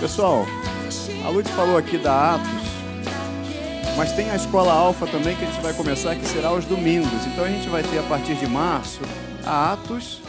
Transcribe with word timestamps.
Pessoal, 0.00 0.46
a 1.26 1.28
Lute 1.28 1.50
falou 1.50 1.76
aqui 1.76 1.98
da 1.98 2.36
Atos, 2.36 2.46
mas 3.96 4.12
tem 4.12 4.30
a 4.30 4.36
escola 4.36 4.72
Alfa 4.72 5.08
também 5.08 5.34
que 5.34 5.42
a 5.42 5.46
gente 5.50 5.60
vai 5.60 5.74
começar, 5.74 6.14
que 6.14 6.24
será 6.24 6.50
aos 6.50 6.64
domingos. 6.64 7.26
Então 7.26 7.44
a 7.44 7.48
gente 7.48 7.68
vai 7.68 7.82
ter 7.82 7.98
a 7.98 8.02
partir 8.04 8.36
de 8.36 8.46
março 8.46 9.00
a 9.44 9.72
Atos, 9.72 10.22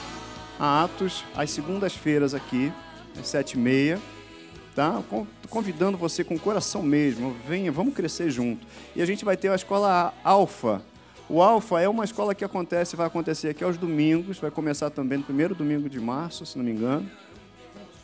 a 0.60 0.86
Atos 0.86 1.24
às 1.38 1.52
segundas-feiras 1.52 2.34
aqui, 2.34 2.74
às 3.20 3.28
sete 3.28 3.54
e 3.54 3.57
meia, 3.60 4.00
tá? 4.75 5.04
Convidando 5.52 6.00
você 6.00 6.24
com 6.24 6.33
o 6.33 6.39
coração 6.39 6.82
mesmo, 6.82 7.36
venha, 7.47 7.71
vamos 7.71 7.93
crescer 7.93 8.32
junto. 8.32 8.65
E 8.96 9.04
a 9.04 9.06
gente 9.06 9.24
vai 9.24 9.38
ter 9.38 9.51
a 9.51 9.56
escola 9.56 10.11
Alfa. 10.24 10.82
O 11.29 11.43
Alfa 11.43 11.79
é 11.79 11.88
uma 11.88 12.06
escola 12.06 12.33
que 12.33 12.43
acontece, 12.43 12.96
vai 12.96 13.06
acontecer 13.06 13.50
aqui 13.50 13.64
aos 13.64 13.78
domingos, 13.78 14.39
vai 14.39 14.50
começar 14.50 14.89
também 14.89 15.20
no 15.20 15.24
primeiro 15.24 15.54
domingo 15.54 15.88
de 15.88 16.00
março, 16.00 16.43
se 16.43 16.57
não 16.57 16.65
me 16.65 16.71
engano. 16.71 17.07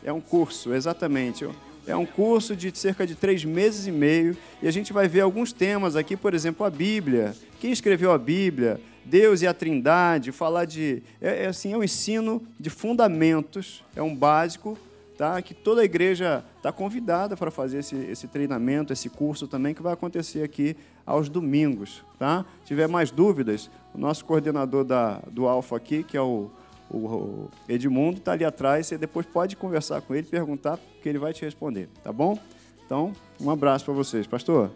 É 0.06 0.12
um 0.12 0.20
curso, 0.20 0.72
exatamente. 0.72 1.44
É 1.84 1.96
um 1.96 2.06
curso 2.06 2.54
de 2.54 2.70
cerca 2.78 3.04
de 3.04 3.16
três 3.16 3.44
meses 3.44 3.88
e 3.88 3.90
meio 3.90 4.36
e 4.62 4.68
a 4.68 4.70
gente 4.70 4.92
vai 4.92 5.08
ver 5.08 5.22
alguns 5.22 5.52
temas 5.52 5.96
aqui, 5.96 6.16
por 6.16 6.32
exemplo, 6.32 6.64
a 6.64 6.70
Bíblia. 6.70 7.34
Quem 7.58 7.72
escreveu 7.72 8.12
a 8.12 8.18
Bíblia? 8.18 8.80
Deus 9.04 9.42
e 9.42 9.48
a 9.48 9.52
Trindade. 9.52 10.30
Falar 10.30 10.64
de 10.64 11.02
é, 11.20 11.42
é 11.42 11.46
assim, 11.46 11.72
é 11.72 11.76
um 11.76 11.82
ensino 11.82 12.40
de 12.58 12.70
fundamentos, 12.70 13.82
é 13.96 14.02
um 14.02 14.14
básico, 14.14 14.78
tá? 15.18 15.42
Que 15.42 15.52
toda 15.52 15.80
a 15.80 15.84
igreja 15.84 16.44
está 16.56 16.70
convidada 16.70 17.36
para 17.36 17.50
fazer 17.50 17.78
esse, 17.78 17.96
esse 17.96 18.28
treinamento, 18.28 18.92
esse 18.92 19.08
curso 19.08 19.48
também 19.48 19.74
que 19.74 19.82
vai 19.82 19.92
acontecer 19.92 20.44
aqui 20.44 20.76
aos 21.04 21.28
domingos, 21.28 22.04
tá? 22.16 22.44
Se 22.60 22.68
tiver 22.68 22.86
mais 22.86 23.10
dúvidas, 23.10 23.68
o 23.92 23.98
nosso 23.98 24.24
coordenador 24.24 24.84
da, 24.84 25.20
do 25.32 25.48
Alfa 25.48 25.76
aqui, 25.76 26.04
que 26.04 26.16
é 26.16 26.22
o 26.22 26.48
o 26.90 27.50
Edmundo 27.68 28.18
está 28.18 28.32
ali 28.32 28.44
atrás, 28.44 28.86
você 28.86 28.98
depois 28.98 29.26
pode 29.26 29.56
conversar 29.56 30.00
com 30.02 30.14
ele, 30.14 30.26
perguntar, 30.26 30.78
que 31.02 31.08
ele 31.08 31.18
vai 31.18 31.32
te 31.32 31.44
responder, 31.44 31.88
tá 32.02 32.12
bom? 32.12 32.38
Então, 32.84 33.12
um 33.40 33.50
abraço 33.50 33.84
para 33.84 33.94
vocês. 33.94 34.26
Pastor? 34.26 34.70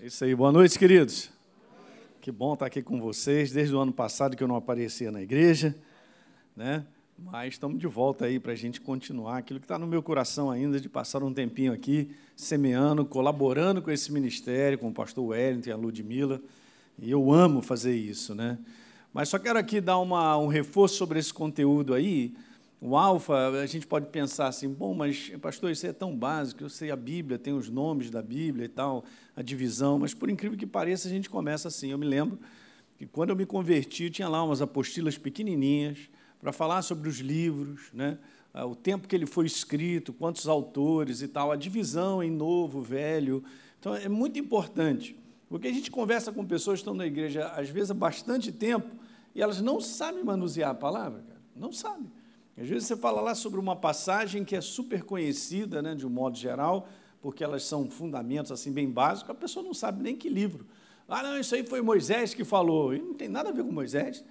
É 0.00 0.06
isso 0.06 0.24
aí, 0.24 0.34
boa 0.34 0.52
noite, 0.52 0.78
queridos. 0.78 1.30
Que 2.20 2.30
bom 2.30 2.54
estar 2.54 2.66
aqui 2.66 2.82
com 2.82 3.00
vocês, 3.00 3.50
desde 3.50 3.74
o 3.74 3.80
ano 3.80 3.92
passado 3.92 4.36
que 4.36 4.42
eu 4.44 4.48
não 4.48 4.54
aparecia 4.54 5.10
na 5.10 5.20
igreja, 5.20 5.74
né? 6.56 6.84
Mas 7.18 7.54
estamos 7.54 7.78
de 7.78 7.86
volta 7.86 8.26
aí 8.26 8.38
para 8.38 8.52
a 8.52 8.56
gente 8.56 8.80
continuar 8.80 9.38
aquilo 9.38 9.60
que 9.60 9.64
está 9.64 9.78
no 9.78 9.86
meu 9.86 10.02
coração 10.02 10.50
ainda, 10.50 10.80
de 10.80 10.88
passar 10.88 11.22
um 11.22 11.32
tempinho 11.32 11.72
aqui, 11.72 12.10
semeando, 12.36 13.04
colaborando 13.04 13.82
com 13.82 13.90
esse 13.90 14.12
ministério, 14.12 14.78
com 14.78 14.88
o 14.88 14.92
pastor 14.92 15.24
Wellington 15.26 15.70
e 15.70 15.72
a 15.72 15.76
Ludmilla. 15.76 16.40
E 16.98 17.10
eu 17.10 17.32
amo 17.32 17.60
fazer 17.60 17.94
isso, 17.94 18.34
né? 18.34 18.58
Mas 19.12 19.28
só 19.28 19.38
quero 19.38 19.58
aqui 19.58 19.80
dar 19.80 19.98
uma, 19.98 20.38
um 20.38 20.46
reforço 20.46 20.96
sobre 20.96 21.18
esse 21.18 21.34
conteúdo 21.34 21.92
aí. 21.92 22.34
O 22.80 22.96
alfa, 22.96 23.48
a 23.50 23.66
gente 23.66 23.86
pode 23.86 24.06
pensar 24.06 24.48
assim, 24.48 24.68
bom, 24.68 24.94
mas 24.94 25.30
pastor, 25.40 25.70
isso 25.70 25.86
é 25.86 25.92
tão 25.92 26.16
básico, 26.16 26.64
eu 26.64 26.68
sei 26.68 26.90
a 26.90 26.96
Bíblia, 26.96 27.38
tem 27.38 27.52
os 27.52 27.68
nomes 27.68 28.10
da 28.10 28.20
Bíblia 28.22 28.64
e 28.64 28.68
tal, 28.68 29.04
a 29.36 29.42
divisão, 29.42 29.98
mas 29.98 30.14
por 30.14 30.28
incrível 30.28 30.58
que 30.58 30.66
pareça, 30.66 31.06
a 31.06 31.10
gente 31.10 31.30
começa 31.30 31.68
assim. 31.68 31.90
Eu 31.90 31.98
me 31.98 32.06
lembro 32.06 32.40
que 32.98 33.06
quando 33.06 33.30
eu 33.30 33.36
me 33.36 33.46
converti, 33.46 34.10
tinha 34.10 34.28
lá 34.28 34.42
umas 34.42 34.62
apostilas 34.62 35.16
pequenininhas 35.18 35.98
para 36.40 36.50
falar 36.50 36.82
sobre 36.82 37.08
os 37.08 37.18
livros, 37.18 37.90
né? 37.92 38.18
Ah, 38.54 38.66
o 38.66 38.74
tempo 38.74 39.06
que 39.06 39.14
ele 39.14 39.26
foi 39.26 39.46
escrito, 39.46 40.12
quantos 40.12 40.48
autores 40.48 41.22
e 41.22 41.28
tal, 41.28 41.52
a 41.52 41.56
divisão 41.56 42.22
em 42.22 42.30
novo, 42.30 42.82
velho. 42.82 43.44
Então, 43.78 43.94
é 43.94 44.08
muito 44.08 44.38
importante. 44.38 45.16
Porque 45.52 45.68
a 45.68 45.70
gente 45.70 45.90
conversa 45.90 46.32
com 46.32 46.46
pessoas 46.46 46.78
que 46.78 46.80
estão 46.80 46.94
na 46.94 47.04
igreja, 47.04 47.46
às 47.48 47.68
vezes, 47.68 47.90
há 47.90 47.94
bastante 47.94 48.50
tempo, 48.50 48.88
e 49.34 49.42
elas 49.42 49.60
não 49.60 49.82
sabem 49.82 50.24
manusear 50.24 50.70
a 50.70 50.74
palavra, 50.74 51.20
cara. 51.28 51.42
Não 51.54 51.70
sabem. 51.70 52.10
Às 52.56 52.66
vezes 52.66 52.88
você 52.88 52.96
fala 52.96 53.20
lá 53.20 53.34
sobre 53.34 53.60
uma 53.60 53.76
passagem 53.76 54.46
que 54.46 54.56
é 54.56 54.62
super 54.62 55.02
conhecida, 55.02 55.82
né, 55.82 55.94
de 55.94 56.06
um 56.06 56.08
modo 56.08 56.38
geral, 56.38 56.88
porque 57.20 57.44
elas 57.44 57.64
são 57.64 57.90
fundamentos 57.90 58.50
assim 58.50 58.72
bem 58.72 58.88
básicos, 58.88 59.28
a 59.28 59.34
pessoa 59.34 59.62
não 59.62 59.74
sabe 59.74 60.02
nem 60.02 60.16
que 60.16 60.30
livro. 60.30 60.64
Ah, 61.06 61.22
não, 61.22 61.38
isso 61.38 61.54
aí 61.54 61.66
foi 61.66 61.82
Moisés 61.82 62.32
que 62.32 62.44
falou. 62.44 62.94
E 62.94 62.98
não 62.98 63.12
tem 63.12 63.28
nada 63.28 63.50
a 63.50 63.52
ver 63.52 63.62
com 63.62 63.70
Moisés, 63.70 64.24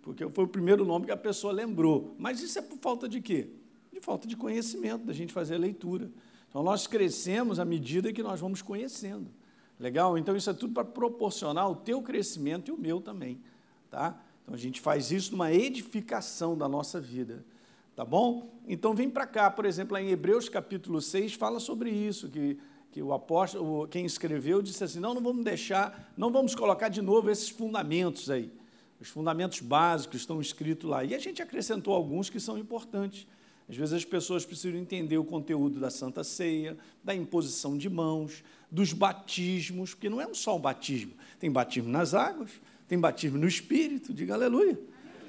porque 0.00 0.28
foi 0.28 0.44
o 0.44 0.48
primeiro 0.48 0.84
nome 0.84 1.06
que 1.06 1.10
a 1.12 1.16
pessoa 1.16 1.52
lembrou. 1.52 2.14
Mas 2.16 2.40
isso 2.40 2.56
é 2.56 2.62
por 2.62 2.78
falta 2.78 3.08
de 3.08 3.20
quê? 3.20 3.48
De 3.92 3.98
falta 3.98 4.28
de 4.28 4.36
conhecimento, 4.36 5.04
da 5.04 5.12
gente 5.12 5.32
fazer 5.32 5.56
a 5.56 5.58
leitura. 5.58 6.08
Então 6.48 6.62
nós 6.62 6.86
crescemos 6.86 7.58
à 7.58 7.64
medida 7.64 8.12
que 8.12 8.22
nós 8.22 8.38
vamos 8.38 8.62
conhecendo. 8.62 9.26
Legal? 9.78 10.18
Então, 10.18 10.36
isso 10.36 10.50
é 10.50 10.52
tudo 10.52 10.74
para 10.74 10.84
proporcionar 10.84 11.70
o 11.70 11.76
teu 11.76 12.02
crescimento 12.02 12.68
e 12.68 12.72
o 12.72 12.78
meu 12.78 13.00
também. 13.00 13.40
Tá? 13.90 14.20
Então, 14.42 14.54
a 14.54 14.58
gente 14.58 14.80
faz 14.80 15.10
isso 15.10 15.32
numa 15.32 15.52
edificação 15.52 16.56
da 16.56 16.68
nossa 16.68 17.00
vida. 17.00 17.44
Tá 17.94 18.04
bom? 18.04 18.48
Então, 18.66 18.94
vem 18.94 19.10
para 19.10 19.26
cá, 19.26 19.50
por 19.50 19.64
exemplo, 19.64 19.94
lá 19.94 20.02
em 20.02 20.10
Hebreus 20.10 20.48
capítulo 20.48 21.00
6, 21.00 21.34
fala 21.34 21.60
sobre 21.60 21.90
isso, 21.90 22.28
que, 22.28 22.58
que 22.92 23.02
o 23.02 23.12
apóstolo, 23.12 23.86
quem 23.88 24.04
escreveu, 24.04 24.62
disse 24.62 24.84
assim: 24.84 25.00
não, 25.00 25.14
não 25.14 25.22
vamos 25.22 25.44
deixar, 25.44 26.12
não 26.16 26.30
vamos 26.30 26.54
colocar 26.54 26.88
de 26.88 27.02
novo 27.02 27.30
esses 27.30 27.48
fundamentos 27.48 28.30
aí. 28.30 28.52
Os 29.00 29.08
fundamentos 29.08 29.60
básicos 29.60 30.20
estão 30.20 30.40
escritos 30.40 30.88
lá. 30.88 31.04
E 31.04 31.14
a 31.14 31.18
gente 31.18 31.40
acrescentou 31.40 31.94
alguns 31.94 32.28
que 32.28 32.40
são 32.40 32.58
importantes. 32.58 33.26
Às 33.68 33.76
vezes 33.76 33.94
as 33.94 34.04
pessoas 34.04 34.46
precisam 34.46 34.78
entender 34.78 35.18
o 35.18 35.24
conteúdo 35.24 35.78
da 35.78 35.90
Santa 35.90 36.24
Ceia, 36.24 36.76
da 37.04 37.14
imposição 37.14 37.76
de 37.76 37.88
mãos, 37.88 38.42
dos 38.70 38.92
batismos, 38.92 39.94
porque 39.94 40.10
não 40.10 40.20
é 40.20 40.28
só 40.32 40.54
o 40.56 40.58
batismo. 40.58 41.12
Tem 41.38 41.50
batismo 41.50 41.88
nas 41.90 42.14
águas, 42.14 42.50
tem 42.86 42.98
batismo 42.98 43.38
no 43.38 43.46
Espírito, 43.46 44.12
diga 44.12 44.34
aleluia. 44.34 44.78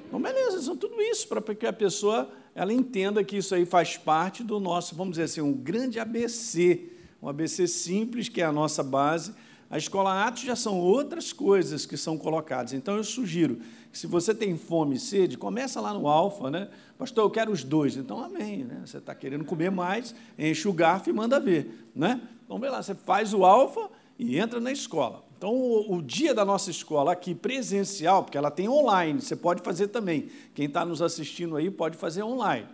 Então, 0.07 0.21
beleza, 0.21 0.61
são 0.61 0.75
tudo 0.75 0.99
isso 1.01 1.27
para 1.27 1.41
que 1.53 1.67
a 1.67 1.73
pessoa 1.73 2.31
ela 2.55 2.73
entenda 2.73 3.23
que 3.23 3.37
isso 3.37 3.53
aí 3.53 3.65
faz 3.65 3.95
parte 3.95 4.43
do 4.43 4.59
nosso, 4.59 4.95
vamos 4.95 5.11
dizer 5.11 5.23
assim, 5.23 5.41
um 5.41 5.53
grande 5.53 5.99
ABC, 5.99 6.89
um 7.21 7.29
ABC 7.29 7.67
simples, 7.67 8.27
que 8.27 8.41
é 8.41 8.45
a 8.45 8.51
nossa 8.51 8.83
base. 8.83 9.33
A 9.69 9.77
escola 9.77 10.25
Atos 10.25 10.41
já 10.41 10.55
são 10.55 10.79
outras 10.79 11.31
coisas 11.31 11.85
que 11.85 11.95
são 11.95 12.17
colocadas. 12.17 12.73
Então, 12.73 12.97
eu 12.97 13.03
sugiro 13.03 13.59
que 13.91 13.97
se 13.97 14.07
você 14.07 14.33
tem 14.33 14.57
fome 14.57 14.95
e 14.95 14.99
sede, 14.99 15.37
começa 15.37 15.79
lá 15.79 15.93
no 15.93 16.07
Alfa, 16.07 16.49
né? 16.49 16.69
Pastor, 16.97 17.23
eu 17.23 17.29
quero 17.29 17.51
os 17.51 17.63
dois. 17.63 17.95
Então, 17.95 18.19
amém. 18.23 18.63
Né? 18.63 18.81
Você 18.85 18.97
está 18.97 19.13
querendo 19.13 19.45
comer 19.45 19.69
mais, 19.69 20.15
enche 20.37 20.67
o 20.67 20.73
garfo 20.73 21.09
e 21.09 21.13
manda 21.13 21.39
ver. 21.39 21.87
Né? 21.95 22.19
Então, 22.49 22.57
vê 22.57 22.67
lá, 22.67 22.81
você 22.81 22.95
faz 22.95 23.31
o 23.31 23.45
alfa 23.45 23.91
e 24.17 24.39
entra 24.39 24.59
na 24.59 24.71
escola. 24.71 25.23
Então, 25.37 25.53
o, 25.53 25.97
o, 25.97 26.01
dia 26.01 26.33
da 26.33 26.43
nossa 26.43 26.71
escola 26.71 27.11
aqui, 27.11 27.35
presencial, 27.35 28.23
porque 28.23 28.39
ela 28.39 28.49
tem 28.49 28.67
online, 28.67 29.21
você 29.21 29.35
pode 29.35 29.61
fazer 29.61 29.89
também. 29.89 30.31
Quem 30.55 30.65
está 30.65 30.83
nos 30.83 30.99
assistindo 30.99 31.55
aí 31.55 31.69
pode 31.69 31.95
fazer 31.95 32.23
online. 32.23 32.65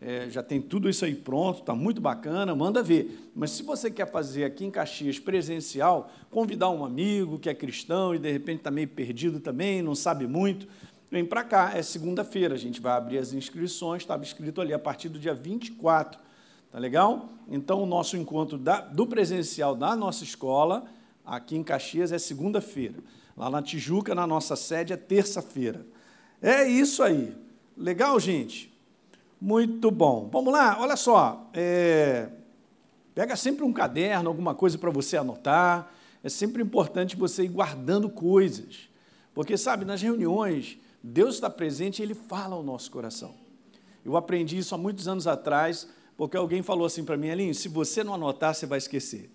É, 0.00 0.28
já 0.28 0.42
tem 0.42 0.60
tudo 0.60 0.90
isso 0.90 1.04
aí 1.04 1.14
pronto, 1.14 1.60
está 1.60 1.76
muito 1.76 2.00
bacana, 2.00 2.56
manda 2.56 2.82
ver. 2.82 3.30
Mas 3.32 3.52
se 3.52 3.62
você 3.62 3.88
quer 3.88 4.10
fazer 4.10 4.42
aqui 4.42 4.64
em 4.64 4.70
Caxias 4.70 5.20
presencial, 5.20 6.10
convidar 6.28 6.68
um 6.70 6.84
amigo 6.84 7.38
que 7.38 7.48
é 7.48 7.54
cristão 7.54 8.12
e 8.12 8.18
de 8.18 8.32
repente 8.32 8.58
está 8.58 8.70
meio 8.72 8.88
perdido 8.88 9.38
também, 9.38 9.80
não 9.80 9.94
sabe 9.94 10.26
muito, 10.26 10.66
Vem 11.08 11.24
para 11.24 11.42
cá, 11.42 11.72
é 11.74 11.82
segunda-feira, 11.82 12.54
a 12.54 12.56
gente 12.56 12.80
vai 12.80 12.92
abrir 12.92 13.18
as 13.18 13.32
inscrições, 13.32 14.02
estava 14.02 14.22
escrito 14.22 14.60
ali 14.60 14.72
a 14.72 14.78
partir 14.78 15.08
do 15.08 15.18
dia 15.18 15.34
24. 15.34 16.20
Tá 16.70 16.78
legal? 16.78 17.28
Então, 17.48 17.82
o 17.82 17.86
nosso 17.86 18.16
encontro 18.16 18.56
da, 18.56 18.80
do 18.80 19.06
presencial 19.06 19.74
da 19.74 19.96
nossa 19.96 20.22
escola, 20.22 20.84
aqui 21.24 21.56
em 21.56 21.64
Caxias, 21.64 22.12
é 22.12 22.18
segunda-feira. 22.18 22.98
Lá 23.36 23.50
na 23.50 23.60
Tijuca, 23.60 24.14
na 24.14 24.26
nossa 24.26 24.54
sede, 24.54 24.92
é 24.92 24.96
terça-feira. 24.96 25.84
É 26.40 26.66
isso 26.66 27.02
aí. 27.02 27.36
Legal, 27.76 28.20
gente? 28.20 28.72
Muito 29.40 29.90
bom. 29.90 30.28
Vamos 30.30 30.52
lá, 30.52 30.78
olha 30.80 30.96
só. 30.96 31.48
É, 31.52 32.28
pega 33.14 33.34
sempre 33.34 33.64
um 33.64 33.72
caderno, 33.72 34.28
alguma 34.28 34.54
coisa 34.54 34.78
para 34.78 34.90
você 34.90 35.16
anotar. 35.16 35.90
É 36.22 36.28
sempre 36.28 36.62
importante 36.62 37.16
você 37.16 37.44
ir 37.44 37.48
guardando 37.48 38.08
coisas. 38.08 38.88
Porque, 39.34 39.56
sabe, 39.56 39.84
nas 39.84 40.02
reuniões, 40.02 40.78
Deus 41.02 41.36
está 41.36 41.48
presente 41.48 42.00
e 42.00 42.02
Ele 42.02 42.14
fala 42.14 42.54
ao 42.54 42.62
nosso 42.62 42.90
coração. 42.90 43.34
Eu 44.04 44.16
aprendi 44.16 44.58
isso 44.58 44.74
há 44.74 44.78
muitos 44.78 45.08
anos 45.08 45.26
atrás, 45.26 45.88
porque 46.20 46.36
alguém 46.36 46.62
falou 46.62 46.84
assim 46.84 47.02
para 47.02 47.16
mim, 47.16 47.30
Alinho, 47.30 47.54
se 47.54 47.66
você 47.66 48.04
não 48.04 48.12
anotar, 48.12 48.54
você 48.54 48.66
vai 48.66 48.76
esquecer. 48.76 49.30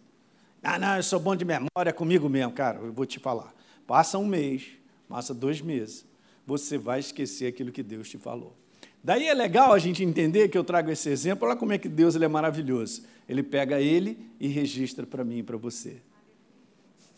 Ah, 0.62 0.78
não, 0.78 0.98
eu 0.98 1.02
sou 1.02 1.20
bom 1.20 1.36
de 1.36 1.44
memória, 1.44 1.90
é 1.90 1.92
comigo 1.92 2.30
mesmo. 2.30 2.52
Cara, 2.52 2.78
eu 2.78 2.94
vou 2.94 3.08
te 3.08 3.18
falar. 3.18 3.56
Passa 3.88 4.20
um 4.20 4.28
mês, 4.28 4.68
passa 5.10 5.34
dois 5.34 5.62
meses, 5.62 6.06
você 6.46 6.78
vai 6.78 7.00
esquecer 7.00 7.48
aquilo 7.48 7.72
que 7.72 7.82
Deus 7.82 8.08
te 8.08 8.20
falou. 8.20 8.56
Daí 9.04 9.28
é 9.28 9.34
legal 9.34 9.74
a 9.74 9.80
gente 9.80 10.04
entender 10.04 10.48
que 10.48 10.56
eu 10.56 10.64
trago 10.64 10.92
esse 10.92 11.10
exemplo, 11.10 11.48
olha 11.48 11.58
como 11.58 11.74
é 11.74 11.80
que 11.80 11.90
Deus 11.90 12.14
ele 12.14 12.26
é 12.26 12.28
maravilhoso. 12.28 13.02
Ele 13.28 13.42
pega 13.42 13.82
ele 13.82 14.30
e 14.40 14.48
registra 14.48 15.08
para 15.08 15.24
mim 15.24 15.40
e 15.40 15.44
para 15.44 15.58
você. 15.58 16.04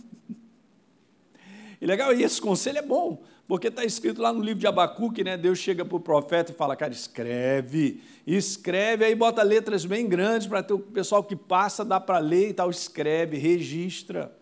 E 1.82 1.86
legal, 1.86 2.14
e 2.14 2.22
esse 2.22 2.40
conselho 2.40 2.78
é 2.78 2.82
bom, 2.82 3.22
porque 3.46 3.68
está 3.68 3.84
escrito 3.84 4.22
lá 4.22 4.32
no 4.32 4.42
livro 4.42 4.60
de 4.60 4.66
Abacuque, 4.66 5.22
né? 5.22 5.36
Deus 5.36 5.58
chega 5.58 5.84
para 5.84 5.96
o 5.96 6.00
profeta 6.00 6.52
e 6.52 6.54
fala, 6.54 6.74
cara, 6.74 6.92
escreve, 6.92 8.00
escreve, 8.26 9.04
aí 9.04 9.14
bota 9.14 9.42
letras 9.42 9.84
bem 9.84 10.08
grandes 10.08 10.46
para 10.46 10.64
o 10.74 10.78
pessoal 10.78 11.22
que 11.22 11.36
passa, 11.36 11.84
dá 11.84 12.00
para 12.00 12.18
ler 12.18 12.50
e 12.50 12.54
tal, 12.54 12.70
escreve, 12.70 13.36
registra. 13.36 14.34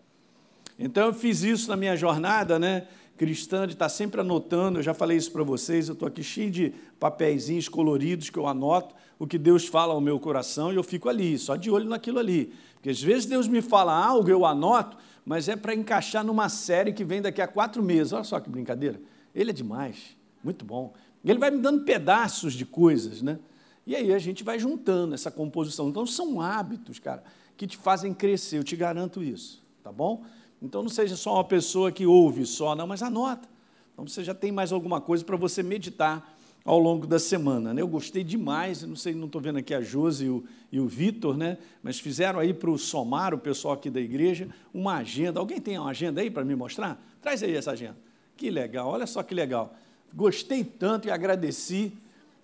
Então 0.79 1.07
eu 1.07 1.13
fiz 1.13 1.43
isso 1.43 1.69
na 1.69 1.75
minha 1.75 1.95
jornada, 1.95 2.57
né? 2.57 2.87
cristã 3.17 3.67
de 3.67 3.73
estar 3.73 3.89
sempre 3.89 4.21
anotando, 4.21 4.79
eu 4.79 4.83
já 4.83 4.93
falei 4.93 5.17
isso 5.17 5.31
para 5.31 5.43
vocês, 5.43 5.87
eu 5.87 5.93
estou 5.93 6.07
aqui 6.07 6.23
cheio 6.23 6.49
de 6.49 6.73
papeizinhos 6.99 7.69
coloridos 7.69 8.29
que 8.29 8.37
eu 8.37 8.47
anoto 8.47 8.95
o 9.19 9.27
que 9.27 9.37
Deus 9.37 9.67
fala 9.67 9.93
ao 9.93 10.01
meu 10.01 10.19
coração 10.19 10.73
e 10.73 10.75
eu 10.75 10.83
fico 10.83 11.07
ali, 11.07 11.37
só 11.37 11.55
de 11.55 11.69
olho 11.69 11.87
naquilo 11.87 12.19
ali. 12.19 12.53
Porque 12.73 12.89
às 12.89 13.01
vezes 13.01 13.25
Deus 13.25 13.47
me 13.47 13.61
fala 13.61 13.93
algo, 13.93 14.29
eu 14.29 14.45
anoto, 14.45 14.97
mas 15.25 15.47
é 15.47 15.55
para 15.55 15.73
encaixar 15.73 16.23
numa 16.23 16.49
série 16.49 16.91
que 16.91 17.03
vem 17.03 17.21
daqui 17.21 17.41
a 17.41 17.47
quatro 17.47 17.81
meses. 17.81 18.13
Olha 18.13 18.23
só 18.23 18.39
que 18.39 18.49
brincadeira. 18.49 18.99
Ele 19.33 19.51
é 19.51 19.53
demais, 19.53 20.17
muito 20.43 20.65
bom. 20.65 20.93
Ele 21.23 21.39
vai 21.39 21.49
me 21.49 21.59
dando 21.59 21.83
pedaços 21.83 22.53
de 22.53 22.65
coisas, 22.65 23.21
né? 23.21 23.39
E 23.85 23.95
aí 23.95 24.13
a 24.13 24.19
gente 24.19 24.43
vai 24.43 24.59
juntando 24.59 25.13
essa 25.13 25.31
composição. 25.31 25.89
Então 25.89 26.05
são 26.05 26.41
hábitos, 26.41 26.99
cara, 26.99 27.23
que 27.57 27.65
te 27.67 27.77
fazem 27.77 28.13
crescer, 28.13 28.57
eu 28.57 28.63
te 28.63 28.75
garanto 28.75 29.23
isso, 29.23 29.63
tá 29.83 29.91
bom? 29.91 30.23
Então 30.61 30.81
não 30.81 30.89
seja 30.89 31.15
só 31.15 31.35
uma 31.35 31.43
pessoa 31.43 31.91
que 31.91 32.05
ouve 32.05 32.45
só, 32.45 32.75
não, 32.75 32.87
mas 32.87 33.01
anota. 33.01 33.47
Então 33.93 34.07
você 34.07 34.23
já 34.23 34.33
tem 34.33 34.51
mais 34.51 34.71
alguma 34.71 34.99
coisa 34.99 35.23
para 35.23 35.37
você 35.37 35.61
meditar 35.61 36.32
ao 36.65 36.79
longo 36.79 37.05
da 37.05 37.19
semana. 37.19 37.73
Né? 37.73 37.81
Eu 37.81 37.87
gostei 37.87 38.23
demais, 38.23 38.83
não 38.83 38.95
sei, 38.95 39.13
não 39.13 39.25
estou 39.25 39.41
vendo 39.41 39.57
aqui 39.57 39.73
a 39.73 39.81
Josi 39.81 40.25
e 40.25 40.29
o, 40.29 40.43
e 40.71 40.79
o 40.79 40.87
Vitor, 40.87 41.37
né? 41.37 41.57
mas 41.81 41.99
fizeram 41.99 42.39
aí 42.39 42.53
para 42.53 42.69
o 42.69 42.77
Somar, 42.77 43.33
o 43.33 43.37
pessoal 43.37 43.73
aqui 43.73 43.89
da 43.89 43.99
igreja, 43.99 44.47
uma 44.73 44.95
agenda. 44.95 45.39
Alguém 45.39 45.59
tem 45.59 45.77
uma 45.77 45.89
agenda 45.89 46.21
aí 46.21 46.29
para 46.29 46.45
me 46.45 46.55
mostrar? 46.55 47.01
Traz 47.21 47.43
aí 47.43 47.55
essa 47.55 47.71
agenda. 47.71 47.97
Que 48.37 48.49
legal, 48.49 48.89
olha 48.89 49.05
só 49.05 49.21
que 49.23 49.33
legal. 49.33 49.75
Gostei 50.13 50.63
tanto 50.63 51.07
e 51.07 51.11
agradeci 51.11 51.91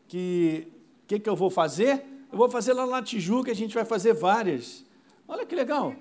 que 0.08 0.68
o 1.04 1.08
que, 1.08 1.20
que 1.20 1.30
eu 1.30 1.36
vou 1.36 1.50
fazer? 1.50 2.04
Eu 2.32 2.38
vou 2.38 2.50
fazer 2.50 2.74
lá 2.74 2.86
na 2.86 3.02
Tijuca, 3.02 3.52
a 3.52 3.56
gente 3.56 3.74
vai 3.74 3.86
fazer 3.86 4.14
várias. 4.14 4.86
Olha 5.28 5.46
que 5.46 5.56
legal. 5.56 5.96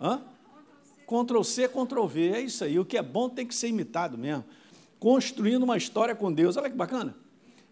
Hã? 0.00 0.22
Ctrl 1.06 1.42
C, 1.42 1.68
Ctrl 1.68 2.06
V, 2.06 2.28
é 2.28 2.40
isso 2.40 2.62
aí. 2.62 2.78
O 2.78 2.84
que 2.84 2.96
é 2.96 3.02
bom 3.02 3.28
tem 3.28 3.44
que 3.44 3.54
ser 3.54 3.68
imitado 3.68 4.16
mesmo. 4.16 4.44
Construindo 5.00 5.64
uma 5.64 5.76
história 5.76 6.14
com 6.14 6.32
Deus. 6.32 6.56
Olha 6.56 6.70
que 6.70 6.76
bacana. 6.76 7.16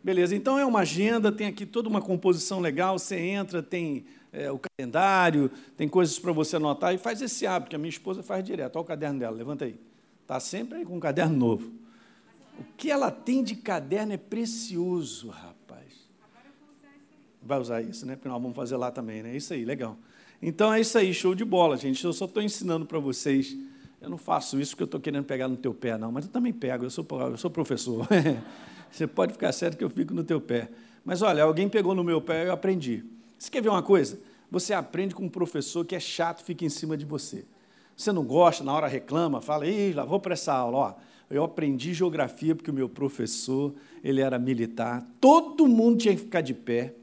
Beleza, 0.03 0.35
então 0.35 0.59
é 0.59 0.65
uma 0.65 0.81
agenda, 0.81 1.33
tem 1.33 1.47
aqui 1.47 1.67
toda 1.67 1.89
uma 1.89 2.01
composição 2.01 2.61
legal. 2.61 2.99
Você 2.99 3.17
entra, 3.17 3.63
tem 3.63 4.07
é, 4.33 4.51
o 4.51 4.59
calendário, 4.59 5.51
tem 5.77 5.89
coisas 5.89 6.19
para 6.19 6.33
você 6.33 6.57
anotar 6.57 6.95
e 6.95 6.99
faz 6.99 7.21
esse 7.21 7.47
hábito 7.47 7.71
que 7.71 7.77
a 7.77 7.79
minha 7.79 7.91
esposa 7.91 8.23
faz 8.23 8.45
direto. 8.45 8.77
Olha 8.77 8.83
o 8.83 8.87
caderno 8.87 9.19
dela, 9.19 9.37
levanta 9.37 9.65
aí. 9.65 9.79
Está 10.23 10.39
sempre 10.39 10.79
aí 10.79 10.85
com 10.85 10.97
um 10.97 11.01
caderno 11.01 11.37
novo. 11.37 11.73
O 12.59 12.65
que 12.77 12.91
ela 12.91 13.11
tem 13.11 13.43
de 13.43 13.57
caderno 13.57 14.13
é 14.13 14.17
precioso, 14.17 15.29
rapaz. 15.29 16.09
Vai 17.43 17.59
usar 17.59 17.83
isso, 17.83 18.05
né? 18.05 18.15
Porque 18.15 18.29
nós 18.29 18.41
vamos 18.41 18.57
fazer 18.57 18.77
lá 18.77 18.91
também, 18.91 19.23
né? 19.23 19.37
Isso 19.37 19.53
aí, 19.53 19.65
legal. 19.65 19.97
Então 20.41 20.73
é 20.73 20.81
isso 20.81 20.97
aí, 20.99 21.13
show 21.13 21.35
de 21.35 21.45
bola, 21.45 21.77
gente. 21.77 22.05
Eu 22.05 22.13
só 22.13 22.27
estou 22.27 22.43
ensinando 22.43 22.87
para 22.87 22.99
vocês. 22.99 23.57
Eu 24.01 24.09
não 24.09 24.19
faço 24.19 24.61
isso 24.61 24.73
porque 24.73 24.83
eu 24.85 24.87
estou 24.87 25.01
querendo 25.01 25.25
pegar 25.25 25.49
no 25.49 25.57
teu 25.57 25.75
pé, 25.75 25.99
não, 25.99 26.13
mas 26.13 26.27
eu 26.27 26.31
também 26.31 26.53
pego, 26.53 26.85
eu 26.85 26.91
sou, 26.91 27.05
eu 27.11 27.37
sou 27.37 27.51
professor. 27.51 28.07
Você 28.91 29.07
pode 29.07 29.33
ficar 29.33 29.53
certo 29.53 29.77
que 29.77 29.85
eu 29.85 29.91
fico 29.91 30.15
no 30.15 30.25
teu 30.25 30.41
pé. 30.41 30.69
Mas 31.05 31.23
olha, 31.23 31.43
alguém 31.43 31.69
pegou 31.69 31.95
no 31.95 32.05
meu 32.05 32.21
pé 32.21 32.45
e 32.45 32.49
eu 32.49 32.53
aprendi. 32.53 33.05
Você 33.39 33.51
quer 33.51 33.63
ver 33.63 33.69
uma 33.69 33.83
coisa? 33.83 34.19
Você 34.51 34.73
aprende 34.73 35.15
com 35.15 35.25
um 35.25 35.29
professor 35.29 35.85
que 35.85 35.95
é 35.95 36.01
chato, 36.01 36.43
fica 36.43 36.65
em 36.65 36.69
cima 36.69 36.97
de 36.97 37.05
você. 37.05 37.45
Você 37.97 38.13
não 38.13 38.25
gosta, 38.25 38.63
na 38.65 38.73
hora 38.73 38.87
reclama, 38.87 39.41
fala, 39.41 39.67
Ih, 39.67 39.93
lá 39.93 40.05
vou 40.05 40.21
para 40.21 40.35
essa 40.35 40.53
aula. 40.53 40.79
Ó, 40.79 40.95
eu 41.31 41.45
aprendi 41.45 41.93
geografia 41.93 42.55
porque 42.55 42.71
o 42.71 42.75
meu 42.75 42.89
professor, 42.89 43.75
ele 44.03 44.21
era 44.21 44.39
militar, 44.39 45.07
todo 45.21 45.67
mundo 45.67 45.99
tinha 45.99 46.15
que 46.15 46.23
ficar 46.23 46.41
de 46.41 46.55
pé. 46.55 46.95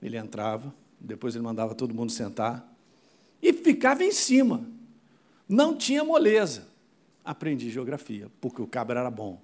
Ele 0.00 0.16
entrava, 0.16 0.72
depois 1.00 1.34
ele 1.34 1.42
mandava 1.42 1.74
todo 1.74 1.94
mundo 1.94 2.12
sentar 2.12 2.68
e 3.42 3.52
ficava 3.52 4.04
em 4.04 4.12
cima. 4.12 4.64
Não 5.48 5.76
tinha 5.76 6.04
moleza. 6.04 6.68
Aprendi 7.24 7.70
geografia, 7.70 8.30
porque 8.40 8.62
o 8.62 8.66
cabra 8.66 9.00
era 9.00 9.10
bom. 9.10 9.40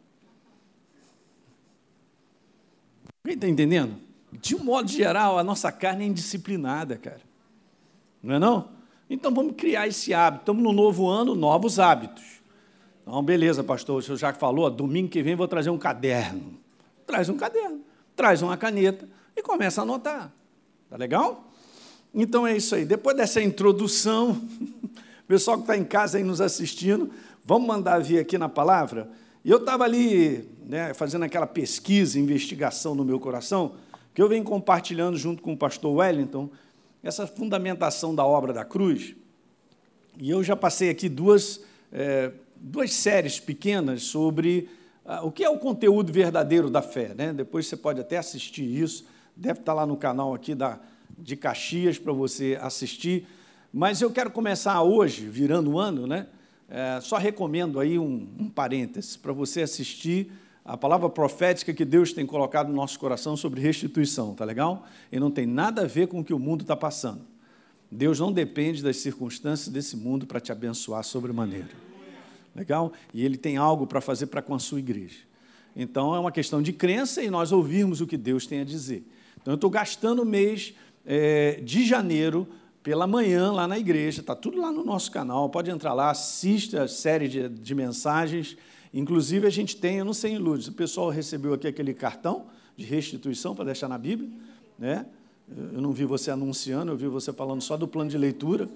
Alguém 3.24 3.36
está 3.36 3.48
entendendo? 3.48 3.96
De 4.30 4.54
um 4.54 4.62
modo 4.62 4.86
geral, 4.90 5.38
a 5.38 5.42
nossa 5.42 5.72
carne 5.72 6.04
é 6.04 6.06
indisciplinada, 6.08 6.98
cara. 6.98 7.22
Não 8.22 8.34
é 8.34 8.38
não? 8.38 8.68
Então 9.08 9.32
vamos 9.32 9.54
criar 9.56 9.88
esse 9.88 10.12
hábito. 10.12 10.42
Estamos 10.42 10.62
no 10.62 10.72
novo 10.72 11.08
ano, 11.08 11.34
novos 11.34 11.78
hábitos. 11.78 12.22
Então, 13.02 13.22
beleza, 13.22 13.64
pastor, 13.64 13.98
o 13.98 14.02
senhor 14.02 14.18
já 14.18 14.34
falou, 14.34 14.70
domingo 14.70 15.08
que 15.08 15.22
vem 15.22 15.34
vou 15.34 15.48
trazer 15.48 15.70
um 15.70 15.78
caderno. 15.78 16.58
Traz 17.06 17.30
um 17.30 17.36
caderno, 17.36 17.80
traz 18.14 18.42
uma 18.42 18.58
caneta 18.58 19.08
e 19.34 19.40
começa 19.42 19.80
a 19.80 19.84
anotar. 19.84 20.30
Tá 20.90 20.96
legal? 20.98 21.50
Então 22.12 22.46
é 22.46 22.54
isso 22.54 22.74
aí. 22.74 22.84
Depois 22.84 23.16
dessa 23.16 23.40
introdução, 23.40 24.38
pessoal 25.26 25.56
que 25.56 25.62
está 25.62 25.78
em 25.78 25.84
casa 25.84 26.18
aí 26.18 26.24
nos 26.24 26.42
assistindo, 26.42 27.10
vamos 27.42 27.66
mandar 27.66 28.02
vir 28.02 28.18
aqui 28.18 28.36
na 28.36 28.50
palavra. 28.50 29.08
E 29.44 29.50
eu 29.50 29.58
estava 29.58 29.84
ali 29.84 30.48
né, 30.66 30.94
fazendo 30.94 31.24
aquela 31.24 31.46
pesquisa, 31.46 32.18
investigação 32.18 32.94
no 32.94 33.04
meu 33.04 33.20
coração, 33.20 33.74
que 34.14 34.22
eu 34.22 34.28
venho 34.28 34.44
compartilhando 34.44 35.16
junto 35.16 35.42
com 35.42 35.52
o 35.52 35.56
pastor 35.56 35.94
Wellington, 35.96 36.48
essa 37.02 37.26
fundamentação 37.26 38.14
da 38.14 38.24
obra 38.24 38.52
da 38.52 38.64
cruz. 38.64 39.14
E 40.18 40.30
eu 40.30 40.42
já 40.42 40.56
passei 40.56 40.88
aqui 40.88 41.08
duas, 41.08 41.60
é, 41.92 42.32
duas 42.56 42.92
séries 42.94 43.38
pequenas 43.38 44.04
sobre 44.04 44.68
ah, 45.04 45.22
o 45.22 45.30
que 45.30 45.44
é 45.44 45.50
o 45.50 45.58
conteúdo 45.58 46.12
verdadeiro 46.12 46.70
da 46.70 46.80
fé. 46.80 47.12
Né? 47.14 47.32
Depois 47.32 47.66
você 47.66 47.76
pode 47.76 48.00
até 48.00 48.16
assistir 48.16 48.64
isso 48.64 49.04
deve 49.36 49.60
estar 49.60 49.74
lá 49.74 49.86
no 49.86 49.96
canal 49.96 50.34
aqui 50.34 50.54
da, 50.54 50.78
de 51.18 51.36
Caxias 51.36 51.98
para 51.98 52.12
você 52.12 52.58
assistir. 52.60 53.26
Mas 53.72 54.00
eu 54.00 54.10
quero 54.10 54.30
começar 54.30 54.80
hoje, 54.82 55.28
virando 55.28 55.72
o 55.72 55.78
ano, 55.78 56.06
né? 56.06 56.26
É, 56.68 57.00
só 57.00 57.16
recomendo 57.16 57.78
aí 57.78 57.98
um, 57.98 58.28
um 58.38 58.48
parêntese 58.48 59.18
para 59.18 59.32
você 59.32 59.62
assistir 59.62 60.30
a 60.64 60.76
palavra 60.76 61.10
profética 61.10 61.74
que 61.74 61.84
Deus 61.84 62.12
tem 62.12 62.24
colocado 62.24 62.68
no 62.68 62.74
nosso 62.74 62.98
coração 62.98 63.36
sobre 63.36 63.60
restituição, 63.60 64.34
tá 64.34 64.44
legal? 64.44 64.86
E 65.12 65.20
não 65.20 65.30
tem 65.30 65.46
nada 65.46 65.82
a 65.82 65.86
ver 65.86 66.08
com 66.08 66.20
o 66.20 66.24
que 66.24 66.32
o 66.32 66.38
mundo 66.38 66.62
está 66.62 66.74
passando. 66.74 67.20
Deus 67.90 68.18
não 68.18 68.32
depende 68.32 68.82
das 68.82 68.96
circunstâncias 68.96 69.68
desse 69.68 69.96
mundo 69.96 70.26
para 70.26 70.40
te 70.40 70.50
abençoar 70.50 71.04
sobremaneira. 71.04 71.68
Legal? 72.56 72.92
E 73.12 73.24
Ele 73.24 73.36
tem 73.36 73.56
algo 73.56 73.86
para 73.86 74.00
fazer 74.00 74.26
para 74.26 74.40
com 74.40 74.54
a 74.54 74.58
sua 74.58 74.78
igreja. 74.78 75.18
Então 75.76 76.14
é 76.14 76.18
uma 76.18 76.32
questão 76.32 76.62
de 76.62 76.72
crença 76.72 77.22
e 77.22 77.28
nós 77.28 77.52
ouvirmos 77.52 78.00
o 78.00 78.06
que 78.06 78.16
Deus 78.16 78.46
tem 78.46 78.60
a 78.60 78.64
dizer. 78.64 79.04
Então, 79.44 79.52
eu 79.52 79.56
estou 79.56 79.68
gastando 79.68 80.22
o 80.22 80.24
mês 80.24 80.72
é, 81.04 81.60
de 81.62 81.84
janeiro 81.84 82.48
pela 82.84 83.06
manhã 83.06 83.50
lá 83.50 83.66
na 83.66 83.78
igreja, 83.78 84.20
está 84.20 84.36
tudo 84.36 84.60
lá 84.60 84.70
no 84.70 84.84
nosso 84.84 85.10
canal, 85.10 85.48
pode 85.48 85.70
entrar 85.70 85.94
lá, 85.94 86.10
assista 86.10 86.82
a 86.82 86.88
série 86.88 87.26
de, 87.26 87.48
de 87.48 87.74
mensagens. 87.74 88.58
Inclusive, 88.92 89.46
a 89.46 89.50
gente 89.50 89.74
tem, 89.74 89.96
eu 89.96 90.04
não 90.04 90.12
sei 90.12 90.32
em 90.32 90.38
Lourdes, 90.38 90.68
o 90.68 90.72
pessoal 90.72 91.08
recebeu 91.08 91.54
aqui 91.54 91.66
aquele 91.66 91.94
cartão 91.94 92.44
de 92.76 92.84
restituição 92.84 93.54
para 93.54 93.64
deixar 93.64 93.88
na 93.88 93.96
Bíblia, 93.96 94.28
né? 94.78 95.06
Eu 95.72 95.80
não 95.80 95.92
vi 95.92 96.04
você 96.04 96.30
anunciando, 96.30 96.92
eu 96.92 96.96
vi 96.96 97.06
você 97.06 97.32
falando 97.32 97.62
só 97.62 97.76
do 97.76 97.88
plano 97.88 98.10
de 98.10 98.18
leitura. 98.18 98.68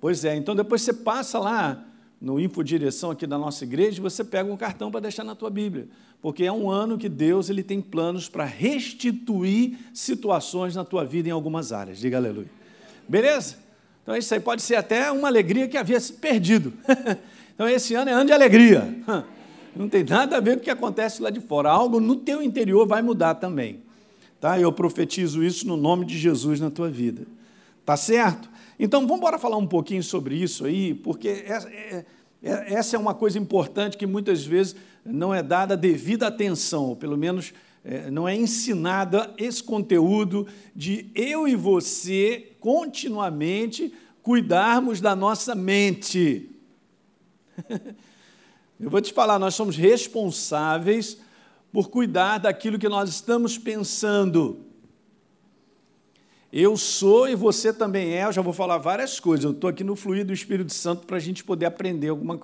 Pois 0.00 0.24
é, 0.24 0.34
então 0.34 0.56
depois 0.56 0.82
você 0.82 0.92
passa 0.92 1.38
lá 1.38 1.84
no 2.20 2.40
infodireção 2.40 3.12
aqui 3.12 3.28
da 3.28 3.38
nossa 3.38 3.62
igreja, 3.62 3.98
e 3.98 4.02
você 4.02 4.24
pega 4.24 4.52
um 4.52 4.56
cartão 4.56 4.90
para 4.90 5.00
deixar 5.00 5.22
na 5.22 5.36
tua 5.36 5.50
Bíblia, 5.50 5.88
porque 6.20 6.44
é 6.44 6.52
um 6.52 6.68
ano 6.68 6.98
que 6.98 7.08
Deus 7.08 7.48
ele 7.48 7.62
tem 7.62 7.80
planos 7.80 8.28
para 8.28 8.44
restituir 8.44 9.78
situações 9.94 10.74
na 10.74 10.84
tua 10.84 11.04
vida 11.04 11.28
em 11.28 11.32
algumas 11.32 11.72
áreas. 11.72 11.98
Diga 11.98 12.16
aleluia. 12.16 12.59
Beleza? 13.10 13.56
Então 14.04 14.16
isso 14.16 14.32
aí 14.32 14.38
pode 14.38 14.62
ser 14.62 14.76
até 14.76 15.10
uma 15.10 15.26
alegria 15.26 15.66
que 15.66 15.76
havia 15.76 15.98
se 15.98 16.12
perdido. 16.12 16.72
então 17.52 17.68
esse 17.68 17.92
ano 17.92 18.08
é 18.08 18.12
ano 18.12 18.26
de 18.26 18.32
alegria. 18.32 18.88
Não 19.74 19.88
tem 19.88 20.04
nada 20.04 20.36
a 20.36 20.40
ver 20.40 20.54
com 20.54 20.60
o 20.60 20.64
que 20.64 20.70
acontece 20.70 21.20
lá 21.20 21.28
de 21.28 21.40
fora. 21.40 21.70
Algo 21.70 21.98
no 21.98 22.14
teu 22.14 22.40
interior 22.40 22.86
vai 22.86 23.02
mudar 23.02 23.34
também. 23.34 23.82
Tá? 24.40 24.60
Eu 24.60 24.72
profetizo 24.72 25.42
isso 25.42 25.66
no 25.66 25.76
nome 25.76 26.04
de 26.04 26.16
Jesus 26.16 26.60
na 26.60 26.70
tua 26.70 26.88
vida. 26.88 27.26
Tá 27.84 27.96
certo? 27.96 28.48
Então, 28.78 29.00
vamos 29.02 29.18
embora 29.18 29.38
falar 29.38 29.56
um 29.56 29.66
pouquinho 29.66 30.02
sobre 30.02 30.36
isso 30.36 30.64
aí, 30.64 30.94
porque 30.94 31.28
é, 31.28 31.52
é, 31.52 32.04
é, 32.42 32.74
essa 32.74 32.94
é 32.94 32.98
uma 32.98 33.14
coisa 33.14 33.38
importante 33.38 33.96
que 33.96 34.06
muitas 34.06 34.44
vezes 34.44 34.76
não 35.04 35.34
é 35.34 35.42
dada 35.42 35.76
devida 35.76 36.28
atenção, 36.28 36.84
ou 36.84 36.96
pelo 36.96 37.16
menos 37.16 37.52
não 38.10 38.28
é 38.28 38.36
ensinada 38.36 39.32
esse 39.38 39.62
conteúdo 39.62 40.46
de 40.76 41.10
eu 41.14 41.48
e 41.48 41.56
você 41.56 42.52
continuamente 42.60 43.92
cuidarmos 44.22 45.00
da 45.00 45.16
nossa 45.16 45.54
mente. 45.54 46.50
Eu 48.78 48.88
vou 48.88 49.00
te 49.02 49.12
falar, 49.12 49.38
nós 49.38 49.54
somos 49.54 49.76
responsáveis 49.76 51.18
por 51.70 51.90
cuidar 51.90 52.38
daquilo 52.38 52.78
que 52.78 52.88
nós 52.88 53.10
estamos 53.10 53.58
pensando. 53.58 54.64
Eu 56.50 56.78
sou 56.78 57.28
e 57.28 57.34
você 57.34 57.74
também 57.74 58.14
é, 58.14 58.24
eu 58.24 58.32
já 58.32 58.40
vou 58.40 58.54
falar 58.54 58.78
várias 58.78 59.20
coisas. 59.20 59.44
Eu 59.44 59.50
estou 59.50 59.68
aqui 59.68 59.84
no 59.84 59.94
fluir 59.94 60.24
do 60.24 60.32
Espírito 60.32 60.72
Santo 60.72 61.06
para 61.06 61.18
a 61.18 61.20
gente 61.20 61.44
poder 61.44 61.66
aprender 61.66 62.08
alguma 62.08 62.40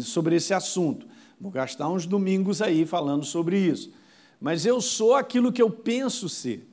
sobre 0.00 0.34
esse 0.34 0.52
assunto. 0.52 1.06
Vou 1.40 1.52
gastar 1.52 1.88
uns 1.88 2.04
domingos 2.04 2.60
aí 2.60 2.84
falando 2.84 3.24
sobre 3.24 3.56
isso. 3.56 3.92
Mas 4.40 4.66
eu 4.66 4.80
sou 4.80 5.14
aquilo 5.14 5.52
que 5.52 5.62
eu 5.62 5.70
penso 5.70 6.28
ser. 6.28 6.66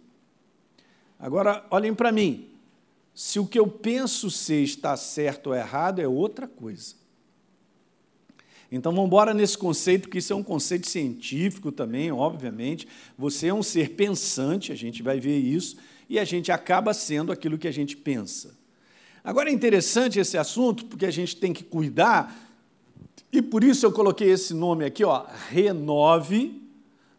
Agora, 1.19 1.65
olhem 1.71 1.93
para 1.93 2.11
mim. 2.11 2.49
Se 3.15 3.39
o 3.39 3.45
que 3.45 3.59
eu 3.59 3.67
penso 3.67 4.29
ser 4.29 4.63
está 4.63 4.97
certo 4.97 5.47
ou 5.47 5.55
errado, 5.55 5.99
é 5.99 6.07
outra 6.07 6.47
coisa. 6.47 6.95
Então 8.71 8.91
vamos 8.91 9.05
embora 9.05 9.35
nesse 9.35 9.55
conceito, 9.55 10.09
que 10.09 10.17
isso 10.17 10.33
é 10.33 10.35
um 10.35 10.41
conceito 10.41 10.89
científico 10.89 11.71
também, 11.71 12.11
obviamente. 12.11 12.87
Você 13.15 13.47
é 13.47 13.53
um 13.53 13.61
ser 13.61 13.91
pensante, 13.91 14.71
a 14.71 14.75
gente 14.75 15.03
vai 15.03 15.19
ver 15.19 15.37
isso, 15.37 15.77
e 16.09 16.17
a 16.17 16.25
gente 16.25 16.51
acaba 16.51 16.91
sendo 16.91 17.31
aquilo 17.31 17.57
que 17.57 17.67
a 17.67 17.71
gente 17.71 17.95
pensa. 17.95 18.57
Agora 19.23 19.49
é 19.49 19.53
interessante 19.53 20.19
esse 20.19 20.39
assunto, 20.39 20.85
porque 20.85 21.05
a 21.05 21.11
gente 21.11 21.35
tem 21.35 21.53
que 21.53 21.63
cuidar, 21.63 22.35
e 23.31 23.43
por 23.43 23.63
isso 23.63 23.85
eu 23.85 23.91
coloquei 23.91 24.31
esse 24.31 24.55
nome 24.55 24.85
aqui, 24.85 25.03
ó, 25.03 25.27
renove 25.49 26.62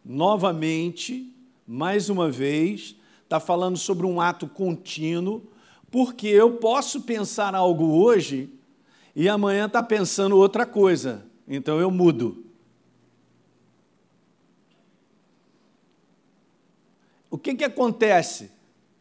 novamente, 0.05 1.33
mais 1.67 2.09
uma 2.09 2.29
vez, 2.29 2.95
está 3.23 3.39
falando 3.39 3.77
sobre 3.77 4.05
um 4.05 4.21
ato 4.21 4.47
contínuo, 4.47 5.41
porque 5.89 6.27
eu 6.27 6.57
posso 6.57 7.01
pensar 7.01 7.55
algo 7.55 7.85
hoje 7.85 8.49
e 9.15 9.27
amanhã 9.27 9.65
está 9.65 9.81
pensando 9.81 10.37
outra 10.37 10.65
coisa. 10.65 11.25
Então 11.47 11.79
eu 11.79 11.89
mudo. 11.89 12.45
O 17.31 17.37
que, 17.37 17.55
que 17.55 17.63
acontece? 17.63 18.51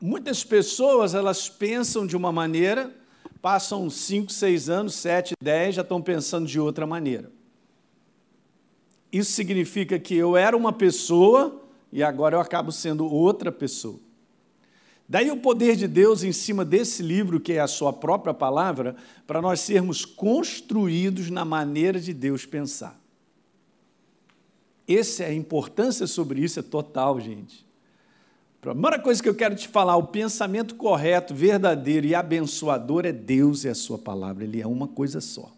Muitas 0.00 0.42
pessoas 0.42 1.14
elas 1.14 1.48
pensam 1.48 2.06
de 2.06 2.16
uma 2.16 2.32
maneira, 2.32 2.94
passam 3.40 3.88
5, 3.88 4.32
6 4.32 4.68
anos, 4.68 4.94
7, 4.94 5.34
10, 5.42 5.76
já 5.76 5.82
estão 5.82 6.00
pensando 6.00 6.46
de 6.46 6.58
outra 6.58 6.86
maneira. 6.86 7.30
Isso 9.14 9.30
significa 9.30 9.96
que 9.96 10.16
eu 10.16 10.36
era 10.36 10.56
uma 10.56 10.72
pessoa 10.72 11.62
e 11.92 12.02
agora 12.02 12.34
eu 12.34 12.40
acabo 12.40 12.72
sendo 12.72 13.06
outra 13.06 13.52
pessoa. 13.52 14.00
Daí 15.08 15.30
o 15.30 15.36
poder 15.36 15.76
de 15.76 15.86
Deus 15.86 16.24
em 16.24 16.32
cima 16.32 16.64
desse 16.64 17.00
livro, 17.00 17.38
que 17.38 17.52
é 17.52 17.60
a 17.60 17.68
sua 17.68 17.92
própria 17.92 18.34
palavra, 18.34 18.96
para 19.24 19.40
nós 19.40 19.60
sermos 19.60 20.04
construídos 20.04 21.30
na 21.30 21.44
maneira 21.44 22.00
de 22.00 22.12
Deus 22.12 22.44
pensar. 22.44 23.00
Essa 24.88 25.22
é 25.22 25.28
a 25.28 25.34
importância 25.34 26.08
sobre 26.08 26.40
isso, 26.40 26.58
é 26.58 26.62
total, 26.64 27.20
gente. 27.20 27.64
A 28.62 28.70
primeira 28.72 28.98
coisa 28.98 29.22
que 29.22 29.28
eu 29.28 29.34
quero 29.36 29.54
te 29.54 29.68
falar, 29.68 29.94
o 29.94 30.08
pensamento 30.08 30.74
correto, 30.74 31.32
verdadeiro 31.32 32.04
e 32.04 32.16
abençoador 32.16 33.06
é 33.06 33.12
Deus 33.12 33.62
e 33.62 33.68
a 33.68 33.76
sua 33.76 33.96
palavra, 33.96 34.42
ele 34.42 34.60
é 34.60 34.66
uma 34.66 34.88
coisa 34.88 35.20
só. 35.20 35.53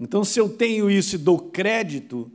Então, 0.00 0.24
se 0.24 0.40
eu 0.40 0.48
tenho 0.48 0.90
isso 0.90 1.14
e 1.14 1.18
dou 1.18 1.38
crédito, 1.38 2.32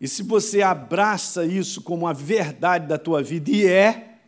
e 0.00 0.06
se 0.06 0.22
você 0.22 0.62
abraça 0.62 1.44
isso 1.44 1.82
como 1.82 2.06
a 2.06 2.12
verdade 2.12 2.86
da 2.86 2.96
tua 2.96 3.20
vida, 3.20 3.50
e 3.50 3.66
é, 3.66 4.18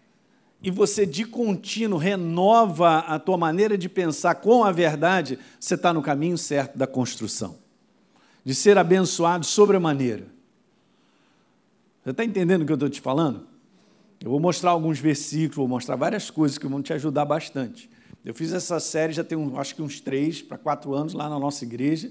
e 0.61 0.71
você 0.71 1.07
de 1.07 1.25
contínuo 1.25 1.99
renova 1.99 2.99
a 2.99 3.19
tua 3.19 3.39
maneira 3.39 3.79
de 3.79 3.89
pensar 3.89 4.35
com 4.35 4.65
a 4.65 4.73
verdade, 4.73 5.39
você 5.59 5.75
está 5.75 5.95
no 5.95 6.03
caminho 6.03 6.37
certo 6.37 6.77
da 6.77 6.87
construção, 6.87 7.57
de 8.45 8.55
ser 8.55 8.77
abençoado 8.77 9.47
sobremaneira. 9.47 10.27
Você 12.03 12.11
está 12.11 12.25
entendendo 12.25 12.63
o 12.63 12.67
que 12.67 12.73
eu 12.73 12.75
estou 12.75 12.91
te 12.91 13.01
falando? 13.01 13.47
Eu 14.21 14.31
vou 14.31 14.41
mostrar 14.41 14.73
alguns 14.73 14.99
versículos, 14.99 15.57
vou 15.57 15.69
mostrar 15.69 15.95
várias 15.95 16.29
coisas 16.29 16.59
que 16.59 16.67
vão 16.67 16.83
te 16.83 16.93
ajudar 16.93 17.25
bastante. 17.25 17.89
Eu 18.25 18.35
fiz 18.35 18.53
essa 18.53 18.79
série 18.79 19.13
já 19.13 19.25
tem, 19.25 19.39
acho 19.57 19.75
que 19.75 19.83
uns 19.83 20.01
três 20.01 20.43
para 20.43 20.59
quatro 20.59 20.95
anos 20.95 21.13
lá 21.13 21.29
na 21.29 21.39
nossa 21.39 21.65
igreja, 21.65 22.11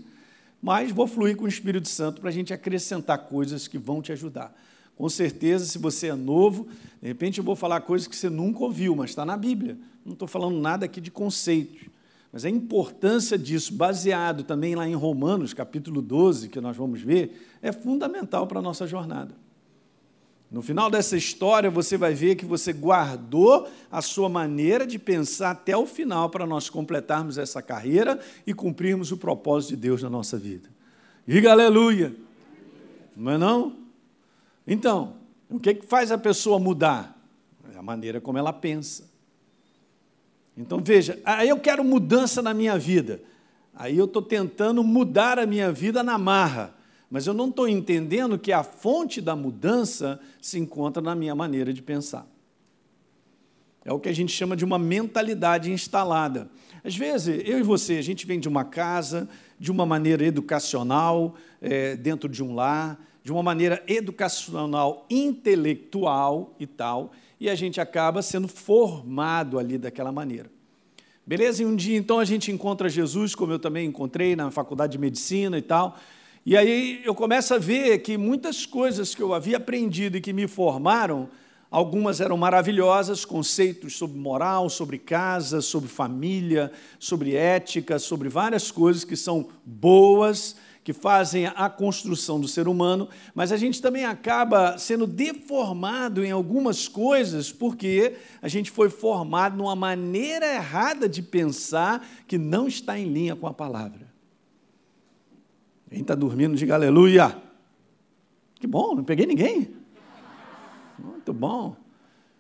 mas 0.62 0.91
vou 0.91 1.08
fluir 1.08 1.36
com 1.36 1.46
o 1.46 1.48
Espírito 1.48 1.88
Santo 1.88 2.22
para 2.22 2.30
a 2.30 2.34
gente 2.34 2.53
acrescentar 2.53 3.18
coisas 3.18 3.68
que 3.68 3.77
vão 3.77 4.01
te 4.01 4.12
ajudar. 4.12 4.56
Com 4.96 5.10
certeza, 5.10 5.65
se 5.65 5.80
você 5.80 6.08
é 6.08 6.15
novo, 6.15 6.68
de 7.01 7.08
repente 7.08 7.39
eu 7.39 7.44
vou 7.44 7.56
falar 7.56 7.82
coisas 7.82 8.08
que 8.08 8.15
você 8.15 8.30
nunca 8.30 8.63
ouviu, 8.63 8.96
mas 8.96 9.10
está 9.10 9.25
na 9.25 9.36
Bíblia. 9.36 9.77
Não 10.06 10.13
estou 10.13 10.27
falando 10.27 10.60
nada 10.60 10.86
aqui 10.86 11.01
de 11.01 11.10
conceitos. 11.10 11.89
Mas 12.32 12.46
a 12.46 12.50
importância 12.50 13.38
disso, 13.38 13.74
baseado 13.74 14.44
também 14.44 14.75
lá 14.75 14.88
em 14.88 14.94
Romanos, 14.94 15.53
capítulo 15.53 16.01
12, 16.01 16.50
que 16.50 16.62
nós 16.62 16.77
vamos 16.77 17.01
ver, 17.01 17.58
é 17.62 17.72
fundamental 17.72 18.48
para 18.48 18.60
a 18.60 18.62
nossa 18.62 18.86
jornada. 18.88 19.40
No 20.51 20.62
final 20.62 20.89
dessa 20.89 21.15
história, 21.15 21.72
você 21.72 21.98
vai 21.98 22.13
ver 22.13 22.36
que 22.36 22.43
você 22.43 22.74
guardou 22.74 23.70
a 23.89 24.01
sua 24.01 24.27
maneira 24.27 24.86
de 24.86 25.00
pensar 25.00 25.51
até 25.51 25.77
o 25.77 25.86
final 25.86 26.29
para 26.29 26.46
nós 26.46 26.70
completarmos 26.70 27.38
essa 27.38 27.62
carreira 27.62 28.20
e 28.46 28.53
cumprirmos 28.53 29.13
o 29.13 29.17
propósito 29.17 29.70
de 29.70 29.77
Deus 29.77 30.03
na 30.03 30.10
nossa 30.10 30.38
vida. 30.38 30.67
Diga 31.25 31.51
aleluia! 31.51 32.13
Não 33.15 33.31
é 33.31 33.38
não? 33.38 33.77
Então, 34.67 35.15
o 35.50 35.58
que, 35.58 35.74
que 35.75 35.86
faz 35.86 36.12
a 36.12 36.17
pessoa 36.17 36.60
mudar? 36.60 37.17
É 37.74 37.77
a 37.77 37.81
maneira 37.81 38.20
como 38.20 38.38
ela 38.38 38.51
pensa. 38.51 39.10
Então, 40.58 40.79
veja, 40.79 41.17
aí 41.24 41.48
eu 41.48 41.60
quero 41.60 41.81
mudança 41.81 42.41
na 42.41 42.53
minha 42.53 42.77
vida. 42.77 43.22
Aí 43.74 43.98
eu 43.98 44.05
estou 44.05 44.22
tentando 44.22 44.84
mudar 44.84 45.39
a 45.39 45.46
minha 45.46 45.72
vida 45.72 46.03
na 46.03 46.17
marra. 46.17 46.75
Mas 47.12 47.27
eu 47.27 47.34
não 47.34 47.50
estou 47.50 47.68
entendendo 47.68 48.39
que 48.39 48.53
a 48.53 48.63
fonte 48.63 49.20
da 49.20 49.36
mudança 49.36 50.18
se 50.41 50.58
encontra 50.58 51.03
na 51.03 51.13
minha 51.13 51.36
maneira 51.36 51.74
de 51.74 51.82
pensar. 51.82 52.25
É 53.84 53.91
o 53.91 54.00
que 54.00 54.08
a 54.08 54.13
gente 54.13 54.32
chama 54.32 54.56
de 54.56 54.63
uma 54.63 54.80
mentalidade 54.80 55.72
instalada. 55.72 56.50
Às 56.82 56.96
vezes, 56.96 57.44
eu 57.46 57.60
e 57.60 57.63
você, 57.63 57.98
a 57.98 58.01
gente 58.01 58.25
vem 58.25 58.39
de 58.39 58.48
uma 58.48 58.63
casa, 58.63 59.27
de 59.60 59.70
uma 59.70 59.86
maneira 59.86 60.24
educacional, 60.24 61.36
é, 61.62 61.98
dentro 61.98 62.30
de 62.30 62.41
um 62.41 62.56
lar, 62.56 62.98
de 63.22 63.32
uma 63.32 63.44
maneira 63.44 63.84
educacional, 63.88 65.06
intelectual 65.10 66.56
e 66.58 66.65
tal, 66.65 67.12
e 67.39 67.50
a 67.50 67.56
gente 67.56 67.82
acaba 67.82 68.22
sendo 68.22 68.48
formado 68.48 69.60
ali 69.60 69.77
daquela 69.77 70.13
maneira. 70.13 70.50
Beleza? 71.25 71.62
E 71.62 71.65
um 71.65 71.75
dia 71.75 71.98
então 71.98 72.20
a 72.20 72.25
gente 72.25 72.51
encontra 72.51 72.88
Jesus, 72.88 73.36
como 73.36 73.51
eu 73.51 73.60
também 73.60 73.88
encontrei 73.88 74.36
na 74.36 74.50
faculdade 74.50 74.94
de 74.94 74.98
medicina 74.98 75.58
e 75.58 75.62
tal. 75.62 75.98
E 76.43 76.57
aí 76.57 77.01
eu 77.03 77.13
começo 77.13 77.53
a 77.53 77.60
ver 77.60 78.00
que 78.00 78.17
muitas 78.17 78.65
coisas 78.65 79.13
que 79.13 79.21
eu 79.21 79.31
havia 79.31 79.57
aprendido 79.57 80.17
e 80.17 80.21
que 80.21 80.33
me 80.33 80.48
formaram, 80.48 81.29
algumas 81.69 82.19
eram 82.19 82.36
maravilhosas, 82.36 83.24
conceitos 83.24 83.95
sobre 83.95 84.17
moral, 84.17 84.67
sobre 84.67 84.98
casa, 84.98 85.62
sobre 85.62 85.88
família, 85.88 86.71
sobre 86.98 87.36
ética, 87.36 88.00
sobre 88.00 88.27
várias 88.27 88.71
coisas 88.71 89.03
que 89.03 89.15
são 89.15 89.50
boas 89.63 90.55
que 90.83 90.93
fazem 90.93 91.45
a 91.45 91.69
construção 91.69 92.39
do 92.39 92.48
ser 92.48 92.67
humano, 92.67 93.07
mas 93.36 93.51
a 93.51 93.57
gente 93.57 93.79
também 93.79 94.03
acaba 94.03 94.79
sendo 94.79 95.05
deformado 95.05 96.25
em 96.25 96.31
algumas 96.31 96.88
coisas 96.88 97.51
porque 97.51 98.15
a 98.41 98.48
gente 98.48 98.71
foi 98.71 98.89
formado 98.89 99.55
numa 99.55 99.75
maneira 99.75 100.55
errada 100.55 101.07
de 101.07 101.21
pensar 101.21 102.03
que 102.27 102.39
não 102.39 102.67
está 102.67 102.98
em 102.98 103.05
linha 103.05 103.36
com 103.36 103.45
a 103.45 103.53
palavra. 103.53 104.11
Quem 105.91 106.00
está 106.00 106.15
dormindo, 106.15 106.55
diga 106.55 106.75
aleluia. 106.75 107.36
Que 108.55 108.65
bom, 108.65 108.95
não 108.95 109.03
peguei 109.03 109.25
ninguém. 109.25 109.75
Muito 110.98 111.33
bom. 111.33 111.75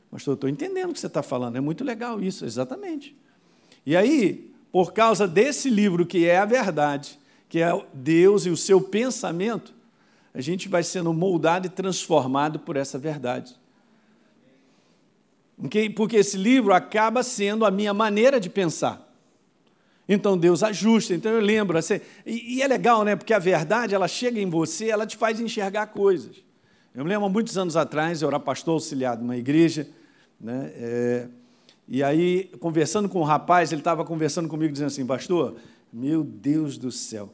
Mas 0.09 0.25
estou 0.25 0.49
entendendo 0.49 0.91
o 0.91 0.93
que 0.93 0.99
você 1.01 1.07
está 1.07 1.21
falando, 1.21 1.57
é 1.57 1.59
muito 1.59 1.83
legal 1.83 2.21
isso, 2.21 2.45
exatamente. 2.45 3.13
E 3.85 3.93
aí, 3.93 4.49
por 4.71 4.93
causa 4.93 5.27
desse 5.27 5.69
livro 5.69 6.05
que 6.05 6.25
é 6.25 6.37
a 6.37 6.45
verdade, 6.45 7.19
que 7.49 7.59
é 7.59 7.69
Deus 7.93 8.45
e 8.45 8.49
o 8.49 8.55
seu 8.55 8.79
pensamento, 8.79 9.73
a 10.33 10.39
gente 10.39 10.69
vai 10.69 10.81
sendo 10.81 11.11
moldado 11.11 11.67
e 11.67 11.69
transformado 11.69 12.57
por 12.57 12.77
essa 12.77 12.97
verdade. 12.97 13.53
Porque 15.93 16.15
esse 16.15 16.37
livro 16.37 16.73
acaba 16.73 17.21
sendo 17.21 17.65
a 17.65 17.71
minha 17.71 17.93
maneira 17.93 18.39
de 18.39 18.49
pensar. 18.49 19.10
Então 20.13 20.37
Deus 20.37 20.61
ajusta. 20.61 21.13
Então 21.13 21.31
eu 21.31 21.39
lembro, 21.39 21.77
assim, 21.77 22.01
e, 22.25 22.61
é 22.61 22.67
legal, 22.67 23.05
né? 23.05 23.15
Porque 23.15 23.33
a 23.33 23.39
verdade 23.39 23.95
ela 23.95 24.09
chega 24.09 24.39
em 24.39 24.49
você, 24.49 24.89
ela 24.89 25.07
te 25.07 25.15
faz 25.15 25.39
enxergar 25.39 25.87
coisas. 25.87 26.35
Eu 26.93 27.05
me 27.05 27.09
lembro, 27.09 27.29
muitos 27.29 27.57
anos 27.57 27.77
atrás, 27.77 28.21
eu 28.21 28.27
era 28.27 28.37
pastor 28.37 28.73
auxiliar 28.73 29.15
de 29.15 29.23
uma 29.23 29.37
igreja, 29.37 29.87
né? 30.39 30.69
É, 30.75 31.27
e 31.87 32.03
aí, 32.03 32.51
conversando 32.59 33.07
com 33.07 33.21
um 33.21 33.23
rapaz, 33.23 33.71
ele 33.71 33.79
estava 33.79 34.03
conversando 34.03 34.49
comigo, 34.49 34.73
dizendo 34.73 34.87
assim, 34.87 35.05
pastor, 35.05 35.55
meu 35.91 36.23
Deus 36.25 36.77
do 36.77 36.91
céu, 36.91 37.33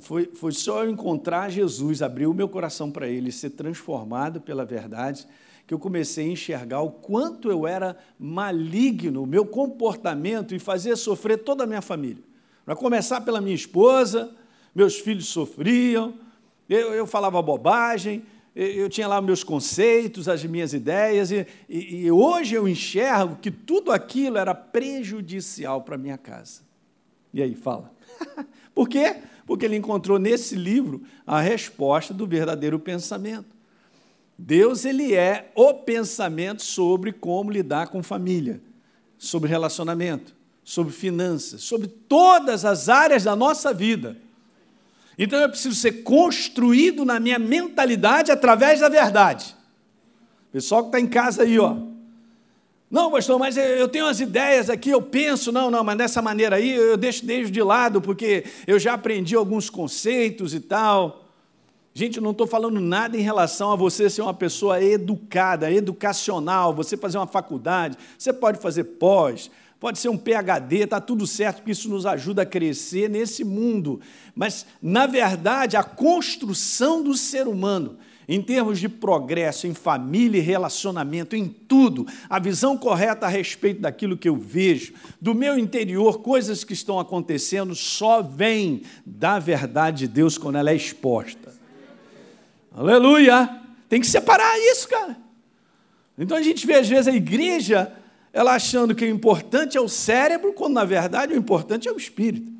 foi, 0.00 0.30
foi 0.34 0.52
só 0.52 0.84
eu 0.84 0.90
encontrar 0.90 1.50
Jesus, 1.50 2.00
abrir 2.00 2.26
o 2.26 2.32
meu 2.32 2.48
coração 2.48 2.90
para 2.90 3.06
Ele, 3.06 3.30
ser 3.30 3.50
transformado 3.50 4.40
pela 4.40 4.64
verdade, 4.64 5.26
que 5.66 5.72
eu 5.72 5.78
comecei 5.78 6.28
a 6.28 6.32
enxergar 6.32 6.80
o 6.80 6.90
quanto 6.90 7.50
eu 7.50 7.66
era 7.66 7.96
maligno, 8.18 9.22
o 9.22 9.26
meu 9.26 9.46
comportamento 9.46 10.54
e 10.54 10.58
fazia 10.58 10.96
sofrer 10.96 11.38
toda 11.38 11.64
a 11.64 11.66
minha 11.66 11.82
família. 11.82 12.22
Para 12.64 12.76
começar 12.76 13.20
pela 13.20 13.40
minha 13.40 13.54
esposa, 13.54 14.34
meus 14.74 14.98
filhos 14.98 15.26
sofriam, 15.28 16.14
eu, 16.68 16.94
eu 16.94 17.06
falava 17.06 17.40
bobagem, 17.42 18.22
eu 18.54 18.88
tinha 18.88 19.08
lá 19.08 19.20
meus 19.20 19.42
conceitos, 19.42 20.28
as 20.28 20.44
minhas 20.44 20.74
ideias, 20.74 21.30
e, 21.30 21.46
e, 21.68 22.04
e 22.04 22.10
hoje 22.10 22.54
eu 22.54 22.68
enxergo 22.68 23.36
que 23.36 23.50
tudo 23.50 23.90
aquilo 23.90 24.36
era 24.36 24.54
prejudicial 24.54 25.82
para 25.82 25.94
a 25.94 25.98
minha 25.98 26.18
casa. 26.18 26.60
E 27.32 27.42
aí, 27.42 27.54
fala. 27.54 27.90
Por 28.74 28.88
quê? 28.88 29.16
Porque 29.46 29.64
ele 29.64 29.76
encontrou 29.76 30.18
nesse 30.18 30.54
livro 30.54 31.02
a 31.26 31.40
resposta 31.40 32.12
do 32.12 32.26
verdadeiro 32.26 32.78
pensamento. 32.78 33.51
Deus 34.38 34.84
ele 34.84 35.14
é 35.14 35.52
o 35.54 35.74
pensamento 35.74 36.62
sobre 36.62 37.12
como 37.12 37.50
lidar 37.50 37.88
com 37.88 38.02
família, 38.02 38.60
sobre 39.18 39.48
relacionamento, 39.48 40.34
sobre 40.64 40.92
finanças, 40.92 41.62
sobre 41.62 41.86
todas 41.86 42.64
as 42.64 42.88
áreas 42.88 43.24
da 43.24 43.36
nossa 43.36 43.72
vida. 43.72 44.16
Então 45.18 45.38
eu 45.38 45.48
preciso 45.48 45.74
ser 45.74 46.02
construído 46.02 47.04
na 47.04 47.20
minha 47.20 47.38
mentalidade 47.38 48.32
através 48.32 48.80
da 48.80 48.88
verdade. 48.88 49.54
Pessoal 50.50 50.82
que 50.82 50.88
está 50.88 51.00
em 51.00 51.06
casa 51.06 51.42
aí, 51.42 51.58
ó. 51.58 51.76
Não, 52.90 53.10
pastor, 53.10 53.38
mas 53.38 53.56
eu 53.56 53.88
tenho 53.88 54.06
as 54.06 54.20
ideias 54.20 54.68
aqui, 54.68 54.90
eu 54.90 55.00
penso, 55.00 55.50
não, 55.50 55.70
não, 55.70 55.82
mas 55.82 55.96
dessa 55.96 56.20
maneira 56.20 56.56
aí 56.56 56.72
eu 56.72 56.96
deixo 56.96 57.24
desde 57.24 57.50
de 57.50 57.62
lado, 57.62 58.02
porque 58.02 58.44
eu 58.66 58.78
já 58.78 58.92
aprendi 58.92 59.34
alguns 59.34 59.70
conceitos 59.70 60.52
e 60.52 60.60
tal. 60.60 61.21
Gente, 61.94 62.16
eu 62.16 62.22
não 62.22 62.30
estou 62.30 62.46
falando 62.46 62.80
nada 62.80 63.18
em 63.18 63.20
relação 63.20 63.70
a 63.70 63.76
você 63.76 64.08
ser 64.08 64.22
uma 64.22 64.32
pessoa 64.32 64.82
educada, 64.82 65.70
educacional, 65.70 66.74
você 66.74 66.96
fazer 66.96 67.18
uma 67.18 67.26
faculdade, 67.26 67.98
você 68.16 68.32
pode 68.32 68.58
fazer 68.60 68.84
pós, 68.84 69.50
pode 69.78 69.98
ser 69.98 70.08
um 70.08 70.16
PhD, 70.16 70.84
está 70.84 71.00
tudo 71.02 71.26
certo, 71.26 71.56
porque 71.56 71.72
isso 71.72 71.90
nos 71.90 72.06
ajuda 72.06 72.42
a 72.42 72.46
crescer 72.46 73.10
nesse 73.10 73.44
mundo. 73.44 74.00
Mas, 74.34 74.64
na 74.80 75.06
verdade, 75.06 75.76
a 75.76 75.84
construção 75.84 77.02
do 77.02 77.14
ser 77.14 77.46
humano 77.46 77.98
em 78.26 78.40
termos 78.40 78.80
de 78.80 78.88
progresso 78.88 79.66
em 79.66 79.74
família 79.74 80.38
e 80.38 80.42
relacionamento, 80.42 81.36
em 81.36 81.46
tudo, 81.46 82.06
a 82.30 82.38
visão 82.38 82.78
correta 82.78 83.26
a 83.26 83.28
respeito 83.28 83.82
daquilo 83.82 84.16
que 84.16 84.28
eu 84.28 84.36
vejo, 84.36 84.94
do 85.20 85.34
meu 85.34 85.58
interior, 85.58 86.20
coisas 86.20 86.64
que 86.64 86.72
estão 86.72 86.98
acontecendo, 86.98 87.74
só 87.74 88.22
vem 88.22 88.82
da 89.04 89.38
verdade 89.38 90.06
de 90.06 90.08
Deus 90.08 90.38
quando 90.38 90.56
ela 90.56 90.70
é 90.70 90.76
exposta. 90.76 91.61
Aleluia! 92.74 93.60
Tem 93.88 94.00
que 94.00 94.06
separar 94.06 94.58
isso, 94.58 94.88
cara. 94.88 95.16
Então 96.16 96.36
a 96.36 96.42
gente 96.42 96.66
vê 96.66 96.74
às 96.74 96.88
vezes 96.88 97.08
a 97.08 97.16
igreja, 97.16 97.92
ela 98.32 98.54
achando 98.54 98.94
que 98.94 99.04
o 99.04 99.08
importante 99.08 99.76
é 99.76 99.80
o 99.80 99.88
cérebro, 99.88 100.52
quando 100.52 100.74
na 100.74 100.84
verdade 100.84 101.34
o 101.34 101.36
importante 101.36 101.88
é 101.88 101.92
o 101.92 101.96
espírito. 101.96 102.50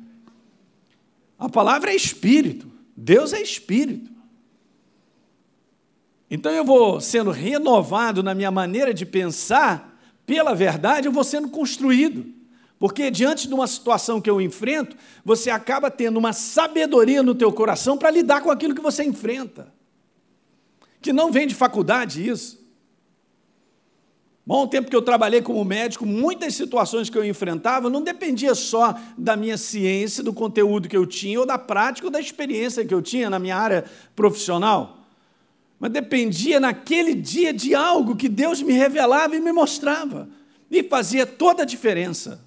A 1.37 1.49
palavra 1.49 1.91
é 1.91 1.95
espírito, 1.95 2.71
Deus 2.95 3.33
é 3.33 3.41
espírito. 3.41 4.11
Então 6.29 6.51
eu 6.51 6.63
vou 6.63 6.99
sendo 6.99 7.31
renovado 7.31 8.23
na 8.23 8.33
minha 8.33 8.51
maneira 8.51 8.93
de 8.93 9.05
pensar, 9.05 9.99
pela 10.25 10.55
verdade, 10.55 11.07
eu 11.07 11.11
vou 11.11 11.23
sendo 11.23 11.49
construído. 11.49 12.25
Porque 12.79 13.11
diante 13.11 13.47
de 13.47 13.53
uma 13.53 13.67
situação 13.67 14.19
que 14.19 14.29
eu 14.29 14.41
enfrento, 14.41 14.95
você 15.23 15.49
acaba 15.49 15.89
tendo 15.91 16.17
uma 16.17 16.33
sabedoria 16.33 17.21
no 17.23 17.35
teu 17.35 17.51
coração 17.51 17.97
para 17.97 18.09
lidar 18.09 18.41
com 18.41 18.51
aquilo 18.51 18.75
que 18.75 18.81
você 18.81 19.03
enfrenta. 19.03 19.71
Que 21.03 21.13
não 21.13 21.31
vem 21.31 21.45
de 21.45 21.53
faculdade 21.53 22.27
isso. 22.27 22.63
Bom, 24.45 24.67
tempo 24.67 24.89
que 24.89 24.95
eu 24.95 25.01
trabalhei 25.03 25.41
como 25.41 25.63
médico, 25.63 26.05
muitas 26.05 26.55
situações 26.55 27.09
que 27.09 27.17
eu 27.17 27.23
enfrentava 27.23 27.89
não 27.89 28.01
dependia 28.01 28.55
só 28.55 28.97
da 29.15 29.37
minha 29.37 29.57
ciência, 29.57 30.23
do 30.23 30.33
conteúdo 30.33 30.89
que 30.89 30.97
eu 30.97 31.05
tinha, 31.05 31.39
ou 31.39 31.45
da 31.45 31.59
prática, 31.59 32.07
ou 32.07 32.11
da 32.11 32.19
experiência 32.19 32.83
que 32.83 32.93
eu 32.93 33.01
tinha 33.01 33.29
na 33.29 33.37
minha 33.37 33.55
área 33.55 33.85
profissional 34.15 35.03
mas 35.83 35.91
dependia 35.91 36.61
naquele 36.61 37.13
dia 37.13 37.51
de 37.51 37.75
algo 37.75 38.15
que 38.15 38.29
Deus 38.29 38.61
me 38.61 38.71
revelava 38.71 39.35
e 39.35 39.41
me 39.41 39.51
mostrava, 39.51 40.29
e 40.71 40.81
fazia 40.81 41.25
toda 41.25 41.63
a 41.63 41.65
diferença. 41.65 42.39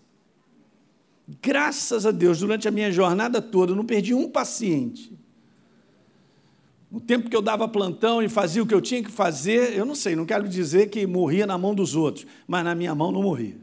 Graças 1.43 2.07
a 2.07 2.11
Deus, 2.11 2.39
durante 2.39 2.67
a 2.67 2.71
minha 2.71 2.91
jornada 2.91 3.43
toda, 3.43 3.73
eu 3.73 3.77
não 3.77 3.85
perdi 3.85 4.15
um 4.15 4.27
paciente. 4.27 5.16
No 6.91 7.01
tempo 7.01 7.29
que 7.29 7.37
eu 7.37 7.43
dava 7.43 7.67
plantão 7.67 8.23
e 8.23 8.29
fazia 8.29 8.63
o 8.63 8.67
que 8.67 8.75
eu 8.75 8.81
tinha 8.81 9.03
que 9.03 9.11
fazer, 9.11 9.77
eu 9.77 9.85
não 9.85 9.95
sei, 9.95 10.15
não 10.15 10.25
quero 10.25 10.49
dizer 10.49 10.89
que 10.89 11.07
morria 11.07 11.47
na 11.47 11.59
mão 11.59 11.75
dos 11.75 11.97
outros, 11.97 12.27
mas 12.47 12.65
na 12.65 12.75
minha 12.75 12.95
mão 12.95 13.11
não 13.11 13.23
morria. 13.23 13.57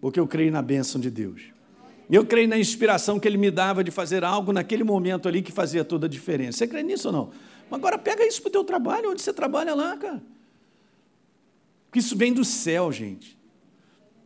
Porque 0.00 0.18
eu 0.18 0.26
creio 0.26 0.50
na 0.50 0.62
bênção 0.62 1.00
de 1.00 1.10
Deus. 1.10 1.42
Eu 2.10 2.24
creio 2.24 2.48
na 2.48 2.58
inspiração 2.58 3.20
que 3.20 3.28
Ele 3.28 3.36
me 3.36 3.50
dava 3.50 3.84
de 3.84 3.90
fazer 3.90 4.24
algo 4.24 4.52
naquele 4.52 4.82
momento 4.82 5.28
ali 5.28 5.42
que 5.42 5.52
fazia 5.52 5.84
toda 5.84 6.06
a 6.06 6.08
diferença. 6.08 6.58
Você 6.58 6.66
crê 6.66 6.82
nisso 6.82 7.08
ou 7.08 7.12
não? 7.12 7.30
Agora 7.70 7.98
pega 7.98 8.26
isso 8.26 8.40
para 8.40 8.48
o 8.48 8.52
teu 8.52 8.64
trabalho, 8.64 9.10
onde 9.10 9.20
você 9.20 9.32
trabalha 9.32 9.74
lá, 9.74 9.96
cara. 9.96 10.22
Porque 11.86 11.98
isso 11.98 12.16
vem 12.16 12.32
do 12.32 12.44
céu, 12.44 12.90
gente. 12.90 13.36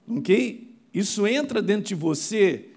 Ok? 0.08 0.76
Isso 0.94 1.26
entra 1.26 1.60
dentro 1.60 1.88
de 1.88 1.94
você 1.94 2.71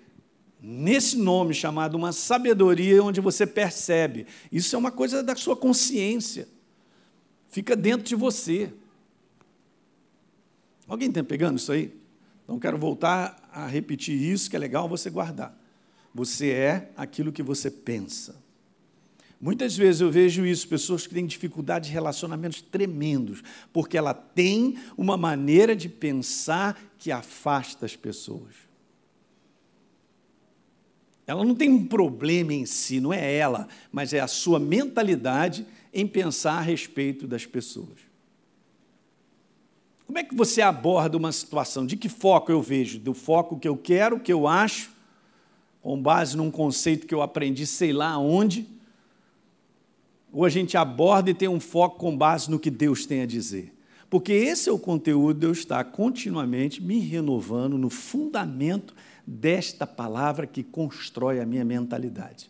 nesse 0.61 1.17
nome 1.17 1.53
chamado 1.53 1.95
uma 1.95 2.11
sabedoria, 2.11 3.03
onde 3.03 3.21
você 3.21 3.45
percebe. 3.45 4.25
Isso 4.51 4.75
é 4.75 4.79
uma 4.79 4.91
coisa 4.91 5.21
da 5.21 5.35
sua 5.35 5.55
consciência. 5.55 6.47
Fica 7.49 7.75
dentro 7.75 8.05
de 8.05 8.15
você. 8.15 8.73
Alguém 10.87 11.09
está 11.09 11.23
pegando 11.23 11.57
isso 11.57 11.71
aí? 11.71 11.93
Então 12.43 12.59
quero 12.59 12.77
voltar 12.77 13.49
a 13.51 13.65
repetir 13.65 14.15
isso, 14.21 14.49
que 14.49 14.55
é 14.55 14.59
legal 14.59 14.87
você 14.87 15.09
guardar. 15.09 15.57
Você 16.13 16.49
é 16.49 16.91
aquilo 16.95 17.31
que 17.31 17.43
você 17.43 17.71
pensa. 17.71 18.43
Muitas 19.39 19.75
vezes 19.75 20.01
eu 20.01 20.09
vejo 20.09 20.45
isso, 20.45 20.67
pessoas 20.67 21.05
que 21.05 21.13
têm 21.13 21.25
dificuldades 21.25 21.89
de 21.89 21.93
relacionamentos 21.93 22.61
tremendos, 22.61 23.43
porque 23.71 23.97
ela 23.97 24.13
tem 24.13 24.77
uma 24.97 25.17
maneira 25.17 25.75
de 25.75 25.89
pensar 25.89 26.81
que 26.97 27.11
afasta 27.11 27.85
as 27.85 27.95
pessoas. 27.95 28.64
Ela 31.27 31.43
não 31.43 31.55
tem 31.55 31.69
um 31.69 31.85
problema 31.85 32.53
em 32.53 32.65
si, 32.65 32.99
não 32.99 33.11
é 33.11 33.35
ela, 33.35 33.67
mas 33.91 34.13
é 34.13 34.19
a 34.19 34.27
sua 34.27 34.59
mentalidade 34.59 35.65
em 35.93 36.05
pensar 36.05 36.57
a 36.57 36.61
respeito 36.61 37.27
das 37.27 37.45
pessoas. 37.45 38.05
Como 40.05 40.19
é 40.19 40.23
que 40.23 40.35
você 40.35 40.61
aborda 40.61 41.17
uma 41.17 41.31
situação? 41.31 41.85
De 41.85 41.97
que 41.97 42.07
foco 42.07 42.51
eu 42.51 42.61
vejo? 42.61 42.99
Do 42.99 43.13
foco 43.13 43.57
que 43.57 43.67
eu 43.67 43.75
quero, 43.75 44.19
que 44.19 44.31
eu 44.31 44.47
acho, 44.47 44.91
com 45.81 45.99
base 45.99 46.37
num 46.37 46.51
conceito 46.51 47.07
que 47.07 47.13
eu 47.13 47.21
aprendi 47.21 47.65
sei 47.65 47.91
lá 47.91 48.17
onde, 48.17 48.67
ou 50.31 50.45
a 50.45 50.49
gente 50.49 50.77
aborda 50.77 51.31
e 51.31 51.33
tem 51.33 51.47
um 51.47 51.59
foco 51.59 51.97
com 51.97 52.15
base 52.15 52.51
no 52.51 52.59
que 52.59 52.69
Deus 52.69 53.05
tem 53.05 53.21
a 53.21 53.25
dizer. 53.25 53.73
Porque 54.09 54.31
esse 54.31 54.69
é 54.69 54.71
o 54.71 54.77
conteúdo, 54.77 55.39
Deus 55.39 55.59
está 55.59 55.83
continuamente 55.83 56.83
me 56.83 56.99
renovando 56.99 57.77
no 57.77 57.89
fundamento 57.89 58.93
desta 59.25 59.87
palavra 59.87 60.45
que 60.45 60.63
constrói 60.63 61.39
a 61.39 61.45
minha 61.45 61.65
mentalidade. 61.65 62.49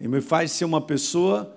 E 0.00 0.06
me 0.06 0.20
faz 0.20 0.52
ser 0.52 0.64
uma 0.64 0.80
pessoa 0.80 1.56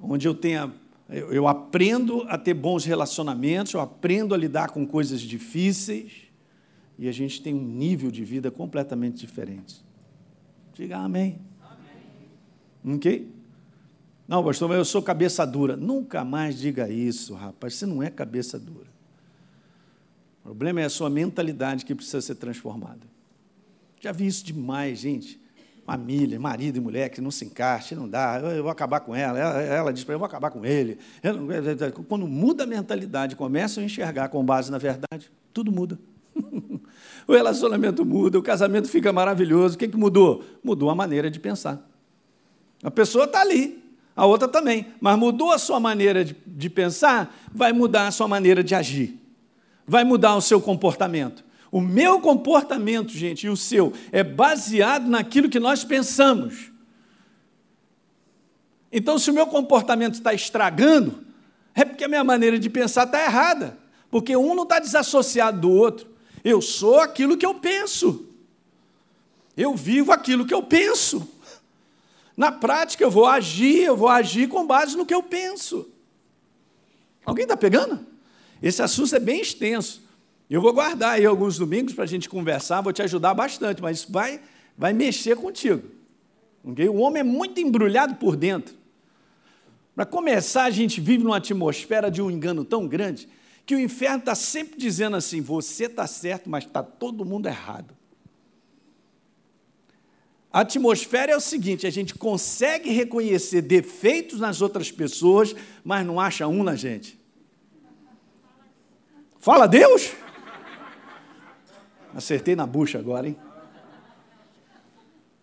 onde 0.00 0.26
eu 0.26 0.34
tenha, 0.34 0.72
eu, 1.08 1.46
aprendo 1.46 2.24
a 2.28 2.36
ter 2.36 2.54
bons 2.54 2.84
relacionamentos, 2.84 3.72
eu 3.72 3.80
aprendo 3.80 4.34
a 4.34 4.38
lidar 4.38 4.70
com 4.70 4.86
coisas 4.86 5.20
difíceis, 5.20 6.24
e 6.98 7.08
a 7.08 7.12
gente 7.12 7.42
tem 7.42 7.54
um 7.54 7.64
nível 7.64 8.10
de 8.10 8.24
vida 8.24 8.50
completamente 8.50 9.18
diferente. 9.18 9.84
Diga 10.72 10.98
amém. 10.98 11.38
amém. 12.84 12.96
Ok? 12.96 13.34
Não, 14.26 14.42
pastor, 14.42 14.68
mas 14.68 14.78
eu 14.78 14.84
sou 14.84 15.02
cabeça 15.02 15.44
dura. 15.46 15.76
Nunca 15.76 16.24
mais 16.24 16.58
diga 16.58 16.88
isso, 16.88 17.34
rapaz. 17.34 17.74
Você 17.74 17.86
não 17.86 18.02
é 18.02 18.10
cabeça 18.10 18.58
dura. 18.58 18.88
O 20.44 20.48
problema 20.48 20.80
é 20.82 20.84
a 20.84 20.90
sua 20.90 21.10
mentalidade 21.10 21.84
que 21.84 21.94
precisa 21.94 22.20
ser 22.20 22.36
transformada. 22.36 23.13
Já 24.04 24.12
vi 24.12 24.26
isso 24.26 24.44
demais, 24.44 24.98
gente. 24.98 25.40
Família, 25.86 26.38
marido 26.38 26.76
e 26.76 26.80
mulher 26.80 27.08
que 27.08 27.22
não 27.22 27.30
se 27.30 27.46
encaixa, 27.46 27.96
não 27.96 28.06
dá, 28.06 28.38
eu 28.54 28.62
vou 28.62 28.70
acabar 28.70 29.00
com 29.00 29.14
ela. 29.14 29.38
Ela, 29.38 29.62
ela 29.62 29.92
diz 29.94 30.04
para 30.04 30.14
eu 30.14 30.18
vou 30.18 30.26
acabar 30.26 30.50
com 30.50 30.62
ele. 30.62 30.98
Quando 32.06 32.26
muda 32.26 32.64
a 32.64 32.66
mentalidade, 32.66 33.34
começam 33.34 33.82
a 33.82 33.86
enxergar 33.86 34.28
com 34.28 34.44
base 34.44 34.70
na 34.70 34.76
verdade, 34.76 35.32
tudo 35.54 35.72
muda. 35.72 35.98
o 37.26 37.32
relacionamento 37.32 38.04
muda, 38.04 38.38
o 38.38 38.42
casamento 38.42 38.88
fica 38.88 39.10
maravilhoso. 39.10 39.76
O 39.76 39.78
que, 39.78 39.88
que 39.88 39.96
mudou? 39.96 40.44
Mudou 40.62 40.90
a 40.90 40.94
maneira 40.94 41.30
de 41.30 41.40
pensar. 41.40 41.82
A 42.82 42.90
pessoa 42.90 43.24
está 43.24 43.40
ali, 43.40 43.82
a 44.14 44.26
outra 44.26 44.46
também. 44.46 44.88
Mas 45.00 45.18
mudou 45.18 45.50
a 45.50 45.56
sua 45.56 45.80
maneira 45.80 46.22
de, 46.26 46.36
de, 46.46 46.68
pensar, 46.68 47.34
vai 47.54 47.72
mudar 47.72 48.08
a 48.08 48.10
sua 48.10 48.28
maneira 48.28 48.62
de 48.62 48.74
agir. 48.74 49.18
Vai 49.86 50.04
mudar 50.04 50.36
o 50.36 50.42
seu 50.42 50.60
comportamento. 50.60 51.42
O 51.74 51.80
meu 51.80 52.20
comportamento, 52.20 53.10
gente, 53.10 53.48
e 53.48 53.50
o 53.50 53.56
seu, 53.56 53.92
é 54.12 54.22
baseado 54.22 55.08
naquilo 55.08 55.48
que 55.48 55.58
nós 55.58 55.82
pensamos. 55.82 56.70
Então, 58.92 59.18
se 59.18 59.28
o 59.28 59.34
meu 59.34 59.48
comportamento 59.48 60.14
está 60.14 60.32
estragando, 60.32 61.24
é 61.74 61.84
porque 61.84 62.04
a 62.04 62.08
minha 62.08 62.22
maneira 62.22 62.60
de 62.60 62.70
pensar 62.70 63.06
está 63.06 63.20
errada. 63.24 63.76
Porque 64.08 64.36
um 64.36 64.54
não 64.54 64.62
está 64.62 64.78
desassociado 64.78 65.62
do 65.62 65.70
outro. 65.72 66.06
Eu 66.44 66.62
sou 66.62 67.00
aquilo 67.00 67.36
que 67.36 67.44
eu 67.44 67.56
penso. 67.56 68.24
Eu 69.56 69.74
vivo 69.74 70.12
aquilo 70.12 70.46
que 70.46 70.54
eu 70.54 70.62
penso. 70.62 71.28
Na 72.36 72.52
prática, 72.52 73.02
eu 73.02 73.10
vou 73.10 73.26
agir, 73.26 73.82
eu 73.82 73.96
vou 73.96 74.08
agir 74.08 74.48
com 74.48 74.64
base 74.64 74.96
no 74.96 75.04
que 75.04 75.12
eu 75.12 75.24
penso. 75.24 75.88
Alguém 77.26 77.42
está 77.42 77.56
pegando? 77.56 78.06
Esse 78.62 78.80
assunto 78.80 79.16
é 79.16 79.18
bem 79.18 79.40
extenso. 79.40 80.03
Eu 80.54 80.60
vou 80.60 80.72
guardar 80.72 81.14
aí 81.14 81.26
alguns 81.26 81.58
domingos 81.58 81.94
para 81.94 82.04
a 82.04 82.06
gente 82.06 82.28
conversar, 82.28 82.80
vou 82.80 82.92
te 82.92 83.02
ajudar 83.02 83.34
bastante, 83.34 83.82
mas 83.82 83.98
isso 83.98 84.12
vai, 84.12 84.40
vai 84.78 84.92
mexer 84.92 85.34
contigo. 85.34 85.82
Okay? 86.62 86.88
O 86.88 86.98
homem 86.98 87.22
é 87.22 87.24
muito 87.24 87.60
embrulhado 87.60 88.14
por 88.14 88.36
dentro. 88.36 88.72
Para 89.96 90.06
começar, 90.06 90.62
a 90.62 90.70
gente 90.70 91.00
vive 91.00 91.24
numa 91.24 91.38
atmosfera 91.38 92.08
de 92.08 92.22
um 92.22 92.30
engano 92.30 92.64
tão 92.64 92.86
grande 92.86 93.28
que 93.66 93.74
o 93.74 93.80
inferno 93.80 94.18
está 94.18 94.36
sempre 94.36 94.78
dizendo 94.78 95.16
assim: 95.16 95.40
você 95.40 95.86
está 95.86 96.06
certo, 96.06 96.48
mas 96.48 96.62
está 96.62 96.84
todo 96.84 97.24
mundo 97.24 97.48
errado. 97.48 97.92
A 100.52 100.60
atmosfera 100.60 101.32
é 101.32 101.36
o 101.36 101.40
seguinte: 101.40 101.84
a 101.84 101.90
gente 101.90 102.14
consegue 102.14 102.90
reconhecer 102.90 103.60
defeitos 103.60 104.38
nas 104.38 104.62
outras 104.62 104.92
pessoas, 104.92 105.52
mas 105.82 106.06
não 106.06 106.20
acha 106.20 106.46
um 106.46 106.62
na 106.62 106.76
gente. 106.76 107.18
Fala 109.40 109.66
Deus! 109.66 110.22
Acertei 112.14 112.54
na 112.54 112.66
bucha 112.66 112.98
agora, 112.98 113.28
hein? 113.28 113.36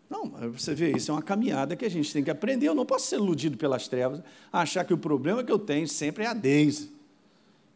Não, 0.09 0.25
você 0.51 0.73
vê, 0.73 0.91
isso 0.91 1.11
é 1.11 1.13
uma 1.13 1.21
caminhada 1.21 1.75
que 1.75 1.85
a 1.85 1.89
gente 1.89 2.11
tem 2.11 2.23
que 2.23 2.29
aprender. 2.29 2.67
Eu 2.67 2.75
não 2.75 2.85
posso 2.85 3.07
ser 3.07 3.15
iludido 3.15 3.57
pelas 3.57 3.87
trevas, 3.87 4.21
achar 4.51 4.83
que 4.83 4.93
o 4.93 4.97
problema 4.97 5.43
que 5.43 5.51
eu 5.51 5.59
tenho 5.59 5.87
sempre 5.87 6.23
é 6.23 6.27
a 6.27 6.33
Deise. 6.33 6.91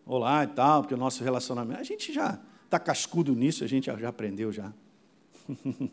Olá 0.06 0.44
e 0.44 0.48
tal, 0.48 0.82
porque 0.82 0.94
o 0.94 0.98
nosso 0.98 1.24
relacionamento. 1.24 1.80
A 1.80 1.84
gente 1.84 2.14
já 2.14 2.40
está 2.66 2.78
cascudo 2.80 3.34
nisso, 3.34 3.64
a 3.64 3.68
gente 3.68 3.86
já 3.86 4.10
aprendeu 4.10 4.52
já. 4.52 4.74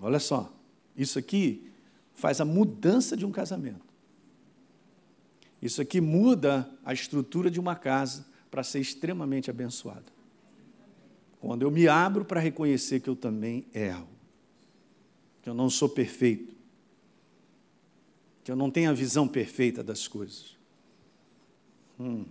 Olha 0.00 0.20
só, 0.20 0.52
isso 0.96 1.18
aqui 1.18 1.70
faz 2.14 2.40
a 2.40 2.44
mudança 2.44 3.16
de 3.16 3.26
um 3.26 3.32
casamento. 3.32 3.84
Isso 5.60 5.80
aqui 5.82 6.00
muda 6.00 6.70
a 6.84 6.92
estrutura 6.92 7.50
de 7.50 7.58
uma 7.58 7.74
casa 7.74 8.24
para 8.56 8.64
ser 8.64 8.80
extremamente 8.80 9.50
abençoada. 9.50 10.06
Quando 11.38 11.60
eu 11.60 11.70
me 11.70 11.86
abro 11.86 12.24
para 12.24 12.40
reconhecer 12.40 13.00
que 13.00 13.10
eu 13.10 13.14
também 13.14 13.66
erro, 13.74 14.08
que 15.42 15.50
eu 15.50 15.52
não 15.52 15.68
sou 15.68 15.90
perfeito, 15.90 16.56
que 18.42 18.50
eu 18.50 18.56
não 18.56 18.70
tenho 18.70 18.88
a 18.88 18.94
visão 18.94 19.28
perfeita 19.28 19.84
das 19.84 20.08
coisas. 20.08 20.56
Hum. 22.00 22.24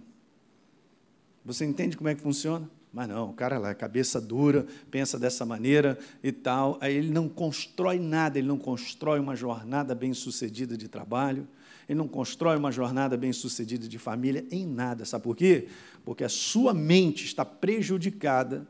Você 1.45 1.63
entende 1.63 1.95
como 1.95 2.09
é 2.09 2.15
que 2.15 2.21
funciona? 2.21 2.67
Mas 2.91 3.07
não, 3.07 3.29
o 3.29 3.33
cara 3.33 3.59
lá, 3.59 3.75
cabeça 3.75 4.19
dura, 4.19 4.65
pensa 4.89 5.19
dessa 5.19 5.45
maneira 5.45 5.95
e 6.23 6.31
tal. 6.31 6.79
Aí 6.81 6.95
ele 6.95 7.11
não 7.11 7.29
constrói 7.29 7.99
nada, 7.99 8.39
ele 8.39 8.47
não 8.47 8.57
constrói 8.57 9.19
uma 9.19 9.35
jornada 9.35 9.93
bem 9.93 10.11
sucedida 10.11 10.75
de 10.75 10.87
trabalho, 10.87 11.47
ele 11.87 11.97
não 11.97 12.07
constrói 12.07 12.57
uma 12.57 12.71
jornada 12.71 13.15
bem 13.15 13.31
sucedida 13.31 13.87
de 13.87 13.99
família, 13.99 14.45
em 14.51 14.65
nada. 14.65 15.05
Sabe 15.05 15.23
por 15.23 15.35
quê? 15.35 15.67
Porque 16.03 16.23
a 16.23 16.29
sua 16.29 16.73
mente 16.73 17.25
está 17.25 17.45
prejudicada 17.45 18.67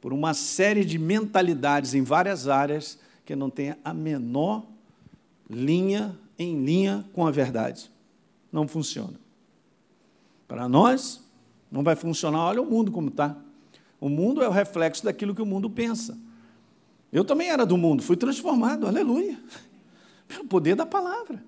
por 0.00 0.12
uma 0.12 0.32
série 0.32 0.84
de 0.84 0.98
mentalidades 0.98 1.94
em 1.94 2.02
várias 2.02 2.48
áreas 2.48 2.98
que 3.24 3.36
não 3.36 3.50
tem 3.50 3.74
a 3.84 3.92
menor 3.92 4.64
linha 5.50 6.18
em 6.38 6.64
linha 6.64 7.04
com 7.12 7.26
a 7.26 7.30
verdade. 7.30 7.90
Não 8.50 8.66
funciona. 8.66 9.20
Para 10.46 10.68
nós, 10.68 11.22
não 11.70 11.82
vai 11.82 11.96
funcionar. 11.96 12.46
Olha 12.46 12.62
o 12.62 12.66
mundo 12.66 12.90
como 12.90 13.08
está. 13.08 13.36
O 14.00 14.08
mundo 14.08 14.42
é 14.42 14.48
o 14.48 14.52
reflexo 14.52 15.04
daquilo 15.04 15.34
que 15.34 15.42
o 15.42 15.46
mundo 15.46 15.68
pensa. 15.68 16.16
Eu 17.12 17.24
também 17.24 17.50
era 17.50 17.66
do 17.66 17.76
mundo, 17.76 18.02
fui 18.02 18.16
transformado, 18.16 18.86
aleluia. 18.86 19.38
Pelo 20.28 20.44
poder 20.44 20.76
da 20.76 20.86
palavra. 20.86 21.42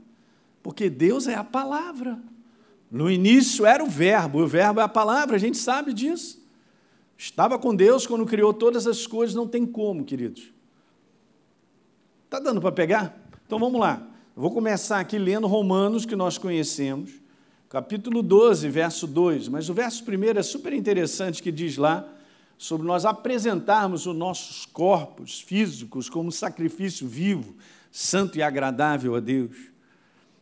Porque 0.71 0.89
Deus 0.89 1.27
é 1.27 1.35
a 1.35 1.43
palavra. 1.43 2.17
No 2.89 3.11
início 3.11 3.67
era 3.67 3.83
o 3.83 3.91
verbo, 3.91 4.39
o 4.39 4.47
verbo 4.47 4.79
é 4.79 4.85
a 4.85 4.89
palavra, 4.89 5.35
a 5.35 5.39
gente 5.39 5.59
sabe 5.59 5.93
disso. 5.93 6.41
Estava 7.19 7.59
com 7.59 7.75
Deus 7.75 8.07
quando 8.07 8.25
criou 8.25 8.55
todas 8.55 8.87
as 8.87 9.05
coisas, 9.05 9.35
não 9.35 9.49
tem 9.49 9.67
como, 9.67 10.05
queridos. 10.05 10.53
Está 12.25 12.39
dando 12.39 12.61
para 12.61 12.71
pegar? 12.71 13.21
Então 13.45 13.59
vamos 13.59 13.81
lá. 13.81 14.01
Eu 14.37 14.43
vou 14.43 14.53
começar 14.53 15.01
aqui 15.01 15.19
lendo 15.19 15.49
Romanos, 15.49 16.07
que 16.07 16.15
nós 16.15 16.39
conhecemos 16.39 17.11
capítulo 17.69 18.23
12, 18.23 18.69
verso 18.69 19.09
2. 19.09 19.49
Mas 19.49 19.69
o 19.69 19.75
verso 19.75 20.05
primeiro 20.05 20.39
é 20.39 20.43
super 20.45 20.73
interessante 20.73 21.43
que 21.43 21.51
diz 21.51 21.77
lá 21.79 22.09
sobre 22.57 22.87
nós 22.87 23.05
apresentarmos 23.05 24.07
os 24.07 24.15
nossos 24.15 24.67
corpos 24.67 25.41
físicos 25.41 26.09
como 26.09 26.31
sacrifício 26.31 27.09
vivo, 27.09 27.57
santo 27.91 28.39
e 28.39 28.43
agradável 28.43 29.17
a 29.17 29.21
Deus. 29.21 29.70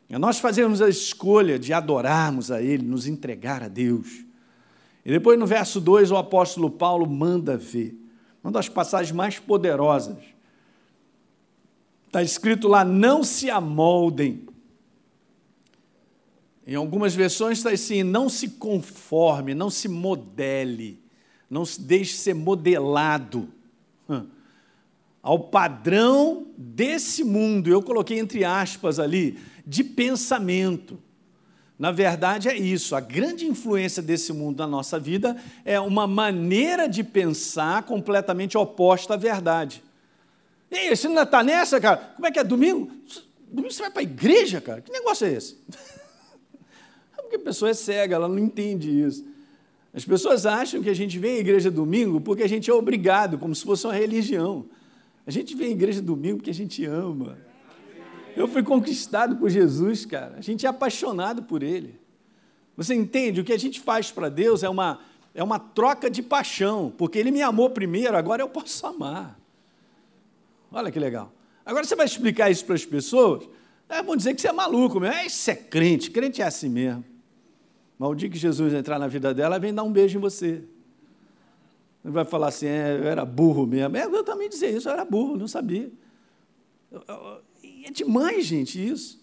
É 0.09 0.18
nós 0.18 0.38
fazermos 0.38 0.81
a 0.81 0.88
escolha 0.88 1.59
de 1.59 1.73
adorarmos 1.73 2.51
a 2.51 2.62
Ele, 2.62 2.83
nos 2.83 3.07
entregar 3.07 3.62
a 3.62 3.68
Deus. 3.68 4.25
E 5.05 5.11
depois 5.11 5.38
no 5.38 5.47
verso 5.47 5.81
2 5.81 6.11
o 6.11 6.16
apóstolo 6.16 6.71
Paulo 6.71 7.09
manda 7.09 7.57
ver, 7.57 7.94
uma 8.42 8.53
das 8.53 8.68
passagens 8.68 9.12
mais 9.12 9.38
poderosas. 9.38 10.18
Está 12.07 12.23
escrito 12.23 12.68
lá: 12.68 12.85
não 12.85 13.23
se 13.23 13.51
amoldem 13.51 14.49
em 16.68 16.75
algumas 16.75 17.14
versões 17.14 17.57
está 17.57 17.71
assim: 17.71 18.03
não 18.03 18.29
se 18.29 18.47
conforme, 18.47 19.55
não 19.55 19.71
se 19.71 19.88
modele, 19.88 21.03
não 21.49 21.64
se 21.64 21.81
deixe 21.81 22.12
ser 22.12 22.35
modelado 22.35 23.49
ao 25.23 25.40
padrão 25.44 26.47
desse 26.59 27.25
mundo. 27.25 27.71
Eu 27.71 27.81
coloquei 27.83 28.18
entre 28.18 28.44
aspas 28.44 28.99
ali, 28.99 29.38
de 29.68 29.85
pensamento. 29.85 30.98
Na 31.78 31.92
verdade, 31.92 32.48
é 32.48 32.57
isso. 32.57 32.96
A 32.96 33.00
grande 33.00 33.46
influência 33.46 34.02
desse 34.02 34.33
mundo 34.33 34.59
na 34.59 34.66
nossa 34.66 34.98
vida 34.98 35.37
é 35.62 35.78
uma 35.78 36.07
maneira 36.07 36.88
de 36.88 37.04
pensar 37.04 37.83
completamente 37.83 38.57
oposta 38.57 39.12
à 39.12 39.16
verdade. 39.18 39.85
E 40.70 40.76
aí, 40.76 40.96
você 40.96 41.07
ainda 41.07 41.22
está 41.22 41.42
nessa, 41.42 41.78
cara? 41.78 41.98
Como 42.16 42.26
é 42.26 42.31
que 42.31 42.38
é? 42.38 42.44
Domingo? 42.44 42.90
Domingo 43.50 43.70
você 43.70 43.83
vai 43.83 43.90
para 43.90 44.00
a 44.00 44.04
igreja, 44.04 44.59
cara? 44.61 44.81
Que 44.81 44.90
negócio 44.90 45.26
é 45.26 45.33
esse? 45.35 45.59
porque 47.14 47.37
a 47.37 47.40
pessoa 47.40 47.70
é 47.70 47.74
cega, 47.74 48.16
ela 48.16 48.26
não 48.26 48.38
entende 48.38 48.90
isso. 49.02 49.24
As 49.92 50.04
pessoas 50.04 50.46
acham 50.46 50.83
que 50.83 50.88
a 50.88 50.94
gente 50.94 51.18
vem 51.18 51.37
à 51.37 51.40
igreja 51.40 51.70
domingo 51.70 52.20
porque 52.20 52.42
a 52.42 52.48
gente 52.48 52.70
é 52.70 52.74
obrigado, 52.74 53.38
como 53.38 53.54
se 53.54 53.64
fosse 53.64 53.87
uma 53.87 53.94
religião. 53.94 54.64
A 55.26 55.31
gente 55.31 55.54
vem 55.54 55.68
à 55.68 55.70
igreja 55.72 56.00
domingo 56.00 56.38
porque 56.38 56.50
a 56.50 56.54
gente 56.54 56.85
ama. 56.87 57.38
Eu 58.37 58.49
fui 58.49 58.62
conquistado 58.62 59.37
por 59.37 59.51
Jesus, 59.51 60.05
cara. 60.07 60.35
A 60.38 60.41
gente 60.41 60.67
é 60.67 60.69
apaixonado 60.69 61.43
por 61.43 61.62
Ele. 61.62 61.99
Você 62.77 62.95
entende? 62.95 63.41
O 63.41 63.45
que 63.45 63.53
a 63.53 63.59
gente 63.59 63.81
faz 63.81 64.11
para 64.11 64.29
Deus 64.29 64.62
é 64.62 64.69
uma, 64.69 65.01
é 65.35 65.43
uma 65.43 65.59
troca 65.59 66.09
de 66.09 66.23
paixão, 66.23 66.93
porque 66.97 67.19
Ele 67.19 67.31
me 67.31 67.43
amou 67.43 67.71
primeiro, 67.71 68.17
agora 68.17 68.43
eu 68.43 68.49
posso 68.49 68.87
amar. 68.87 69.38
Olha 70.71 70.91
que 70.91 70.99
legal. 70.99 71.33
Agora 71.67 71.85
você 71.85 71.97
vai 71.97 72.07
explicar 72.07 72.51
isso 72.51 72.64
para 72.64 72.75
as 72.75 72.85
pessoas, 72.85 73.49
é, 73.88 74.03
vão 74.03 74.17
dizer 74.17 74.35
que 74.35 74.41
você 74.41 74.49
é 74.49 74.53
maluco 74.53 75.01
mesmo. 75.01 75.17
É, 75.17 75.27
isso 75.27 75.51
é 75.51 75.55
crente, 75.55 76.11
crente 76.11 76.43
é 76.43 76.45
assim 76.45 76.69
mesmo. 76.69 77.05
Mas 77.99 78.11
o 78.11 78.14
dia 78.14 78.29
que 78.29 78.38
Jesus 78.38 78.73
entrar 78.73 78.99
na 78.99 79.09
vida 79.09 79.35
dela, 79.35 79.59
vem 79.59 79.75
dar 79.75 79.83
um 79.83 79.91
beijo 79.91 80.19
em 80.19 80.21
você. 80.21 80.62
Ele 82.05 82.12
vai 82.12 82.25
falar 82.25 82.49
assim, 82.49 82.67
é, 82.67 82.97
eu 82.97 83.09
era 83.09 83.25
burro 83.25 83.67
mesmo. 83.67 83.97
É, 83.97 84.05
eu 84.05 84.23
também 84.23 84.49
dizia 84.49 84.71
isso, 84.71 84.88
eu 84.88 84.93
era 84.93 85.05
burro, 85.05 85.37
não 85.37 85.49
sabia. 85.49 85.91
É 87.88 87.90
demais, 87.90 88.44
gente, 88.44 88.87
isso. 88.87 89.18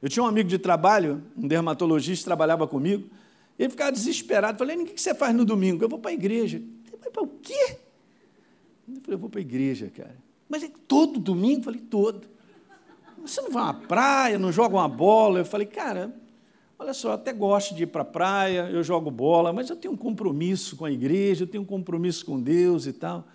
Eu 0.00 0.08
tinha 0.08 0.22
um 0.22 0.26
amigo 0.26 0.48
de 0.48 0.58
trabalho, 0.58 1.24
um 1.36 1.48
dermatologista, 1.48 2.26
trabalhava 2.26 2.68
comigo, 2.68 3.10
ele 3.58 3.68
ficava 3.68 3.90
desesperado. 3.90 4.56
Falei, 4.56 4.76
o 4.76 4.86
que 4.86 5.00
você 5.00 5.12
faz 5.12 5.34
no 5.34 5.44
domingo? 5.44 5.82
Eu 5.82 5.88
vou 5.88 5.98
para 5.98 6.12
a 6.12 6.14
igreja. 6.14 6.58
Ele 6.58 6.96
vai 7.00 7.10
para 7.10 7.24
o 7.24 7.26
quê? 7.26 7.78
Eu 8.88 9.00
falei, 9.00 9.14
eu 9.14 9.18
vou 9.18 9.28
para 9.28 9.40
a 9.40 9.42
igreja, 9.42 9.90
cara. 9.90 10.16
Mas 10.48 10.62
é 10.62 10.70
todo 10.86 11.18
domingo? 11.18 11.60
Eu 11.60 11.64
falei, 11.64 11.80
todo. 11.80 12.28
Você 13.22 13.40
não 13.40 13.50
vai 13.50 13.68
à 13.68 13.74
praia, 13.74 14.38
não 14.38 14.52
joga 14.52 14.76
uma 14.76 14.88
bola? 14.88 15.40
Eu 15.40 15.44
falei, 15.44 15.66
cara, 15.66 16.14
Olha 16.78 16.92
só, 16.92 17.08
eu 17.08 17.14
até 17.14 17.32
gosto 17.32 17.74
de 17.74 17.84
ir 17.84 17.86
para 17.86 18.02
a 18.02 18.04
praia, 18.04 18.68
eu 18.70 18.82
jogo 18.82 19.10
bola, 19.10 19.50
mas 19.50 19.70
eu 19.70 19.76
tenho 19.76 19.94
um 19.94 19.96
compromisso 19.96 20.76
com 20.76 20.84
a 20.84 20.92
igreja, 20.92 21.44
eu 21.44 21.46
tenho 21.48 21.62
um 21.62 21.66
compromisso 21.66 22.26
com 22.26 22.38
Deus 22.38 22.86
e 22.86 22.92
tal. 22.92 23.26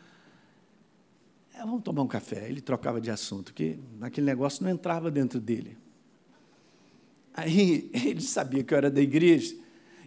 É, 1.62 1.64
vamos 1.64 1.84
tomar 1.84 2.02
um 2.02 2.08
café. 2.08 2.50
Ele 2.50 2.60
trocava 2.60 3.00
de 3.00 3.12
assunto, 3.12 3.46
porque 3.46 3.78
aquele 4.02 4.26
negócio 4.26 4.64
não 4.64 4.72
entrava 4.72 5.12
dentro 5.12 5.40
dele. 5.40 5.78
Aí 7.34 7.90
ele 7.94 8.22
sabia 8.22 8.64
que 8.64 8.74
eu 8.74 8.78
era 8.78 8.90
da 8.90 9.00
igreja, 9.00 9.56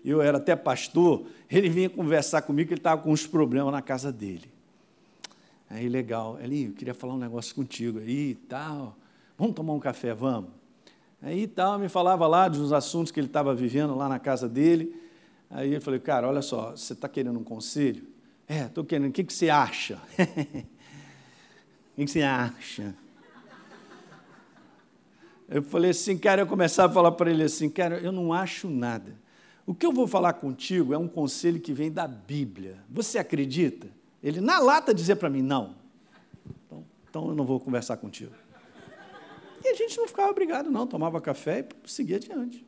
eu 0.05 0.21
era 0.21 0.39
até 0.39 0.57
pastor, 0.57 1.27
ele 1.49 1.69
vinha 1.69 1.89
conversar 1.89 2.43
comigo 2.43 2.73
ele 2.73 2.81
estava 2.81 3.01
com 3.01 3.13
uns 3.13 3.27
problemas 3.27 3.73
na 3.73 3.81
casa 3.81 4.13
dele. 4.13 4.53
Aí, 5.71 5.89
legal, 5.89 6.39
ele, 6.41 6.67
eu 6.67 6.73
queria 6.73 6.93
falar 6.93 7.15
um 7.15 7.19
negócio 7.19 7.55
contigo 7.55 8.01
aí 8.01 8.31
e 8.31 8.35
tal. 8.35 8.97
Vamos 9.39 9.55
tomar 9.55 9.73
um 9.73 9.81
café, 9.81 10.13
vamos. 10.13 10.51
Aí 11.23 11.47
tal, 11.47 11.79
me 11.79 11.89
falava 11.89 12.27
lá 12.27 12.49
dos 12.49 12.73
assuntos 12.73 13.11
que 13.11 13.19
ele 13.19 13.29
estava 13.29 13.55
vivendo 13.55 13.95
lá 13.95 14.09
na 14.09 14.19
casa 14.19 14.49
dele. 14.49 14.95
Aí 15.49 15.73
eu 15.73 15.81
falei, 15.81 16.01
cara, 16.01 16.29
olha 16.29 16.43
só, 16.43 16.73
você 16.73 16.93
está 16.93 17.09
querendo 17.09 17.39
um 17.39 17.45
conselho? 17.45 18.07
É, 18.47 18.65
estou 18.65 18.85
querendo, 18.85 19.09
o 19.09 19.13
que, 19.13 19.25
que 19.25 19.33
você 19.33 19.49
acha? 19.49 20.01
o 21.97 22.05
que, 22.05 22.11
você 22.11 22.23
acha? 22.23 22.95
Eu 25.49 25.63
falei 25.63 25.91
assim, 25.91 26.19
cara, 26.19 26.43
eu 26.43 26.47
começava 26.47 26.91
a 26.91 26.95
falar 26.95 27.13
para 27.13 27.31
ele 27.31 27.45
assim, 27.45 27.71
cara, 27.71 27.99
eu 27.99 28.11
não 28.11 28.33
acho 28.33 28.69
nada. 28.69 29.15
O 29.67 29.75
que 29.75 29.87
eu 29.87 29.93
vou 29.93 30.07
falar 30.07 30.33
contigo 30.35 30.93
é 30.93 30.99
um 30.99 31.07
conselho 31.07 31.61
que 31.61 31.73
vem 31.73 31.91
da 31.91 32.07
Bíblia. 32.09 32.79
Você 32.91 33.19
acredita? 33.19 33.89
Ele, 34.23 34.41
na 34.41 34.59
lata, 34.59 34.93
dizia 34.93 35.15
para 35.15 35.31
mim, 35.31 35.43
não. 35.43 35.77
Então, 36.67 36.85
então 37.09 37.29
eu 37.29 37.35
não 37.35 37.45
vou 37.45 37.61
conversar 37.61 37.97
contigo. 37.97 38.33
E 39.63 39.69
a 39.69 39.75
gente 39.75 39.97
não 39.97 40.07
ficava 40.09 40.31
obrigado, 40.31 40.71
não, 40.71 40.87
tomava 40.87 41.21
café 41.21 41.67
e 41.85 41.91
seguia 41.91 42.17
adiante. 42.17 42.65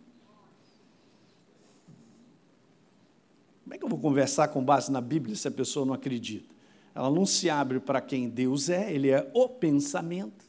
Como 3.64 3.74
é 3.74 3.78
que 3.78 3.84
eu 3.84 3.88
vou 3.88 3.98
conversar 3.98 4.48
com 4.48 4.64
base 4.64 4.92
na 4.92 5.00
Bíblia 5.00 5.34
se 5.34 5.48
a 5.48 5.50
pessoa 5.50 5.84
não 5.84 5.92
acredita? 5.92 6.55
Ela 6.96 7.10
não 7.10 7.26
se 7.26 7.50
abre 7.50 7.78
para 7.78 8.00
quem 8.00 8.26
Deus 8.26 8.70
é, 8.70 8.90
ele 8.90 9.10
é 9.10 9.30
o 9.34 9.46
pensamento. 9.50 10.46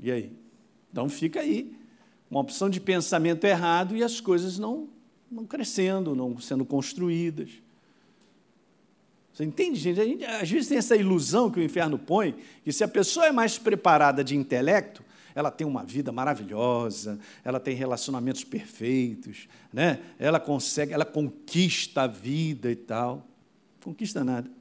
E 0.00 0.12
aí? 0.12 0.32
Então 0.92 1.08
fica 1.08 1.40
aí 1.40 1.76
uma 2.30 2.38
opção 2.38 2.70
de 2.70 2.80
pensamento 2.80 3.44
errado 3.44 3.96
e 3.96 4.04
as 4.04 4.20
coisas 4.20 4.60
não, 4.60 4.88
não 5.28 5.44
crescendo, 5.44 6.14
não 6.14 6.38
sendo 6.38 6.64
construídas. 6.64 7.50
Você 9.32 9.44
entende, 9.44 9.80
gente? 9.80 9.96
Gente? 9.96 10.24
Às 10.24 10.48
vezes 10.48 10.68
tem 10.68 10.78
essa 10.78 10.94
ilusão 10.94 11.50
que 11.50 11.58
o 11.58 11.62
inferno 11.62 11.98
põe, 11.98 12.36
que 12.62 12.72
se 12.72 12.84
a 12.84 12.88
pessoa 12.88 13.26
é 13.26 13.32
mais 13.32 13.58
preparada 13.58 14.22
de 14.22 14.36
intelecto, 14.36 15.02
ela 15.34 15.50
tem 15.50 15.66
uma 15.66 15.82
vida 15.82 16.12
maravilhosa, 16.12 17.18
ela 17.44 17.58
tem 17.58 17.74
relacionamentos 17.74 18.44
perfeitos, 18.44 19.48
né? 19.72 19.98
ela 20.16 20.38
consegue, 20.38 20.92
ela 20.92 21.04
conquista 21.04 22.02
a 22.02 22.06
vida 22.06 22.70
e 22.70 22.76
tal. 22.76 23.26
Conquista 23.82 24.22
nada. 24.22 24.59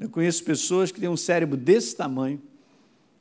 Eu 0.00 0.08
conheço 0.08 0.42
pessoas 0.42 0.90
que 0.90 0.98
têm 0.98 1.10
um 1.10 1.16
cérebro 1.16 1.58
desse 1.58 1.94
tamanho, 1.94 2.40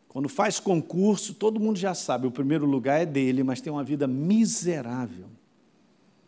quando 0.07 0.29
faz 0.29 0.59
concurso, 0.59 1.33
todo 1.33 1.59
mundo 1.59 1.77
já 1.77 1.93
sabe, 1.93 2.25
o 2.25 2.31
primeiro 2.31 2.65
lugar 2.65 3.01
é 3.01 3.05
dele, 3.05 3.43
mas 3.43 3.61
tem 3.61 3.71
uma 3.71 3.83
vida 3.83 4.07
miserável. 4.07 5.27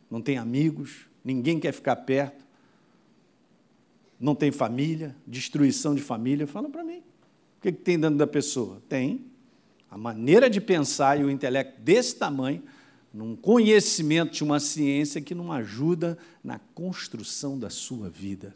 Não 0.09 0.21
tem 0.21 0.37
amigos, 0.37 1.07
ninguém 1.23 1.57
quer 1.57 1.71
ficar 1.71 1.95
perto, 1.95 2.45
não 4.19 4.35
tem 4.35 4.51
família, 4.51 5.15
destruição 5.25 5.95
de 5.95 6.01
família. 6.01 6.45
Fala 6.45 6.69
para 6.69 6.83
mim. 6.83 6.99
O 6.99 7.61
que, 7.61 7.71
que 7.71 7.81
tem 7.81 7.97
dentro 7.97 8.17
da 8.17 8.27
pessoa? 8.27 8.81
Tem 8.87 9.25
a 9.89 9.97
maneira 9.97 10.49
de 10.49 10.61
pensar 10.61 11.19
e 11.19 11.23
o 11.23 11.29
intelecto 11.29 11.81
desse 11.81 12.15
tamanho, 12.17 12.61
num 13.13 13.35
conhecimento 13.35 14.33
de 14.33 14.43
uma 14.43 14.59
ciência 14.59 15.21
que 15.21 15.33
não 15.33 15.51
ajuda 15.51 16.17
na 16.43 16.59
construção 16.75 17.57
da 17.57 17.69
sua 17.69 18.09
vida. 18.09 18.55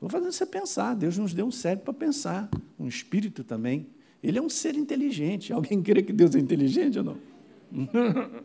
Vou 0.00 0.10
fazer 0.10 0.30
você 0.30 0.46
pensar. 0.46 0.94
Deus 0.94 1.16
nos 1.16 1.32
deu 1.32 1.46
um 1.46 1.50
cérebro 1.50 1.84
para 1.84 1.94
pensar, 1.94 2.48
um 2.78 2.86
espírito 2.86 3.42
também. 3.42 3.86
Ele 4.22 4.38
é 4.38 4.42
um 4.42 4.48
ser 4.48 4.76
inteligente. 4.76 5.52
Alguém 5.52 5.82
crê 5.82 6.02
que 6.02 6.12
Deus 6.12 6.34
é 6.34 6.38
inteligente 6.38 6.98
ou 6.98 7.04
não? 7.04 7.16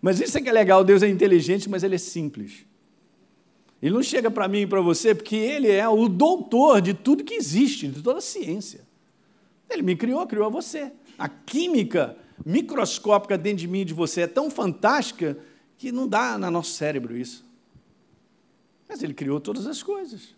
mas 0.00 0.20
isso 0.20 0.38
é 0.38 0.40
que 0.40 0.48
é 0.48 0.52
legal. 0.52 0.84
Deus 0.84 1.02
é 1.02 1.08
inteligente, 1.08 1.68
mas 1.68 1.82
ele 1.82 1.94
é 1.94 1.98
simples. 1.98 2.64
Ele 3.82 3.94
não 3.94 4.02
chega 4.02 4.30
para 4.30 4.48
mim 4.48 4.60
e 4.60 4.66
para 4.66 4.80
você 4.80 5.14
porque 5.14 5.36
ele 5.36 5.70
é 5.70 5.86
o 5.88 6.08
doutor 6.08 6.80
de 6.80 6.94
tudo 6.94 7.24
que 7.24 7.34
existe, 7.34 7.88
de 7.88 8.02
toda 8.02 8.18
a 8.18 8.22
ciência. 8.22 8.86
Ele 9.68 9.82
me 9.82 9.96
criou, 9.96 10.26
criou 10.26 10.50
você. 10.50 10.92
A 11.18 11.28
química 11.28 12.16
microscópica 12.44 13.36
dentro 13.38 13.58
de 13.58 13.68
mim 13.68 13.80
e 13.80 13.84
de 13.84 13.94
você 13.94 14.22
é 14.22 14.26
tão 14.26 14.50
fantástica 14.50 15.38
que 15.78 15.92
não 15.92 16.08
dá 16.08 16.38
no 16.38 16.50
nosso 16.50 16.72
cérebro 16.72 17.16
isso. 17.16 17.44
Mas 18.88 19.02
ele 19.02 19.14
criou 19.14 19.40
todas 19.40 19.66
as 19.66 19.82
coisas. 19.82 20.34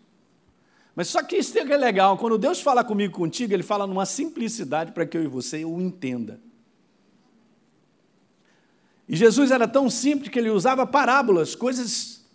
Mas 0.99 1.07
só 1.07 1.23
que 1.23 1.37
isso 1.37 1.53
que 1.53 1.59
é 1.59 1.77
legal, 1.77 2.17
quando 2.17 2.37
Deus 2.37 2.59
fala 2.59 2.83
comigo 2.83 3.13
contigo, 3.13 3.53
Ele 3.53 3.63
fala 3.63 3.87
numa 3.87 4.05
simplicidade 4.05 4.91
para 4.91 5.05
que 5.05 5.17
eu 5.17 5.23
e 5.23 5.27
você 5.27 5.63
o 5.63 5.79
entenda. 5.79 6.41
E 9.07 9.15
Jesus 9.15 9.49
era 9.49 9.65
tão 9.65 9.89
simples 9.89 10.29
que 10.29 10.37
ele 10.37 10.49
usava 10.49 10.85
parábolas, 10.85 11.55
coisas 11.55 12.25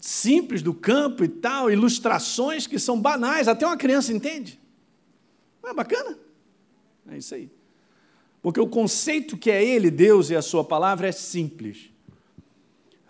simples 0.00 0.62
do 0.62 0.72
campo 0.72 1.24
e 1.24 1.28
tal, 1.28 1.68
ilustrações 1.68 2.68
que 2.68 2.78
são 2.78 3.00
banais, 3.00 3.48
até 3.48 3.66
uma 3.66 3.76
criança 3.76 4.12
entende. 4.12 4.60
Não 5.60 5.70
é 5.70 5.74
bacana? 5.74 6.16
É 7.08 7.18
isso 7.18 7.34
aí. 7.34 7.50
Porque 8.40 8.60
o 8.60 8.68
conceito 8.68 9.36
que 9.36 9.50
é 9.50 9.64
Ele, 9.64 9.90
Deus 9.90 10.30
e 10.30 10.36
a 10.36 10.40
Sua 10.40 10.62
palavra 10.62 11.08
é 11.08 11.12
simples. 11.12 11.89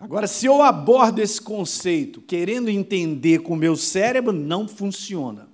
Agora, 0.01 0.25
se 0.25 0.47
eu 0.47 0.63
abordo 0.63 1.19
esse 1.19 1.39
conceito 1.39 2.21
querendo 2.21 2.69
entender 2.69 3.43
com 3.43 3.53
o 3.53 3.57
meu 3.57 3.75
cérebro, 3.75 4.33
não 4.33 4.67
funciona. 4.67 5.47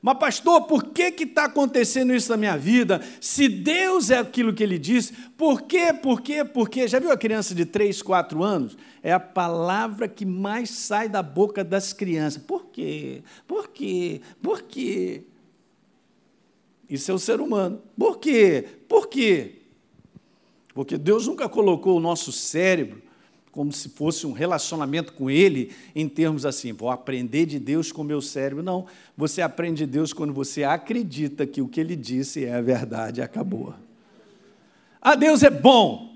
Mas, 0.00 0.18
pastor, 0.18 0.62
por 0.68 0.84
que 0.84 1.12
está 1.24 1.46
acontecendo 1.46 2.14
isso 2.14 2.30
na 2.30 2.36
minha 2.36 2.56
vida? 2.56 3.02
Se 3.20 3.48
Deus 3.48 4.08
é 4.08 4.18
aquilo 4.18 4.54
que 4.54 4.62
ele 4.62 4.78
diz, 4.78 5.12
por 5.36 5.62
quê, 5.62 5.92
por 5.92 6.20
quê, 6.20 6.44
por 6.44 6.68
quê? 6.68 6.86
Já 6.86 7.00
viu 7.00 7.10
a 7.10 7.16
criança 7.16 7.56
de 7.56 7.64
3, 7.64 8.02
4 8.02 8.40
anos? 8.40 8.78
É 9.02 9.12
a 9.12 9.18
palavra 9.18 10.06
que 10.06 10.24
mais 10.24 10.70
sai 10.70 11.08
da 11.08 11.20
boca 11.20 11.64
das 11.64 11.92
crianças. 11.92 12.40
Por 12.40 12.66
quê? 12.66 13.24
Por 13.48 13.66
quê? 13.70 14.20
Por 14.40 14.62
quê? 14.62 15.24
Isso 16.88 17.10
é 17.10 17.14
o 17.14 17.18
ser 17.18 17.40
humano. 17.40 17.82
Por 17.98 18.18
quê? 18.18 18.64
Por 18.86 19.08
quê? 19.08 19.56
Porque 20.72 20.96
Deus 20.96 21.26
nunca 21.26 21.48
colocou 21.48 21.96
o 21.96 22.00
nosso 22.00 22.30
cérebro 22.30 23.05
como 23.56 23.72
se 23.72 23.88
fosse 23.88 24.26
um 24.26 24.32
relacionamento 24.32 25.14
com 25.14 25.30
Ele, 25.30 25.72
em 25.94 26.06
termos 26.06 26.44
assim, 26.44 26.74
vou 26.74 26.90
aprender 26.90 27.46
de 27.46 27.58
Deus 27.58 27.90
com 27.90 28.04
meu 28.04 28.20
cérebro. 28.20 28.62
Não, 28.62 28.84
você 29.16 29.40
aprende 29.40 29.86
de 29.86 29.90
Deus 29.90 30.12
quando 30.12 30.34
você 30.34 30.62
acredita 30.62 31.46
que 31.46 31.62
o 31.62 31.66
que 31.66 31.80
Ele 31.80 31.96
disse 31.96 32.44
é 32.44 32.54
a 32.54 32.60
verdade, 32.60 33.22
acabou. 33.22 33.72
Ah, 35.00 35.14
Deus 35.14 35.42
é 35.42 35.48
bom, 35.48 36.15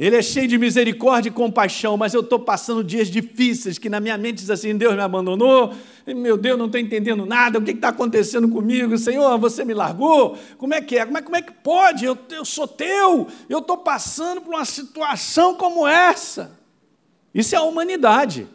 Ele 0.00 0.16
é 0.16 0.22
cheio 0.22 0.48
de 0.48 0.56
misericórdia 0.56 1.28
e 1.28 1.32
compaixão, 1.32 1.94
mas 1.94 2.14
eu 2.14 2.22
estou 2.22 2.38
passando 2.38 2.82
dias 2.82 3.08
difíceis 3.08 3.76
que 3.76 3.90
na 3.90 4.00
minha 4.00 4.16
mente 4.16 4.38
diz 4.38 4.48
assim: 4.48 4.74
Deus 4.74 4.94
me 4.94 5.02
abandonou, 5.02 5.74
meu 6.06 6.38
Deus, 6.38 6.58
não 6.58 6.64
estou 6.64 6.80
entendendo 6.80 7.26
nada, 7.26 7.58
o 7.58 7.62
que 7.62 7.72
está 7.72 7.90
acontecendo 7.90 8.48
comigo? 8.48 8.96
Senhor, 8.96 9.36
você 9.38 9.62
me 9.62 9.74
largou? 9.74 10.38
Como 10.56 10.72
é 10.72 10.80
que 10.80 10.96
é? 10.96 11.04
Como 11.04 11.18
é, 11.18 11.20
como 11.22 11.36
é 11.36 11.42
que 11.42 11.52
pode? 11.52 12.06
Eu, 12.06 12.16
eu 12.30 12.46
sou 12.46 12.66
teu, 12.66 13.26
eu 13.46 13.58
estou 13.58 13.76
passando 13.76 14.40
por 14.40 14.54
uma 14.54 14.64
situação 14.64 15.54
como 15.54 15.86
essa. 15.86 16.58
Isso 17.34 17.54
é 17.54 17.58
a 17.58 17.62
humanidade. 17.62 18.48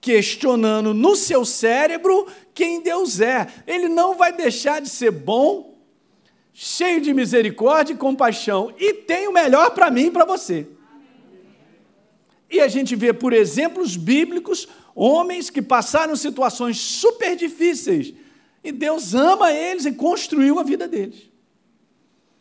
Questionando 0.00 0.94
no 0.94 1.14
seu 1.14 1.44
cérebro 1.44 2.26
quem 2.54 2.82
Deus 2.82 3.20
é. 3.20 3.46
Ele 3.66 3.86
não 3.86 4.14
vai 4.14 4.32
deixar 4.32 4.80
de 4.80 4.88
ser 4.88 5.10
bom, 5.10 5.75
cheio 6.58 7.02
de 7.02 7.12
misericórdia 7.12 7.92
e 7.92 7.98
compaixão, 7.98 8.72
e 8.78 8.94
tem 8.94 9.28
o 9.28 9.32
melhor 9.32 9.72
para 9.72 9.90
mim 9.90 10.06
e 10.06 10.10
para 10.10 10.24
você. 10.24 10.66
E 12.50 12.60
a 12.60 12.66
gente 12.66 12.96
vê 12.96 13.12
por 13.12 13.34
exemplos 13.34 13.94
bíblicos 13.94 14.66
homens 14.94 15.50
que 15.50 15.60
passaram 15.60 16.16
situações 16.16 16.78
super 16.78 17.36
difíceis 17.36 18.14
e 18.64 18.72
Deus 18.72 19.14
ama 19.14 19.52
eles 19.52 19.84
e 19.84 19.92
construiu 19.92 20.58
a 20.58 20.62
vida 20.62 20.88
deles. 20.88 21.30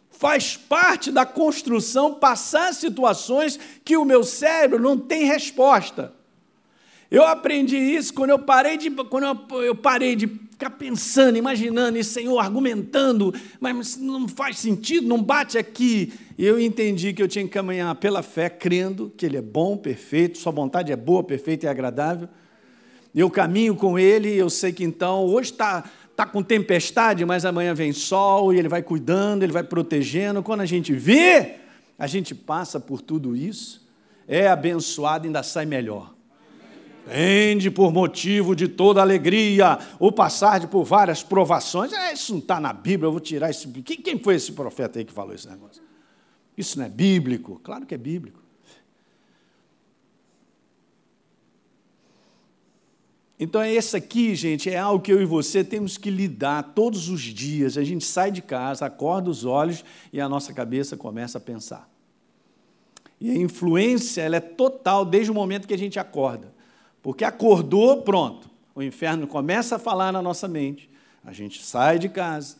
Faz 0.09 0.55
parte 0.55 1.11
da 1.11 1.25
construção 1.25 2.13
passar 2.13 2.73
situações 2.73 3.59
que 3.83 3.97
o 3.97 4.05
meu 4.05 4.23
cérebro 4.23 4.79
não 4.79 4.97
tem 4.97 5.25
resposta. 5.25 6.13
Eu 7.11 7.25
aprendi 7.25 7.75
isso 7.75 8.13
quando 8.13 8.29
eu 8.29 8.39
parei 8.39 8.77
de, 8.77 8.89
quando 8.89 9.61
eu, 9.61 9.75
parei 9.75 10.15
de 10.15 10.25
ficar 10.55 10.71
pensando, 10.71 11.37
imaginando, 11.37 11.97
e 11.97 12.03
Senhor, 12.03 12.39
argumentando, 12.39 13.33
mas 13.59 13.97
não 13.97 14.27
faz 14.27 14.57
sentido, 14.57 15.07
não 15.07 15.21
bate 15.21 15.57
aqui. 15.57 16.13
E 16.37 16.45
eu 16.45 16.59
entendi 16.59 17.13
que 17.13 17.21
eu 17.21 17.27
tinha 17.27 17.45
que 17.45 17.51
caminhar 17.51 17.93
pela 17.95 18.23
fé, 18.23 18.49
crendo 18.49 19.13
que 19.15 19.25
Ele 19.25 19.37
é 19.37 19.41
bom, 19.41 19.77
perfeito, 19.77 20.37
Sua 20.37 20.51
vontade 20.51 20.91
é 20.91 20.95
boa, 20.95 21.23
perfeita 21.23 21.65
e 21.65 21.69
agradável 21.69 22.27
eu 23.21 23.29
caminho 23.29 23.75
com 23.75 23.97
ele, 23.97 24.35
eu 24.35 24.49
sei 24.49 24.73
que 24.73 24.83
então, 24.83 25.25
hoje 25.25 25.51
está 25.51 25.89
tá 26.15 26.25
com 26.25 26.43
tempestade, 26.43 27.25
mas 27.25 27.45
amanhã 27.45 27.73
vem 27.73 27.93
sol, 27.93 28.53
e 28.53 28.59
ele 28.59 28.67
vai 28.67 28.81
cuidando, 28.81 29.43
ele 29.43 29.53
vai 29.53 29.63
protegendo. 29.63 30.43
Quando 30.43 30.61
a 30.61 30.65
gente 30.65 30.93
vê, 30.93 31.55
a 31.97 32.07
gente 32.07 32.35
passa 32.35 32.79
por 32.79 33.01
tudo 33.01 33.35
isso, 33.35 33.85
é 34.27 34.47
abençoado 34.47 35.25
e 35.25 35.27
ainda 35.27 35.43
sai 35.43 35.65
melhor. 35.65 36.14
Tende 37.05 37.69
por 37.69 37.93
motivo 37.93 38.55
de 38.55 38.67
toda 38.67 39.01
alegria, 39.01 39.77
ou 39.99 40.11
passar 40.11 40.67
por 40.67 40.83
várias 40.83 41.21
provações. 41.21 41.93
É, 41.93 42.13
isso 42.13 42.33
não 42.33 42.39
está 42.39 42.59
na 42.59 42.73
Bíblia, 42.73 43.07
eu 43.07 43.11
vou 43.11 43.19
tirar 43.19 43.49
esse. 43.49 43.67
Quem 43.67 44.17
foi 44.17 44.35
esse 44.35 44.51
profeta 44.51 44.97
aí 44.97 45.05
que 45.05 45.13
falou 45.13 45.33
esse 45.33 45.47
negócio? 45.47 45.83
Isso 46.57 46.79
não 46.79 46.85
é 46.85 46.89
bíblico? 46.89 47.59
Claro 47.63 47.85
que 47.85 47.93
é 47.93 47.97
bíblico. 47.97 48.45
Então, 53.37 53.61
é 53.61 53.71
esse 53.71 53.97
aqui, 53.97 54.33
gente, 54.33 54.69
é 54.69 54.77
algo 54.77 55.03
que 55.03 55.11
eu 55.11 55.21
e 55.21 55.25
você 55.25 55.61
temos 55.63 55.97
que 55.97 56.09
lidar 56.09 56.73
todos 56.73 57.09
os 57.09 57.21
dias. 57.21 57.77
A 57.77 57.83
gente 57.83 58.05
sai 58.05 58.31
de 58.31 58.41
casa, 58.41 58.85
acorda 58.85 59.29
os 59.29 59.43
olhos 59.43 59.83
e 60.11 60.21
a 60.21 60.29
nossa 60.29 60.53
cabeça 60.53 60.95
começa 60.95 61.37
a 61.37 61.41
pensar. 61.41 61.89
E 63.19 63.29
a 63.29 63.35
influência 63.35 64.21
ela 64.21 64.37
é 64.37 64.39
total 64.39 65.03
desde 65.03 65.31
o 65.31 65.33
momento 65.33 65.67
que 65.67 65.73
a 65.73 65.77
gente 65.77 65.99
acorda. 65.99 66.54
Porque 67.05 67.23
acordou, 67.23 68.01
pronto. 68.01 68.49
O 68.73 68.81
inferno 68.81 69.27
começa 69.27 69.75
a 69.75 69.79
falar 69.79 70.11
na 70.11 70.23
nossa 70.23 70.47
mente. 70.47 70.89
A 71.23 71.31
gente 71.31 71.63
sai 71.63 71.99
de 71.99 72.09
casa, 72.09 72.57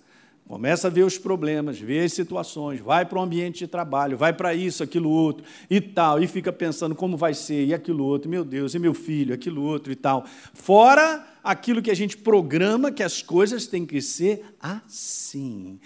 Começa 0.48 0.86
a 0.86 0.92
ver 0.92 1.02
os 1.02 1.18
problemas, 1.18 1.80
ver 1.80 2.06
as 2.06 2.14
situações, 2.14 2.80
vai 2.80 3.04
para 3.04 3.18
o 3.18 3.22
ambiente 3.24 3.58
de 3.58 3.68
trabalho, 3.68 4.16
vai 4.16 4.32
para 4.32 4.54
isso, 4.54 4.84
aquilo 4.84 5.10
outro 5.10 5.44
e 5.68 5.82
tal, 5.82 6.22
e 6.22 6.28
fica 6.28 6.54
pensando 6.54 6.94
como 6.94 7.18
vai 7.18 7.34
ser, 7.34 7.66
e 7.66 7.74
aquilo 7.74 8.06
outro, 8.06 8.30
meu 8.30 8.46
Deus, 8.46 8.76
e 8.76 8.80
meu 8.80 8.94
filho, 8.94 9.34
aquilo 9.34 9.64
outro 9.64 9.92
e 9.92 9.96
tal. 9.96 10.24
Fora 10.54 11.26
aquilo 11.44 11.82
que 11.82 11.90
a 11.90 11.96
gente 11.96 12.16
programa 12.16 12.92
que 12.92 13.02
as 13.02 13.24
coisas 13.24 13.66
têm 13.66 13.88
que 13.88 14.00
ser 14.00 14.46
assim. 14.60 15.80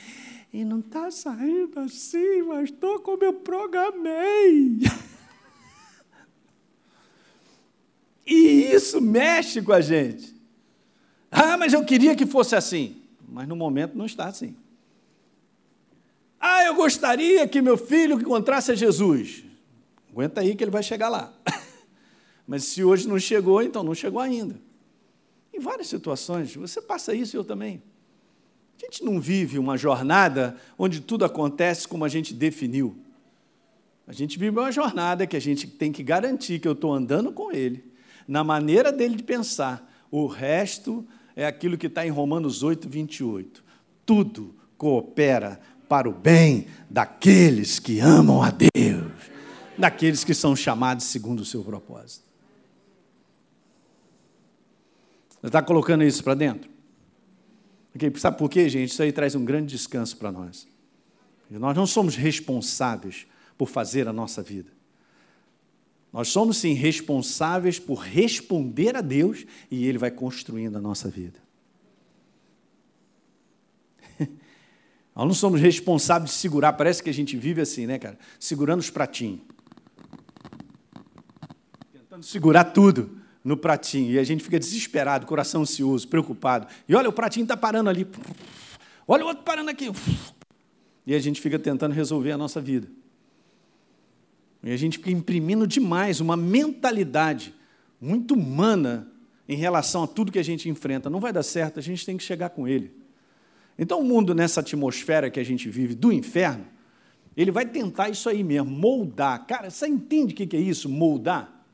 E 0.51 0.65
não 0.65 0.79
está 0.79 1.09
saindo 1.09 1.79
assim, 1.79 2.41
mas 2.41 2.65
estou 2.65 2.99
como 2.99 3.23
eu 3.23 3.31
programei. 3.35 4.79
E 8.29 8.71
isso 8.71 9.01
mexe 9.01 9.59
com 9.59 9.73
a 9.73 9.81
gente. 9.81 10.35
Ah, 11.31 11.57
mas 11.57 11.73
eu 11.73 11.83
queria 11.83 12.15
que 12.15 12.27
fosse 12.27 12.55
assim. 12.55 13.01
Mas 13.27 13.47
no 13.47 13.55
momento 13.55 13.97
não 13.97 14.05
está 14.05 14.27
assim. 14.27 14.55
Ah, 16.39 16.63
eu 16.63 16.75
gostaria 16.75 17.47
que 17.47 17.59
meu 17.59 17.75
filho 17.75 18.21
encontrasse 18.21 18.71
a 18.71 18.75
Jesus. 18.75 19.43
Aguenta 20.11 20.41
aí 20.41 20.55
que 20.55 20.63
ele 20.63 20.71
vai 20.71 20.83
chegar 20.83 21.09
lá. 21.09 21.33
Mas 22.47 22.63
se 22.63 22.83
hoje 22.83 23.07
não 23.07 23.19
chegou, 23.19 23.61
então 23.61 23.83
não 23.83 23.93
chegou 23.93 24.21
ainda. 24.21 24.55
Em 25.53 25.59
várias 25.59 25.87
situações, 25.87 26.55
você 26.55 26.81
passa 26.81 27.13
isso 27.13 27.35
eu 27.35 27.43
também. 27.43 27.81
A 28.77 28.85
gente 28.85 29.03
não 29.03 29.19
vive 29.19 29.59
uma 29.59 29.77
jornada 29.77 30.55
onde 30.77 31.01
tudo 31.01 31.25
acontece 31.25 31.87
como 31.87 32.05
a 32.05 32.07
gente 32.07 32.33
definiu. 32.33 32.95
A 34.07 34.13
gente 34.13 34.39
vive 34.39 34.57
uma 34.57 34.71
jornada 34.71 35.27
que 35.27 35.35
a 35.35 35.41
gente 35.41 35.67
tem 35.67 35.91
que 35.91 36.01
garantir 36.01 36.59
que 36.59 36.67
eu 36.67 36.71
estou 36.71 36.93
andando 36.93 37.31
com 37.31 37.51
ele, 37.51 37.83
na 38.29 38.43
maneira 38.43 38.91
dele 38.91 39.15
de 39.15 39.23
pensar. 39.23 39.91
O 40.11 40.27
resto 40.27 41.05
é 41.35 41.47
aquilo 41.47 41.77
que 41.77 41.87
está 41.87 42.05
em 42.05 42.11
Romanos 42.11 42.61
8, 42.61 42.87
28. 42.87 43.63
Tudo 44.05 44.55
coopera 44.77 45.59
para 45.89 46.07
o 46.07 46.13
bem 46.13 46.67
daqueles 46.87 47.79
que 47.79 47.99
amam 47.99 48.43
a 48.43 48.51
Deus, 48.51 49.11
daqueles 49.75 50.23
que 50.23 50.35
são 50.35 50.55
chamados 50.55 51.05
segundo 51.05 51.39
o 51.39 51.45
seu 51.45 51.63
propósito. 51.63 52.29
Você 55.41 55.47
está 55.47 55.63
colocando 55.63 56.03
isso 56.03 56.23
para 56.23 56.35
dentro? 56.35 56.69
Sabe 58.17 58.37
por 58.37 58.47
quê, 58.47 58.69
gente? 58.69 58.91
Isso 58.91 59.01
aí 59.01 59.11
traz 59.11 59.33
um 59.33 59.43
grande 59.43 59.73
descanso 59.75 60.15
para 60.17 60.31
nós. 60.31 60.67
Nós 61.49 61.75
não 61.75 61.87
somos 61.87 62.15
responsáveis 62.15 63.25
por 63.57 63.67
fazer 63.67 64.07
a 64.07 64.13
nossa 64.13 64.43
vida. 64.43 64.78
Nós 66.11 66.29
somos, 66.29 66.57
sim, 66.57 66.73
responsáveis 66.73 67.77
por 67.79 67.99
responder 67.99 68.95
a 68.95 69.01
Deus 69.01 69.45
e 69.69 69.85
Ele 69.85 69.97
vai 69.97 70.09
construindo 70.09 70.75
a 70.75 70.81
nossa 70.81 71.07
vida. 71.07 71.39
Nós 75.15 75.27
não 75.27 75.33
somos 75.33 75.61
responsáveis 75.61 76.31
de 76.31 76.37
segurar, 76.37 76.73
parece 76.73 77.03
que 77.03 77.09
a 77.09 77.13
gente 77.13 77.37
vive 77.37 77.61
assim, 77.61 77.85
né, 77.85 77.99
cara? 77.99 78.17
Segurando 78.39 78.79
os 78.79 78.89
pratinhos. 78.89 79.41
Tentando 81.93 82.23
segurar 82.23 82.65
tudo 82.65 83.19
no 83.43 83.55
pratinho. 83.55 84.11
E 84.11 84.19
a 84.19 84.23
gente 84.23 84.43
fica 84.43 84.57
desesperado, 84.57 85.27
coração 85.27 85.61
ansioso, 85.61 86.07
preocupado. 86.07 86.67
E 86.87 86.95
olha, 86.95 87.07
o 87.07 87.13
pratinho 87.13 87.43
está 87.43 87.55
parando 87.55 87.89
ali. 87.89 88.07
Olha 89.07 89.23
o 89.23 89.27
outro 89.27 89.43
parando 89.43 89.69
aqui. 89.69 89.91
E 91.05 91.13
a 91.13 91.19
gente 91.19 91.39
fica 91.39 91.59
tentando 91.59 91.93
resolver 91.93 92.31
a 92.31 92.37
nossa 92.37 92.59
vida. 92.59 92.87
E 94.63 94.71
a 94.71 94.77
gente 94.77 94.97
fica 94.97 95.11
imprimindo 95.11 95.65
demais 95.65 96.19
uma 96.19 96.35
mentalidade 96.35 97.53
muito 97.99 98.33
humana 98.33 99.07
em 99.47 99.55
relação 99.55 100.03
a 100.03 100.07
tudo 100.07 100.31
que 100.31 100.39
a 100.39 100.43
gente 100.43 100.69
enfrenta. 100.69 101.09
Não 101.09 101.19
vai 101.19 101.33
dar 101.33 101.43
certo, 101.43 101.79
a 101.79 101.81
gente 101.81 102.05
tem 102.05 102.17
que 102.17 102.23
chegar 102.23 102.49
com 102.49 102.67
ele. 102.67 102.91
Então, 103.77 104.01
o 104.01 104.03
mundo, 104.03 104.35
nessa 104.35 104.59
atmosfera 104.59 105.29
que 105.29 105.39
a 105.39 105.43
gente 105.43 105.69
vive 105.69 105.95
do 105.95 106.11
inferno, 106.11 106.65
ele 107.35 107.51
vai 107.51 107.65
tentar 107.65 108.09
isso 108.09 108.27
aí 108.27 108.43
mesmo, 108.43 108.69
moldar. 108.69 109.45
Cara, 109.45 109.69
você 109.69 109.87
entende 109.87 110.33
o 110.33 110.35
que 110.35 110.55
é 110.55 110.59
isso, 110.59 110.89
moldar? 110.89 111.65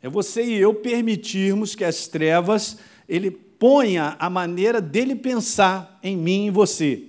É 0.00 0.08
você 0.08 0.44
e 0.44 0.54
eu 0.54 0.74
permitirmos 0.74 1.74
que 1.74 1.82
as 1.82 2.06
trevas, 2.06 2.78
ele 3.08 3.30
ponha 3.30 4.16
a 4.18 4.30
maneira 4.30 4.80
dele 4.80 5.16
pensar 5.16 5.98
em 6.02 6.16
mim 6.16 6.46
e 6.46 6.50
você. 6.50 7.04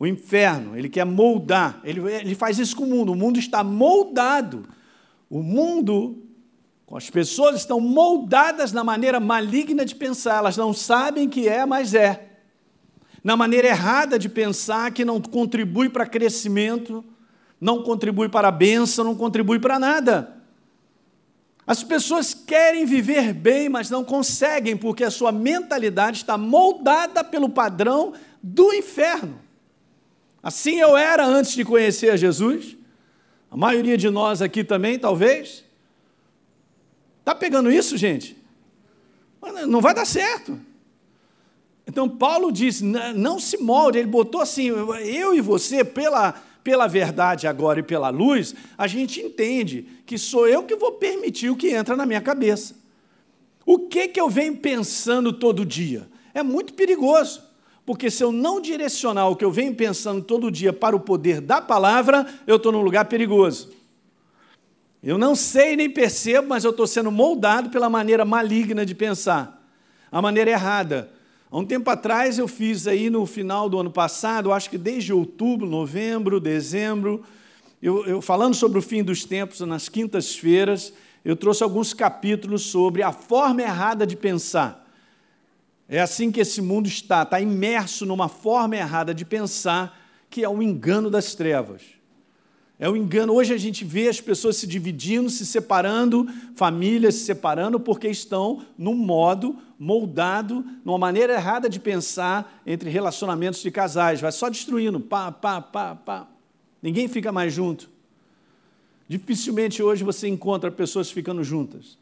O 0.00 0.06
inferno, 0.06 0.76
ele 0.76 0.88
quer 0.88 1.04
moldar, 1.04 1.78
ele, 1.84 2.00
ele 2.10 2.34
faz 2.34 2.58
isso 2.58 2.74
com 2.74 2.84
o 2.84 2.88
mundo, 2.88 3.12
o 3.12 3.14
mundo 3.14 3.38
está 3.38 3.62
moldado. 3.62 4.66
O 5.28 5.42
mundo 5.42 6.26
as 6.96 7.08
pessoas 7.08 7.56
estão 7.56 7.78
moldadas 7.78 8.72
na 8.72 8.82
maneira 8.82 9.20
maligna 9.20 9.84
de 9.84 9.94
pensar, 9.94 10.38
elas 10.38 10.56
não 10.56 10.72
sabem 10.72 11.28
que 11.28 11.46
é, 11.46 11.64
mas 11.64 11.94
é. 11.94 12.30
Na 13.22 13.36
maneira 13.36 13.68
errada 13.68 14.18
de 14.18 14.28
pensar, 14.28 14.90
que 14.90 15.04
não 15.04 15.20
contribui 15.20 15.88
para 15.88 16.06
crescimento, 16.06 17.04
não 17.60 17.82
contribui 17.82 18.28
para 18.28 18.48
a 18.48 18.52
bênção, 18.52 19.04
não 19.04 19.14
contribui 19.14 19.60
para 19.60 19.78
nada. 19.78 20.36
As 21.64 21.84
pessoas 21.84 22.34
querem 22.34 22.84
viver 22.84 23.32
bem, 23.32 23.68
mas 23.68 23.88
não 23.88 24.02
conseguem, 24.02 24.76
porque 24.76 25.04
a 25.04 25.10
sua 25.10 25.30
mentalidade 25.30 26.16
está 26.16 26.36
moldada 26.36 27.22
pelo 27.22 27.50
padrão 27.50 28.14
do 28.42 28.72
inferno. 28.72 29.49
Assim 30.42 30.80
eu 30.80 30.96
era 30.96 31.24
antes 31.24 31.52
de 31.52 31.64
conhecer 31.64 32.10
a 32.10 32.16
Jesus, 32.16 32.76
a 33.50 33.56
maioria 33.56 33.96
de 33.96 34.08
nós 34.08 34.40
aqui 34.40 34.64
também, 34.64 34.98
talvez. 34.98 35.64
Está 37.18 37.34
pegando 37.34 37.70
isso, 37.70 37.96
gente? 37.96 38.36
Não 39.66 39.80
vai 39.80 39.94
dar 39.94 40.04
certo. 40.04 40.58
Então, 41.86 42.08
Paulo 42.08 42.52
diz: 42.52 42.80
não 42.80 43.38
se 43.38 43.58
molde. 43.58 43.98
Ele 43.98 44.06
botou 44.06 44.40
assim: 44.40 44.68
eu 44.68 45.34
e 45.34 45.40
você, 45.40 45.84
pela, 45.84 46.32
pela 46.62 46.86
verdade 46.86 47.46
agora 47.46 47.80
e 47.80 47.82
pela 47.82 48.10
luz, 48.10 48.54
a 48.78 48.86
gente 48.86 49.20
entende 49.20 49.86
que 50.06 50.16
sou 50.16 50.48
eu 50.48 50.62
que 50.62 50.76
vou 50.76 50.92
permitir 50.92 51.50
o 51.50 51.56
que 51.56 51.70
entra 51.70 51.96
na 51.96 52.06
minha 52.06 52.20
cabeça. 52.20 52.76
O 53.66 53.80
que, 53.80 54.08
que 54.08 54.20
eu 54.20 54.28
venho 54.28 54.56
pensando 54.56 55.32
todo 55.32 55.66
dia? 55.66 56.08
É 56.32 56.42
muito 56.42 56.74
perigoso, 56.74 57.42
porque 57.90 58.08
se 58.08 58.22
eu 58.22 58.30
não 58.30 58.60
direcionar 58.60 59.26
o 59.28 59.34
que 59.34 59.44
eu 59.44 59.50
venho 59.50 59.74
pensando 59.74 60.22
todo 60.22 60.48
dia 60.48 60.72
para 60.72 60.94
o 60.94 61.00
poder 61.00 61.40
da 61.40 61.60
palavra, 61.60 62.24
eu 62.46 62.54
estou 62.54 62.70
num 62.70 62.82
lugar 62.82 63.06
perigoso. 63.06 63.72
Eu 65.02 65.18
não 65.18 65.34
sei 65.34 65.74
nem 65.74 65.90
percebo, 65.90 66.46
mas 66.46 66.62
eu 66.62 66.70
estou 66.70 66.86
sendo 66.86 67.10
moldado 67.10 67.68
pela 67.68 67.90
maneira 67.90 68.24
maligna 68.24 68.86
de 68.86 68.94
pensar, 68.94 69.60
a 70.08 70.22
maneira 70.22 70.52
errada. 70.52 71.10
Há 71.50 71.58
um 71.58 71.64
tempo 71.64 71.90
atrás 71.90 72.38
eu 72.38 72.46
fiz 72.46 72.86
aí 72.86 73.10
no 73.10 73.26
final 73.26 73.68
do 73.68 73.80
ano 73.80 73.90
passado, 73.90 74.52
acho 74.52 74.70
que 74.70 74.78
desde 74.78 75.12
outubro, 75.12 75.66
novembro, 75.66 76.38
dezembro, 76.38 77.24
eu, 77.82 78.06
eu 78.06 78.22
falando 78.22 78.54
sobre 78.54 78.78
o 78.78 78.82
fim 78.82 79.02
dos 79.02 79.24
tempos 79.24 79.58
nas 79.62 79.88
quintas-feiras, 79.88 80.92
eu 81.24 81.34
trouxe 81.34 81.64
alguns 81.64 81.92
capítulos 81.92 82.62
sobre 82.62 83.02
a 83.02 83.10
forma 83.10 83.62
errada 83.62 84.06
de 84.06 84.14
pensar. 84.14 84.88
É 85.92 86.00
assim 86.00 86.30
que 86.30 86.38
esse 86.38 86.62
mundo 86.62 86.86
está, 86.86 87.24
está 87.24 87.40
imerso 87.40 88.06
numa 88.06 88.28
forma 88.28 88.76
errada 88.76 89.12
de 89.12 89.24
pensar, 89.24 90.00
que 90.30 90.44
é 90.44 90.48
o 90.48 90.62
engano 90.62 91.10
das 91.10 91.34
trevas. 91.34 91.82
É 92.78 92.88
o 92.88 92.96
engano. 92.96 93.34
Hoje 93.34 93.52
a 93.52 93.58
gente 93.58 93.84
vê 93.84 94.08
as 94.08 94.20
pessoas 94.20 94.54
se 94.54 94.68
dividindo, 94.68 95.28
se 95.28 95.44
separando, 95.44 96.28
famílias 96.54 97.16
se 97.16 97.24
separando, 97.24 97.80
porque 97.80 98.06
estão 98.06 98.64
num 98.78 98.94
modo 98.94 99.58
moldado, 99.76 100.64
numa 100.84 100.96
maneira 100.96 101.34
errada 101.34 101.68
de 101.68 101.80
pensar 101.80 102.62
entre 102.64 102.88
relacionamentos 102.88 103.60
de 103.60 103.70
casais. 103.72 104.20
Vai 104.20 104.30
só 104.30 104.48
destruindo, 104.48 105.00
pá, 105.00 105.32
pá, 105.32 105.60
pá, 105.60 105.96
pá. 105.96 106.28
Ninguém 106.80 107.08
fica 107.08 107.32
mais 107.32 107.52
junto. 107.52 107.90
Dificilmente 109.08 109.82
hoje 109.82 110.04
você 110.04 110.28
encontra 110.28 110.70
pessoas 110.70 111.10
ficando 111.10 111.42
juntas. 111.42 111.98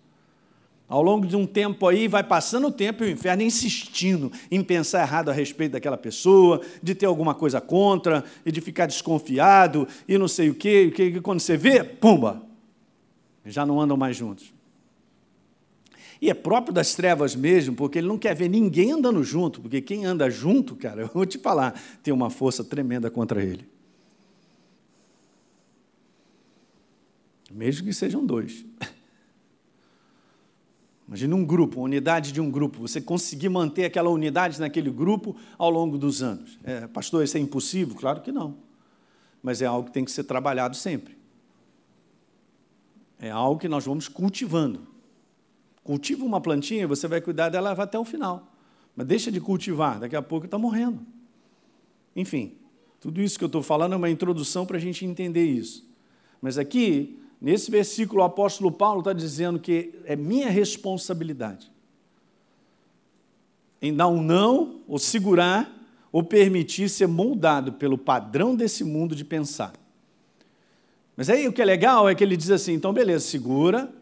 Ao 0.88 1.03
longo 1.03 1.27
de 1.27 1.37
um 1.37 1.46
tempo 1.46 1.87
aí, 1.87 2.09
vai 2.09 2.24
passando 2.24 2.68
o 2.68 2.72
tempo 2.72 3.05
e 3.05 3.09
o 3.09 3.11
inferno 3.11 3.42
insistindo 3.42 4.33
em 4.51 4.64
pensar 4.64 5.03
errado 5.03 5.29
a 5.29 5.35
respeito 5.35 5.72
daquela 5.72 5.98
pessoa, 5.98 6.62
de 6.83 6.94
ter 6.94 7.05
alguma 7.05 7.35
coisa 7.35 7.61
contra, 7.61 8.24
e 8.44 8.51
de 8.51 8.62
ficar 8.62 8.87
desconfiado, 8.87 9.87
e 10.09 10.16
não 10.16 10.27
sei 10.27 10.48
o 10.48 10.55
quê, 10.55 10.90
que 10.94 11.20
quando 11.20 11.40
você 11.40 11.59
vê, 11.59 11.85
pumba, 11.85 12.42
já 13.44 13.66
não 13.66 13.79
andam 13.79 13.98
mais 13.98 14.16
juntos. 14.16 14.51
E 16.22 16.31
é 16.31 16.35
próprio 16.35 16.72
das 16.72 16.94
trevas 16.94 17.37
mesmo, 17.37 17.77
porque 17.77 17.98
ele 17.98 18.09
não 18.09 18.18
quer 18.18 18.35
ver 18.35 18.48
ninguém 18.48 18.92
andando 18.92 19.22
junto, 19.22 19.61
porque 19.61 19.83
quem 19.83 20.07
anda 20.07 20.31
junto, 20.31 20.74
cara, 20.74 21.03
eu 21.03 21.11
vou 21.12 21.27
te 21.27 21.38
falar, 21.38 21.79
tem 22.03 22.14
uma 22.14 22.31
força 22.31 22.64
tremenda 22.64 23.11
contra 23.11 23.42
ele. 23.42 23.68
Mesmo 27.51 27.86
que 27.86 27.93
sejam 27.93 28.24
dois. 28.24 28.64
Imagina 31.09 31.35
um 31.35 31.45
grupo, 31.45 31.81
uma 31.81 31.87
unidade 31.87 32.33
de 32.33 32.41
um 32.41 32.51
grupo, 32.51 32.81
você 32.81 33.01
conseguir 33.01 33.49
manter 33.49 33.87
aquela 33.87 34.11
unidade 34.11 34.61
naquele 34.61 34.91
grupo 34.91 35.35
ao 35.57 35.71
longo 35.71 35.97
dos 35.97 36.23
anos. 36.23 36.59
É, 36.63 36.87
pastor, 36.87 37.25
isso 37.25 37.39
é 37.39 37.41
impossível? 37.41 37.97
Claro 37.97 38.21
que 38.21 38.31
não. 38.31 38.57
Mas 39.43 39.63
é 39.63 39.67
algo 39.67 39.89
que 39.89 39.95
tem 39.95 40.05
que 40.05 40.11
ser 40.11 40.25
trabalhado 40.25 40.77
sempre. 40.77 41.17
É 43.19 43.31
algo 43.31 43.59
que 43.59 43.69
nós 43.69 43.87
vamos 43.87 44.07
cultivando. 44.07 44.87
Cultiva 45.83 46.27
uma 46.27 46.43
plantinha, 46.43 46.87
você 46.87 47.09
vai 47.09 47.23
cuidar 47.23 47.49
dela 47.49 47.73
até 47.73 47.99
o 47.99 48.05
final. 48.05 48.53
Mas 48.95 49.07
deixa 49.07 49.33
de 49.33 49.41
cultivar, 49.41 49.99
daqui 49.99 50.15
a 50.15 50.21
pouco 50.21 50.45
está 50.45 50.59
morrendo. 50.59 51.01
Enfim, 52.15 52.53
tudo 53.01 53.23
isso 53.23 53.39
que 53.39 53.45
eu 53.45 53.47
estou 53.47 53.63
falando 53.63 53.95
é 53.95 53.97
uma 53.97 54.11
introdução 54.11 54.67
para 54.67 54.77
a 54.77 54.81
gente 54.81 55.07
entender 55.07 55.47
isso. 55.47 55.89
Mas 56.43 56.59
aqui, 56.59 57.19
Nesse 57.41 57.70
versículo, 57.70 58.20
o 58.20 58.24
apóstolo 58.24 58.70
Paulo 58.70 59.01
está 59.01 59.12
dizendo 59.12 59.59
que 59.59 59.95
é 60.05 60.16
minha 60.16 60.51
responsabilidade 60.51 61.70
em 63.80 63.95
dar 63.95 64.09
um 64.09 64.22
não, 64.22 64.80
ou 64.89 64.99
segurar, 64.99 65.72
ou 66.11 66.22
permitir 66.22 66.89
ser 66.89 67.07
moldado 67.07 67.72
pelo 67.74 67.97
padrão 67.97 68.57
desse 68.57 68.82
mundo 68.82 69.14
de 69.14 69.24
pensar. 69.24 69.72
Mas 71.16 71.28
aí 71.30 71.47
o 71.47 71.53
que 71.53 71.62
é 71.62 71.64
legal 71.64 72.09
é 72.09 72.14
que 72.14 72.22
ele 72.22 72.36
diz 72.36 72.51
assim: 72.51 72.72
então, 72.72 72.93
beleza, 72.93 73.26
segura, 73.26 73.93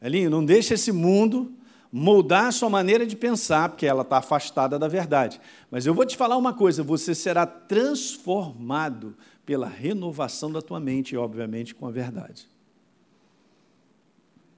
Elinho, 0.00 0.30
não 0.30 0.44
deixa 0.44 0.74
esse 0.74 0.92
mundo 0.92 1.52
moldar 1.90 2.46
a 2.46 2.52
sua 2.52 2.70
maneira 2.70 3.06
de 3.06 3.16
pensar, 3.16 3.70
porque 3.70 3.86
ela 3.86 4.02
está 4.02 4.18
afastada 4.18 4.78
da 4.78 4.88
verdade. 4.88 5.40
Mas 5.70 5.86
eu 5.86 5.94
vou 5.94 6.06
te 6.06 6.16
falar 6.16 6.36
uma 6.36 6.54
coisa: 6.54 6.82
você 6.82 7.14
será 7.14 7.44
transformado 7.46 9.16
pela 9.44 9.66
renovação 9.66 10.52
da 10.52 10.62
tua 10.62 10.78
mente, 10.78 11.14
e 11.14 11.18
obviamente 11.18 11.74
com 11.74 11.86
a 11.86 11.90
verdade. 11.90 12.46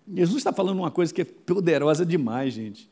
Jesus 0.08 0.38
está 0.38 0.52
falando 0.52 0.78
uma 0.78 0.90
coisa 0.90 1.12
que 1.12 1.22
é 1.22 1.24
poderosa 1.24 2.04
demais, 2.04 2.54
gente. 2.54 2.88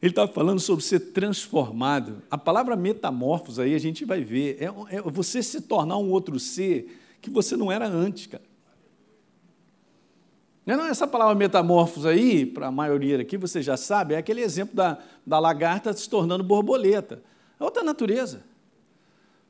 Ele 0.00 0.10
está 0.12 0.26
falando 0.28 0.60
sobre 0.60 0.84
ser 0.84 1.00
transformado. 1.00 2.22
A 2.30 2.36
palavra 2.36 2.76
metamorfos 2.76 3.58
aí 3.58 3.74
a 3.74 3.78
gente 3.78 4.04
vai 4.04 4.22
ver. 4.22 4.58
É, 4.60 4.96
é 4.96 5.02
você 5.02 5.42
se 5.42 5.62
tornar 5.62 5.96
um 5.96 6.10
outro 6.10 6.38
ser 6.38 7.00
que 7.20 7.30
você 7.30 7.56
não 7.56 7.72
era 7.72 7.88
antes, 7.88 8.26
cara. 8.26 8.44
Não, 10.66 10.86
essa 10.86 11.06
palavra 11.06 11.34
metamorfos 11.34 12.06
aí, 12.06 12.46
para 12.46 12.68
a 12.68 12.70
maioria 12.70 13.20
aqui, 13.20 13.36
você 13.36 13.60
já 13.60 13.76
sabe, 13.76 14.14
é 14.14 14.16
aquele 14.16 14.40
exemplo 14.40 14.74
da, 14.74 14.98
da 15.26 15.38
lagarta 15.38 15.92
se 15.92 16.08
tornando 16.08 16.42
borboleta. 16.42 17.22
É 17.60 17.64
outra 17.64 17.82
natureza. 17.82 18.42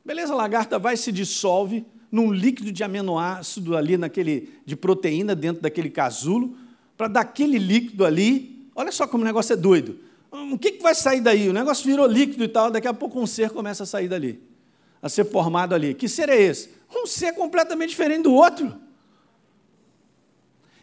Beleza, 0.03 0.33
a 0.33 0.35
lagarta 0.35 0.77
vai 0.77 0.97
se 0.97 1.11
dissolve 1.11 1.85
num 2.11 2.31
líquido 2.31 2.71
de 2.71 2.83
aminoácido 2.83 3.75
ali, 3.75 3.97
naquele, 3.97 4.53
de 4.65 4.75
proteína 4.75 5.33
dentro 5.33 5.61
daquele 5.61 5.89
casulo, 5.89 6.55
para 6.97 7.07
daquele 7.07 7.57
líquido 7.57 8.05
ali, 8.05 8.69
olha 8.75 8.91
só 8.91 9.07
como 9.07 9.23
o 9.23 9.25
negócio 9.25 9.53
é 9.53 9.55
doido. 9.55 9.99
Hum, 10.31 10.53
o 10.53 10.59
que, 10.59 10.73
que 10.73 10.83
vai 10.83 10.95
sair 10.95 11.21
daí? 11.21 11.49
O 11.49 11.53
negócio 11.53 11.85
virou 11.85 12.05
líquido 12.05 12.43
e 12.43 12.47
tal, 12.47 12.71
daqui 12.71 12.87
a 12.87 12.93
pouco 12.93 13.19
um 13.19 13.27
ser 13.27 13.49
começa 13.51 13.83
a 13.83 13.85
sair 13.85 14.07
dali, 14.07 14.41
a 15.01 15.09
ser 15.09 15.25
formado 15.25 15.73
ali. 15.73 15.93
Que 15.93 16.07
ser 16.07 16.29
é 16.29 16.41
esse? 16.41 16.69
Um 16.93 17.05
ser 17.05 17.33
completamente 17.33 17.89
diferente 17.89 18.23
do 18.23 18.33
outro. 18.33 18.73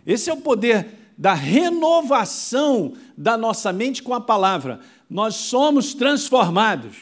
Esse 0.07 0.31
é 0.31 0.33
o 0.33 0.39
poder 0.39 0.87
da 1.17 1.35
renovação 1.35 2.95
da 3.17 3.37
nossa 3.37 3.73
mente 3.73 4.03
com 4.03 4.15
a 4.15 4.21
palavra. 4.21 4.81
Nós 5.09 5.37
somos 5.37 5.95
transformados. 5.95 6.97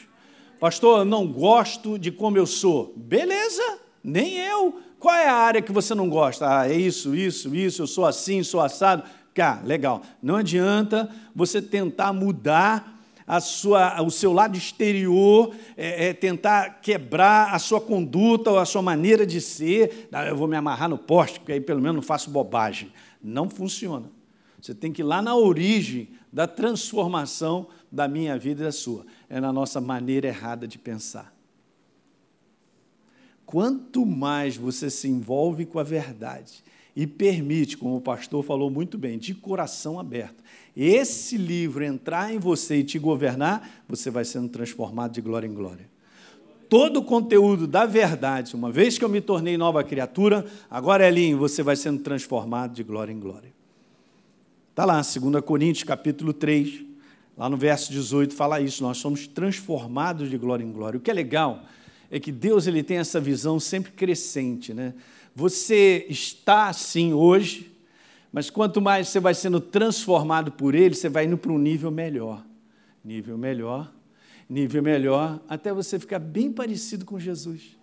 Pastor, 0.59 0.99
eu 0.99 1.05
não 1.05 1.27
gosto 1.27 1.97
de 1.97 2.11
como 2.11 2.37
eu 2.37 2.45
sou. 2.45 2.93
Beleza, 2.95 3.79
nem 4.03 4.37
eu. 4.37 4.79
Qual 5.01 5.15
é 5.15 5.27
a 5.27 5.33
área 5.33 5.63
que 5.63 5.71
você 5.71 5.95
não 5.95 6.07
gosta? 6.07 6.59
Ah, 6.59 6.69
é 6.69 6.75
isso, 6.75 7.15
isso, 7.15 7.55
isso, 7.55 7.81
eu 7.81 7.87
sou 7.87 8.05
assim, 8.05 8.43
sou 8.43 8.61
assado. 8.61 9.01
Cá, 9.33 9.59
legal. 9.65 10.03
Não 10.21 10.35
adianta 10.35 11.09
você 11.33 11.59
tentar 11.59 12.13
mudar 12.13 12.99
a 13.25 13.39
sua, 13.39 13.99
o 14.03 14.11
seu 14.11 14.31
lado 14.31 14.55
exterior, 14.55 15.55
é, 15.75 16.09
é, 16.09 16.13
tentar 16.13 16.81
quebrar 16.81 17.51
a 17.51 17.57
sua 17.57 17.81
conduta 17.81 18.51
ou 18.51 18.59
a 18.59 18.65
sua 18.65 18.83
maneira 18.83 19.25
de 19.25 19.41
ser. 19.41 20.07
Ah, 20.11 20.27
eu 20.27 20.35
vou 20.37 20.47
me 20.47 20.55
amarrar 20.55 20.87
no 20.87 20.99
poste, 20.99 21.39
porque 21.39 21.53
aí 21.53 21.61
pelo 21.61 21.81
menos 21.81 21.95
não 21.95 22.03
faço 22.03 22.29
bobagem. 22.29 22.93
Não 23.23 23.49
funciona. 23.49 24.05
Você 24.61 24.75
tem 24.75 24.93
que 24.93 25.01
ir 25.01 25.05
lá 25.05 25.19
na 25.19 25.35
origem 25.35 26.09
da 26.31 26.45
transformação 26.45 27.65
da 27.91 28.07
minha 28.07 28.37
vida 28.37 28.61
e 28.61 28.65
da 28.65 28.71
sua. 28.71 29.03
É 29.27 29.41
na 29.41 29.51
nossa 29.51 29.81
maneira 29.81 30.27
errada 30.27 30.67
de 30.67 30.77
pensar. 30.77 31.33
Quanto 33.51 34.05
mais 34.05 34.55
você 34.55 34.89
se 34.89 35.09
envolve 35.09 35.65
com 35.65 35.77
a 35.77 35.83
verdade 35.83 36.63
e 36.95 37.05
permite, 37.05 37.75
como 37.75 37.97
o 37.97 38.01
pastor 38.01 38.41
falou 38.45 38.71
muito 38.71 38.97
bem, 38.97 39.17
de 39.17 39.33
coração 39.33 39.99
aberto, 39.99 40.41
esse 40.75 41.35
livro 41.35 41.83
entrar 41.83 42.33
em 42.33 42.39
você 42.39 42.77
e 42.77 42.83
te 42.85 42.97
governar, 42.97 43.83
você 43.89 44.09
vai 44.09 44.23
sendo 44.23 44.47
transformado 44.47 45.11
de 45.11 45.19
glória 45.19 45.47
em 45.47 45.53
glória. 45.53 45.85
Todo 46.69 47.01
o 47.01 47.03
conteúdo 47.03 47.67
da 47.67 47.85
verdade, 47.85 48.55
uma 48.55 48.71
vez 48.71 48.97
que 48.97 49.03
eu 49.03 49.09
me 49.09 49.19
tornei 49.19 49.57
nova 49.57 49.83
criatura, 49.83 50.45
agora, 50.69 51.05
Elinho, 51.05 51.37
você 51.37 51.61
vai 51.61 51.75
sendo 51.75 52.01
transformado 52.01 52.73
de 52.73 52.83
glória 52.83 53.11
em 53.11 53.19
glória. 53.19 53.51
Está 54.69 54.85
lá, 54.85 55.01
2 55.01 55.43
Coríntios, 55.43 55.83
capítulo 55.83 56.31
3, 56.31 56.85
lá 57.37 57.49
no 57.49 57.57
verso 57.57 57.91
18, 57.91 58.33
fala 58.33 58.61
isso, 58.61 58.81
nós 58.81 58.97
somos 58.99 59.27
transformados 59.27 60.29
de 60.29 60.37
glória 60.37 60.63
em 60.63 60.71
glória. 60.71 60.97
O 60.97 61.01
que 61.01 61.11
é 61.11 61.13
legal 61.13 61.65
é 62.11 62.19
que 62.19 62.31
Deus 62.31 62.67
ele 62.67 62.83
tem 62.83 62.97
essa 62.97 63.21
visão 63.21 63.57
sempre 63.57 63.93
crescente, 63.93 64.73
né? 64.73 64.93
Você 65.33 66.05
está 66.09 66.67
assim 66.67 67.13
hoje, 67.13 67.71
mas 68.33 68.49
quanto 68.49 68.81
mais 68.81 69.07
você 69.07 69.19
vai 69.19 69.33
sendo 69.33 69.61
transformado 69.61 70.51
por 70.51 70.75
Ele, 70.75 70.93
você 70.93 71.07
vai 71.07 71.25
indo 71.25 71.37
para 71.37 71.53
um 71.53 71.57
nível 71.57 71.89
melhor. 71.89 72.45
Nível 73.03 73.37
melhor, 73.37 73.91
nível 74.49 74.83
melhor, 74.83 75.41
até 75.47 75.73
você 75.73 75.97
ficar 75.97 76.19
bem 76.19 76.51
parecido 76.51 77.05
com 77.05 77.17
Jesus. 77.17 77.77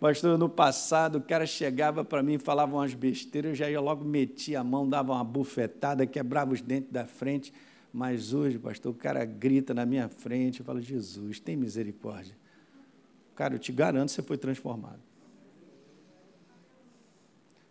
Pastor, 0.00 0.36
no 0.36 0.48
passado 0.48 1.18
o 1.18 1.22
cara 1.22 1.46
chegava 1.46 2.04
para 2.04 2.22
mim 2.22 2.34
e 2.34 2.38
falava 2.38 2.76
umas 2.76 2.92
besteiras, 2.92 3.52
eu 3.52 3.54
já 3.54 3.70
ia 3.70 3.80
logo 3.80 4.04
metia 4.04 4.60
a 4.60 4.64
mão, 4.64 4.86
dava 4.86 5.12
uma 5.12 5.24
bufetada, 5.24 6.04
quebrava 6.04 6.52
os 6.52 6.60
dentes 6.60 6.90
da 6.90 7.06
frente. 7.06 7.52
Mas 7.96 8.34
hoje, 8.34 8.58
pastor, 8.58 8.92
o 8.92 8.94
cara 8.94 9.24
grita 9.24 9.72
na 9.72 9.86
minha 9.86 10.06
frente, 10.06 10.60
eu 10.60 10.66
falo, 10.66 10.82
Jesus, 10.82 11.40
tem 11.40 11.56
misericórdia. 11.56 12.36
Cara, 13.34 13.54
eu 13.54 13.58
te 13.58 13.72
garanto, 13.72 14.10
você 14.10 14.20
foi 14.20 14.36
transformado. 14.36 15.00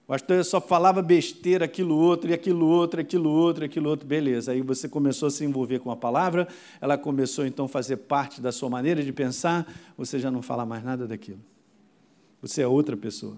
Pastor, 0.07 0.37
eu 0.37 0.43
só 0.43 0.59
falava 0.59 1.03
besteira, 1.03 1.65
aquilo 1.65 1.95
outro, 1.95 2.31
e 2.31 2.33
aquilo 2.33 2.65
outro, 2.65 2.99
aquilo 2.99 3.29
outro, 3.29 3.65
aquilo 3.65 3.87
outro, 3.87 4.07
beleza. 4.07 4.51
Aí 4.51 4.63
você 4.63 4.89
começou 4.89 5.27
a 5.27 5.29
se 5.29 5.45
envolver 5.45 5.77
com 5.77 5.91
a 5.91 5.95
palavra, 5.95 6.47
ela 6.81 6.97
começou 6.97 7.45
então 7.45 7.65
a 7.65 7.69
fazer 7.69 7.97
parte 7.97 8.41
da 8.41 8.51
sua 8.51 8.67
maneira 8.67 9.03
de 9.03 9.13
pensar, 9.13 9.71
você 9.95 10.17
já 10.17 10.31
não 10.31 10.41
fala 10.41 10.65
mais 10.65 10.83
nada 10.83 11.05
daquilo. 11.07 11.39
Você 12.41 12.63
é 12.63 12.67
outra 12.67 12.97
pessoa. 12.97 13.37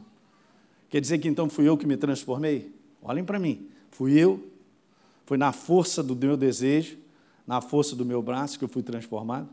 Quer 0.90 1.02
dizer 1.02 1.18
que 1.18 1.28
então 1.28 1.50
fui 1.50 1.68
eu 1.68 1.78
que 1.78 1.86
me 1.86 1.98
transformei? 1.98 2.74
Olhem 3.02 3.26
para 3.26 3.38
mim. 3.38 3.68
Fui 3.92 4.18
eu 4.18 4.56
foi 5.28 5.38
na 5.38 5.52
força 5.52 6.02
do 6.02 6.16
meu 6.16 6.38
desejo, 6.38 6.98
na 7.46 7.60
força 7.60 7.98
do 7.98 8.06
meu 8.06 8.22
braço 8.22 8.58
que 8.58 8.64
eu 8.64 8.70
fui 8.70 8.82
transformado. 8.82 9.50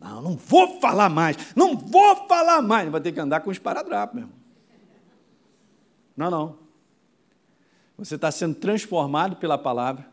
Não, 0.00 0.22
não 0.22 0.36
vou 0.36 0.80
falar 0.80 1.10
mais, 1.10 1.36
não 1.54 1.76
vou 1.76 2.26
falar 2.26 2.62
mais. 2.62 2.90
Vai 2.90 2.98
ter 2.98 3.12
que 3.12 3.20
andar 3.20 3.40
com 3.40 3.52
esparadrapo, 3.52 4.16
meu 4.16 4.24
irmão. 4.24 4.38
Não, 6.16 6.30
não. 6.30 6.56
Você 7.98 8.14
está 8.14 8.30
sendo 8.30 8.54
transformado 8.54 9.36
pela 9.36 9.58
palavra, 9.58 10.08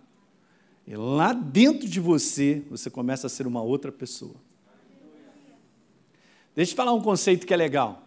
e 0.85 0.97
lá 0.97 1.31
dentro 1.31 1.87
de 1.87 1.99
você, 2.01 2.65
você 2.69 2.89
começa 2.89 3.27
a 3.27 3.29
ser 3.29 3.47
uma 3.47 3.61
outra 3.61 3.93
pessoa. 3.93 4.35
Deixa 6.53 6.73
eu 6.73 6.75
falar 6.75 6.91
um 6.91 7.01
conceito 7.01 7.47
que 7.47 7.53
é 7.53 7.57
legal. 7.57 8.03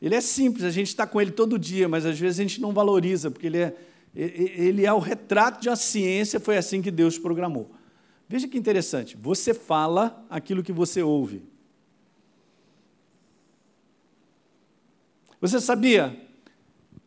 Ele 0.00 0.14
é 0.14 0.22
simples, 0.22 0.64
a 0.64 0.70
gente 0.70 0.88
está 0.88 1.06
com 1.06 1.20
ele 1.20 1.32
todo 1.32 1.58
dia, 1.58 1.86
mas 1.86 2.06
às 2.06 2.18
vezes 2.18 2.40
a 2.40 2.42
gente 2.42 2.62
não 2.62 2.72
valoriza, 2.72 3.30
porque 3.30 3.46
ele 3.46 3.58
é, 3.58 3.76
ele 4.16 4.86
é 4.86 4.92
o 4.92 4.98
retrato 4.98 5.60
de 5.60 5.68
uma 5.68 5.76
ciência, 5.76 6.40
foi 6.40 6.56
assim 6.56 6.80
que 6.80 6.90
Deus 6.90 7.18
programou. 7.18 7.70
Veja 8.26 8.48
que 8.48 8.56
interessante, 8.56 9.16
você 9.16 9.52
fala 9.52 10.24
aquilo 10.30 10.62
que 10.62 10.72
você 10.72 11.02
ouve. 11.02 11.42
Você 15.40 15.60
sabia? 15.60 16.18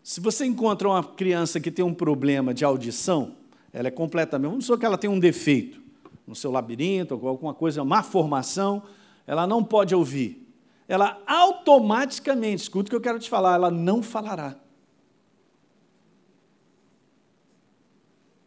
Se 0.04 0.22
você 0.22 0.46
encontra 0.46 0.88
uma 0.88 1.04
criança 1.04 1.60
que 1.60 1.72
tem 1.72 1.84
um 1.84 1.94
problema 1.94 2.54
de 2.54 2.64
audição, 2.64 3.36
ela 3.74 3.88
é 3.88 3.92
completamente. 3.92 4.52
Vamos 4.52 4.66
supor 4.66 4.80
que 4.80 4.86
ela 4.86 4.98
tem 4.98 5.10
um 5.10 5.20
defeito 5.20 5.82
no 6.26 6.36
seu 6.36 6.52
labirinto, 6.52 7.20
ou 7.20 7.28
alguma 7.28 7.56
coisa, 7.56 7.82
uma 7.82 7.98
má 7.98 8.04
formação, 8.04 8.84
ela 9.26 9.48
não 9.48 9.64
pode 9.64 9.96
ouvir. 9.96 10.48
Ela 10.88 11.22
automaticamente, 11.26 12.64
escuta 12.64 12.88
o 12.88 12.90
que 12.92 12.96
eu 12.96 13.02
quero 13.02 13.20
te 13.20 13.30
falar, 13.30 13.56
ela 13.56 13.72
não 13.72 14.04
falará. 14.04 14.56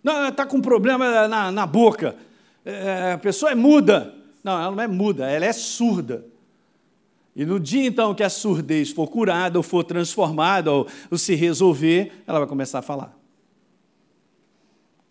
Não, 0.03 0.29
está 0.29 0.45
com 0.45 0.61
problema 0.61 1.29
na, 1.29 1.53
na 1.53 1.67
boca. 1.67 2.17
É, 2.65 3.13
a 3.13 3.19
pessoa 3.19 3.53
é 3.53 3.55
muda. 3.55 4.15
Não, 4.43 4.61
ela 4.61 4.75
não 4.75 4.83
é 4.83 4.89
muda, 4.89 5.31
ela 5.31 5.45
é 5.45 5.53
surda. 5.53 6.25
E 7.35 7.45
no 7.45 7.59
dia 7.59 7.87
então 7.87 8.15
que 8.15 8.23
a 8.23 8.29
surdez 8.29 8.91
for 8.91 9.09
curada, 9.09 9.59
ou 9.59 9.63
for 9.63 9.85
transformada, 9.85 10.71
ou, 10.71 10.87
ou 11.11 11.17
se 11.17 11.35
resolver, 11.35 12.13
ela 12.27 12.41
vai 12.41 12.49
começar 12.49 12.81
a 12.81 12.83
falar. 12.83 13.17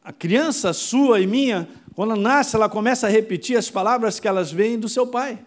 A 0.03 0.11
criança 0.11 0.73
sua 0.73 1.19
e 1.19 1.27
minha, 1.27 1.67
quando 1.95 2.15
nasce, 2.15 2.55
ela 2.55 2.69
começa 2.69 3.07
a 3.07 3.09
repetir 3.09 3.57
as 3.57 3.69
palavras 3.69 4.19
que 4.19 4.27
elas 4.27 4.51
veem 4.51 4.77
do 4.77 4.89
seu 4.89 5.07
pai. 5.07 5.39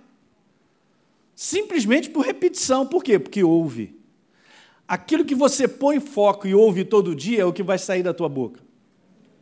Simplesmente 1.34 2.08
por 2.10 2.24
repetição. 2.24 2.86
Por 2.86 3.02
quê? 3.02 3.18
Porque 3.18 3.42
ouve. 3.42 3.98
Aquilo 4.86 5.24
que 5.24 5.34
você 5.34 5.66
põe 5.66 5.98
foco 5.98 6.46
e 6.46 6.54
ouve 6.54 6.84
todo 6.84 7.14
dia 7.14 7.42
é 7.42 7.44
o 7.44 7.52
que 7.52 7.62
vai 7.62 7.78
sair 7.78 8.02
da 8.02 8.14
tua 8.14 8.28
boca. 8.28 8.60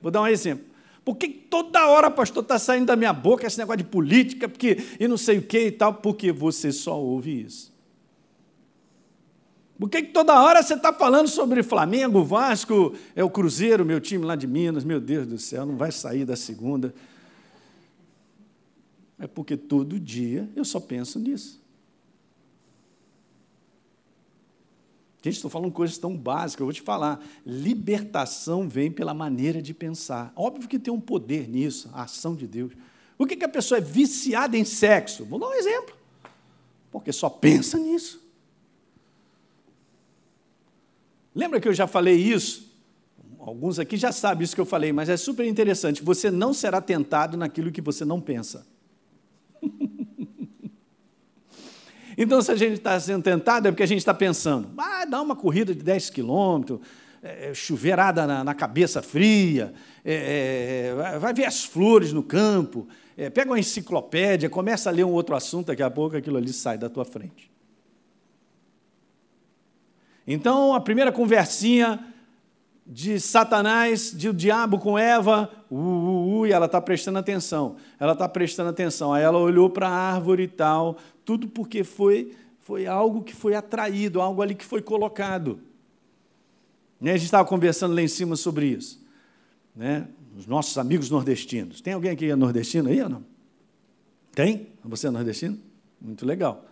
Vou 0.03 0.11
dar 0.11 0.23
um 0.23 0.27
exemplo. 0.27 0.67
Por 1.05 1.17
que 1.17 1.29
toda 1.29 1.87
hora, 1.89 2.11
pastor, 2.11 2.43
está 2.43 2.59
saindo 2.59 2.87
da 2.87 2.97
minha 2.97 3.13
boca 3.13 3.47
esse 3.47 3.59
negócio 3.59 3.79
de 3.79 3.85
política, 3.85 4.49
porque 4.49 4.79
e 5.01 5.09
não 5.09 5.17
sei 5.17 5.39
o 5.39 5.43
que 5.43 5.67
e 5.67 5.73
tal? 5.73 5.95
Porque 5.95 6.31
você 6.31 6.71
só 6.71 7.01
ouve 7.01 7.43
isso. 7.43 7.73
Por 9.79 9.89
que, 9.89 10.03
toda 10.03 10.41
hora 10.41 10.63
você 10.63 10.75
está 10.75 10.93
falando 10.93 11.29
sobre 11.29 11.63
Flamengo, 11.63 12.23
Vasco, 12.23 12.95
é 13.17 13.25
o 13.25 13.31
Cruzeiro, 13.31 13.85
meu 13.85 14.01
time 14.01 14.25
lá 14.25 14.37
de 14.37 14.47
Minas, 14.47 14.85
meu 14.85 15.01
Deus 15.01 15.27
do 15.27 15.39
céu, 15.39 15.67
não 15.67 15.77
vai 15.77 15.91
sair 15.91 16.25
da 16.25 16.37
segunda. 16.37 16.95
É 19.19 19.27
porque 19.27 19.57
todo 19.57 19.99
dia 19.99 20.49
eu 20.55 20.65
só 20.65 20.79
penso 20.79 21.19
nisso. 21.19 21.62
Gente, 25.23 25.37
estou 25.37 25.51
falando 25.51 25.71
coisas 25.71 25.97
tão 25.99 26.17
básicas, 26.17 26.61
eu 26.61 26.67
vou 26.67 26.73
te 26.73 26.83
falar. 26.83 27.25
Libertação 27.47 28.69
vem 28.69 28.91
pela 28.91 29.15
maneira 29.15 29.63
de 29.63 29.73
pensar. 29.73 30.33
Óbvio 30.35 30.69
que 30.69 30.81
tem 30.81 30.93
um 30.93 31.01
poder 31.01 31.49
nisso, 31.49 31.89
a 31.95 32.03
ação 32.03 32.35
de 32.35 32.49
Deus. 32.49 32.73
Por 33.17 33.29
que, 33.29 33.37
que 33.37 33.45
a 33.45 33.49
pessoa 33.49 33.79
é 33.79 33.81
viciada 33.81 34.59
em 34.59 34.65
sexo? 34.65 35.25
Vou 35.25 35.39
dar 35.39 35.47
um 35.47 35.55
exemplo. 35.55 35.95
Porque 36.91 37.13
só 37.13 37.31
pensa 37.31 37.79
nisso. 37.79 38.21
Lembra 41.33 41.61
que 41.61 41.69
eu 41.69 41.73
já 41.73 41.87
falei 41.87 42.17
isso? 42.17 42.73
Alguns 43.39 43.79
aqui 43.79 43.97
já 43.97 44.11
sabem 44.11 44.43
isso 44.43 44.57
que 44.57 44.61
eu 44.61 44.67
falei, 44.67 44.93
mas 44.93 45.09
é 45.09 45.17
super 45.17 45.47
interessante. 45.47 46.03
Você 46.03 46.33
não 46.33 46.53
será 46.53 46.81
tentado 46.81 47.37
naquilo 47.37 47.71
que 47.71 47.81
você 47.81 48.05
não 48.05 48.21
pensa. 48.21 48.67
Então, 52.17 52.43
se 52.43 52.51
a 52.51 52.57
gente 52.57 52.75
está 52.75 52.99
sendo 52.99 53.23
tentado, 53.23 53.69
é 53.69 53.71
porque 53.71 53.83
a 53.83 53.87
gente 53.87 53.99
está 53.99 54.15
pensando, 54.15 54.71
ah, 54.79 55.05
dá 55.05 55.21
uma 55.21 55.37
corrida 55.37 55.75
de 55.75 55.83
10 55.83 56.11
quilômetros, 56.11 56.81
é, 57.23 57.51
é, 57.51 57.55
chuveirada 57.55 58.27
na, 58.27 58.43
na, 58.43 58.55
cabeça 58.55 59.01
fria, 59.01 59.73
é, 60.05 60.93
é, 60.93 61.19
vai 61.19 61.33
ver 61.33 61.45
as 61.45 61.65
flores 61.65 62.13
no 62.13 62.23
campo, 62.23 62.89
é, 63.17 63.31
pega 63.31 63.51
uma 63.51 63.61
enciclopédia, 63.61 64.51
começa 64.51 64.91
a 64.91 64.93
ler 64.93 65.05
um 65.05 65.13
outro 65.13 65.37
assunto, 65.37 65.69
daqui 65.69 65.83
a 65.83 65.91
pouco 65.91 66.17
aquilo 66.17 66.37
ali 66.37 66.53
sai 66.53 66.77
da 66.77 66.91
tua 66.91 67.05
frente. 67.05 67.49
Então, 70.27 70.75
a 70.75 70.81
primeira 70.81 71.13
conversinha 71.13 72.12
de 72.87 73.21
Satanás, 73.21 74.13
de 74.15 74.29
o 74.29 74.35
diabo 74.35 74.79
com 74.79 74.99
Eva, 74.99 75.51
uh, 75.71 75.77
uh, 75.77 76.41
uh, 76.41 76.47
e 76.47 76.53
ela 76.53 76.67
está 76.67 76.81
prestando 76.81 77.19
atenção. 77.19 77.77
Ela 77.99 78.13
está 78.13 78.29
prestando 78.29 78.71
atenção. 78.71 79.13
Aí 79.13 79.23
ela 79.23 79.39
olhou 79.39 79.71
para 79.71 79.89
a 79.89 79.93
árvore 79.93 80.45
e 80.45 80.49
tal, 80.49 80.99
tudo 81.25 81.49
porque 81.49 81.85
foi, 81.85 82.35
foi 82.61 82.87
algo 82.87 83.23
que 83.23 83.35
foi 83.35 83.55
atraído, 83.55 84.21
algo 84.21 84.43
ali 84.43 84.55
que 84.55 84.65
foi 84.65 84.83
colocado. 84.83 85.61
Né? 87.01 87.13
A 87.13 87.17
gente 87.17 87.27
estava 87.27 87.49
conversando 87.49 87.95
lá 87.95 88.03
em 88.03 88.09
cima 88.09 88.37
sobre 88.37 88.67
isso. 88.67 89.01
Né? 89.75 90.09
Os 90.37 90.47
nossos 90.47 90.77
amigos 90.77 91.11
nordestinos. 91.11 91.81
Tem 91.81 91.93
alguém 91.93 92.11
aqui 92.11 92.31
é 92.31 92.37
nordestino 92.37 92.89
aí 92.89 93.01
ou 93.03 93.09
não? 93.09 93.25
Tem? 94.35 94.69
Você 94.85 95.07
é 95.07 95.11
nordestino? 95.11 95.59
Muito 96.01 96.27
legal. 96.27 96.67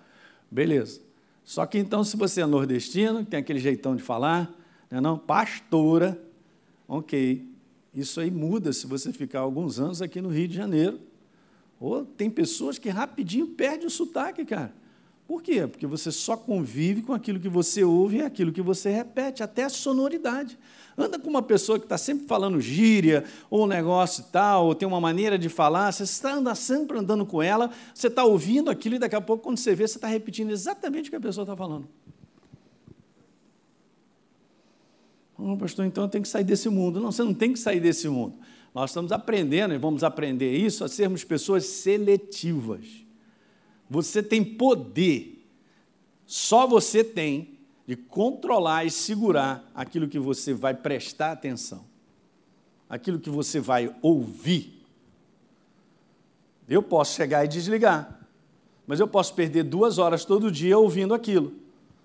Beleza. 0.51 1.01
Só 1.45 1.67
que 1.67 1.79
então, 1.79 2.03
se 2.03 2.17
você 2.17 2.43
é 2.43 2.47
nordestino, 2.47 3.25
tem 3.25 3.41
aquele 3.41 3.59
jeitão 3.59 3.95
de 3.95 4.03
falar, 4.03 4.53
né, 4.91 5.01
não? 5.01 5.17
Pastora, 5.17 6.21
ok. 6.89 7.49
Isso 7.95 8.21
aí 8.21 8.31
muda 8.31 8.73
se 8.73 8.87
você 8.87 9.13
ficar 9.13 9.41
alguns 9.41 9.79
anos 9.79 10.03
aqui 10.03 10.21
no 10.21 10.29
Rio 10.29 10.49
de 10.49 10.55
Janeiro. 10.55 11.01
Ou 11.79 12.05
tem 12.05 12.29
pessoas 12.29 12.79
que 12.79 12.89
rapidinho 12.89 13.47
perdem 13.47 13.87
o 13.87 13.91
sotaque, 13.91 14.45
cara. 14.45 14.73
Por 15.31 15.43
quê? 15.43 15.65
Porque 15.65 15.87
você 15.87 16.11
só 16.11 16.37
convive 16.37 17.03
com 17.03 17.13
aquilo 17.13 17.39
que 17.39 17.49
você 17.49 17.85
ouve 17.85 18.17
e 18.17 18.23
aquilo 18.23 18.51
que 18.51 18.61
você 18.61 18.91
repete, 18.91 19.45
até 19.45 19.63
a 19.63 19.69
sonoridade. 19.69 20.59
Anda 20.99 21.21
com 21.21 21.31
uma 21.31 21.41
pessoa 21.41 21.79
que 21.79 21.85
está 21.85 21.97
sempre 21.97 22.27
falando 22.27 22.61
gíria, 22.61 23.25
ou 23.49 23.63
um 23.63 23.67
negócio 23.69 24.25
e 24.29 24.33
tal, 24.33 24.67
ou 24.67 24.75
tem 24.75 24.89
uma 24.89 25.01
maneira 25.01 25.39
de 25.39 25.49
falar, 25.49 25.93
você 25.93 26.03
está 26.03 26.33
andando, 26.33 26.57
sempre 26.57 26.99
andando 26.99 27.25
com 27.25 27.41
ela, 27.41 27.71
você 27.95 28.09
está 28.09 28.25
ouvindo 28.25 28.71
aquilo 28.71 28.97
e 28.97 28.99
daqui 28.99 29.15
a 29.15 29.21
pouco, 29.21 29.45
quando 29.45 29.59
você 29.59 29.73
vê, 29.73 29.87
você 29.87 29.99
está 29.99 30.09
repetindo 30.09 30.51
exatamente 30.51 31.07
o 31.07 31.11
que 31.11 31.17
a 31.17 31.21
pessoa 31.21 31.45
está 31.45 31.57
falando. 31.57 31.89
Pastor, 35.59 35.87
então 35.87 36.05
eu 36.05 36.09
tenho 36.09 36.23
que 36.23 36.29
sair 36.29 36.45
desse 36.45 36.69
mundo. 36.69 37.01
Não, 37.01 37.11
você 37.11 37.23
não 37.23 37.35
tem 37.35 37.53
que 37.53 37.59
sair 37.59 37.81
desse 37.81 38.09
mundo. 38.09 38.35
Nós 38.75 38.91
estamos 38.91 39.11
aprendendo, 39.11 39.75
e 39.75 39.79
vamos 39.79 40.05
aprender 40.05 40.57
isso, 40.57 40.85
a 40.85 40.89
sermos 40.89 41.25
pessoas 41.25 41.65
seletivas. 41.67 42.87
Você 43.89 44.23
tem 44.23 44.45
poder, 44.45 45.45
só 46.25 46.67
você 46.67 47.03
tem, 47.03 47.59
de 47.87 47.97
controlar 47.97 48.85
e 48.85 48.91
segurar 48.91 49.69
aquilo 49.75 50.07
que 50.07 50.19
você 50.19 50.55
vai 50.55 50.75
prestar 50.75 51.33
atenção, 51.33 51.85
aquilo 52.89 53.19
que 53.19 53.31
você 53.31 53.59
vai 53.59 53.93
ouvir. 54.01 54.81
Eu 56.69 56.85
posso 56.85 57.17
chegar 57.17 57.45
e 57.45 57.49
desligar, 57.49 58.21
mas 58.87 59.01
eu 59.01 59.09
posso 59.09 59.35
perder 59.35 59.65
duas 59.65 59.99
horas 59.99 60.25
todo 60.25 60.53
dia 60.53 60.79
ouvindo 60.79 61.13
aquilo. 61.13 61.53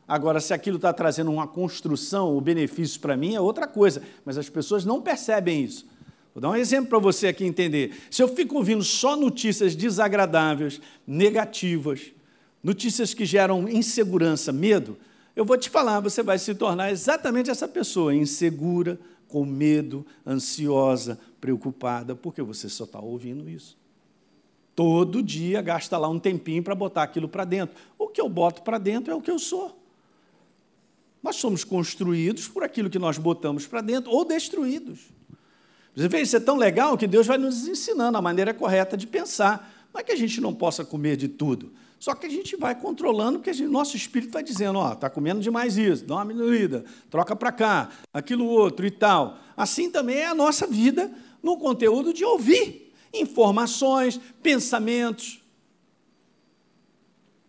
Agora, 0.07 0.39
se 0.39 0.53
aquilo 0.53 0.75
está 0.75 0.93
trazendo 0.93 1.31
uma 1.31 1.47
construção 1.47 2.27
ou 2.33 2.39
benefício 2.39 2.99
para 2.99 3.17
mim, 3.17 3.33
é 3.33 3.41
outra 3.41 3.67
coisa, 3.67 4.03
mas 4.23 4.37
as 4.37 4.49
pessoas 4.49 4.85
não 4.85 5.01
percebem 5.01 5.63
isso. 5.63 5.85
Vou 6.33 6.41
dar 6.41 6.49
um 6.49 6.55
exemplo 6.55 6.89
para 6.89 6.99
você 6.99 7.27
aqui 7.27 7.45
entender. 7.45 7.95
Se 8.11 8.21
eu 8.21 8.27
fico 8.27 8.55
ouvindo 8.55 8.83
só 8.83 9.15
notícias 9.15 9.75
desagradáveis, 9.75 10.81
negativas, 11.07 12.11
notícias 12.61 13.13
que 13.13 13.25
geram 13.25 13.69
insegurança, 13.69 14.51
medo, 14.51 14.97
eu 15.35 15.43
vou 15.43 15.57
te 15.57 15.69
falar, 15.69 16.01
você 16.01 16.21
vai 16.21 16.37
se 16.37 16.53
tornar 16.53 16.91
exatamente 16.91 17.49
essa 17.49 17.67
pessoa, 17.67 18.13
insegura, 18.13 18.99
com 19.27 19.43
medo, 19.43 20.05
ansiosa, 20.25 21.19
preocupada, 21.41 22.15
porque 22.15 22.41
você 22.41 22.69
só 22.69 22.83
está 22.83 22.99
ouvindo 22.99 23.49
isso. 23.49 23.77
Todo 24.75 25.23
dia 25.23 25.61
gasta 25.61 25.97
lá 25.97 26.07
um 26.09 26.19
tempinho 26.19 26.61
para 26.61 26.75
botar 26.75 27.03
aquilo 27.03 27.29
para 27.29 27.45
dentro. 27.45 27.75
O 27.97 28.07
que 28.07 28.19
eu 28.19 28.29
boto 28.29 28.61
para 28.61 28.77
dentro 28.77 29.11
é 29.13 29.15
o 29.15 29.21
que 29.21 29.31
eu 29.31 29.39
sou. 29.39 29.84
Nós 31.25 31.37
somos 31.37 31.63
construídos 31.63 32.47
por 32.47 32.63
aquilo 32.63 32.87
que 32.87 32.99
nós 32.99 33.17
botamos 33.17 33.65
para 33.65 33.81
dentro 33.81 34.11
ou 34.11 34.23
destruídos. 34.23 34.99
Você 35.95 36.07
vê, 36.07 36.21
isso 36.21 36.37
é 36.37 36.39
tão 36.39 36.55
legal 36.55 36.95
que 36.95 37.07
Deus 37.07 37.25
vai 37.25 37.39
nos 37.39 37.67
ensinando 37.67 38.15
a 38.15 38.21
maneira 38.21 38.53
correta 38.53 38.95
de 38.95 39.07
pensar. 39.07 39.87
Não 39.91 39.99
é 39.99 40.03
que 40.03 40.11
a 40.11 40.15
gente 40.15 40.39
não 40.39 40.53
possa 40.53 40.85
comer 40.85 41.17
de 41.17 41.27
tudo, 41.27 41.73
só 41.99 42.13
que 42.13 42.27
a 42.27 42.29
gente 42.29 42.55
vai 42.55 42.75
controlando, 42.75 43.39
porque 43.39 43.51
gente, 43.53 43.71
nosso 43.71 43.97
espírito 43.97 44.33
vai 44.33 44.43
dizendo, 44.43 44.77
ó, 44.77 44.93
está 44.93 45.09
comendo 45.09 45.41
demais 45.41 45.79
isso, 45.79 46.05
dá 46.05 46.13
uma 46.13 46.27
diminuída, 46.27 46.85
troca 47.09 47.35
para 47.35 47.51
cá, 47.51 47.89
aquilo 48.13 48.45
outro 48.45 48.85
e 48.85 48.91
tal. 48.91 49.39
Assim 49.57 49.89
também 49.89 50.17
é 50.17 50.27
a 50.27 50.35
nossa 50.35 50.67
vida 50.67 51.11
no 51.41 51.57
conteúdo 51.57 52.13
de 52.13 52.23
ouvir 52.23 52.93
informações, 53.11 54.21
pensamentos. 54.43 55.39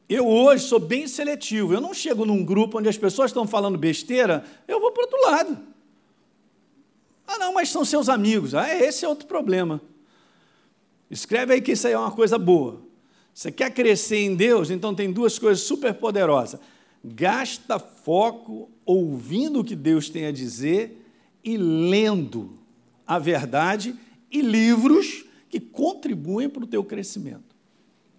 Eu 0.09 0.27
hoje 0.27 0.65
sou 0.65 0.79
bem 0.79 1.09
seletivo, 1.09 1.75
eu 1.75 1.81
não 1.81 1.93
chego 1.93 2.25
num 2.25 2.45
grupo 2.45 2.79
onde 2.79 2.89
as 2.89 2.97
pessoas 2.97 3.31
estão 3.31 3.47
falando 3.47 3.77
besteira, 3.77 4.45
eu 4.69 4.81
vou 4.81 4.93
para 4.93 5.03
outro 5.03 5.21
lado. 5.23 5.59
Ah, 7.27 7.39
não, 7.39 7.53
mas 7.53 7.71
são 7.71 7.85
seus 7.85 8.09
amigos. 8.09 8.55
Ah, 8.55 8.73
esse 8.73 9.05
é 9.05 9.09
outro 9.09 9.27
problema. 9.27 9.81
Escreve 11.11 11.55
aí 11.55 11.61
que 11.61 11.73
isso 11.73 11.87
aí 11.87 11.93
é 11.93 11.99
uma 11.99 12.13
coisa 12.13 12.39
boa. 12.39 12.81
Você 13.35 13.51
quer 13.51 13.73
crescer 13.73 14.19
em 14.19 14.37
Deus? 14.37 14.71
Então 14.71 14.95
tem 14.95 15.13
duas 15.13 15.39
coisas 15.39 15.65
super 15.65 15.93
poderosas. 15.93 16.61
Gasta 17.05 17.79
foco 17.79 18.71
ouvindo 18.85 19.61
o 19.61 19.65
que 19.65 19.75
Deus 19.75 20.09
tem 20.09 20.27
a 20.27 20.33
dizer 20.33 21.05
e 21.43 21.57
lendo 21.57 22.59
a 23.07 23.19
verdade 23.19 23.95
e 24.31 24.41
livros 24.41 25.25
que 25.49 25.61
contribuem 25.61 26.49
para 26.49 26.65
o 26.65 26.67
teu 26.67 26.83
crescimento. 26.83 27.55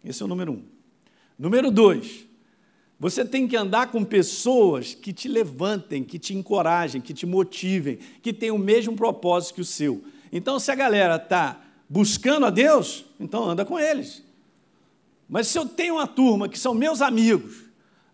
Esse 0.04 0.22
é 0.22 0.26
o 0.26 0.30
número 0.30 0.52
um. 0.52 0.77
Número 1.38 1.70
dois, 1.70 2.28
você 3.00 3.24
tem 3.24 3.48
que 3.48 3.56
andar 3.56 3.92
com 3.92 4.04
pessoas 4.04 4.96
que 4.96 5.14
te 5.14 5.28
levantem, 5.28 6.04
que 6.04 6.18
te 6.18 6.34
encorajem, 6.34 7.00
que 7.00 7.14
te 7.14 7.26
motivem, 7.26 8.00
que 8.22 8.34
tenham 8.34 8.56
o 8.56 8.60
mesmo 8.60 8.96
propósito 8.96 9.56
que 9.56 9.62
o 9.62 9.66
seu. 9.66 10.04
Então, 10.32 10.60
se 10.60 10.72
a 10.72 10.76
galera 10.76 11.18
está 11.18 11.62
buscando 11.88 12.46
a 12.46 12.50
Deus, 12.50 13.06
então 13.20 13.44
anda 13.44 13.64
com 13.64 13.80
eles. 13.80 14.24
Mas 15.30 15.48
se 15.48 15.60
eu 15.60 15.66
tenho 15.66 15.96
uma 15.96 16.08
turma 16.08 16.50
que 16.50 16.58
são 16.58 16.74
meus 16.74 17.02
amigos, 17.02 17.66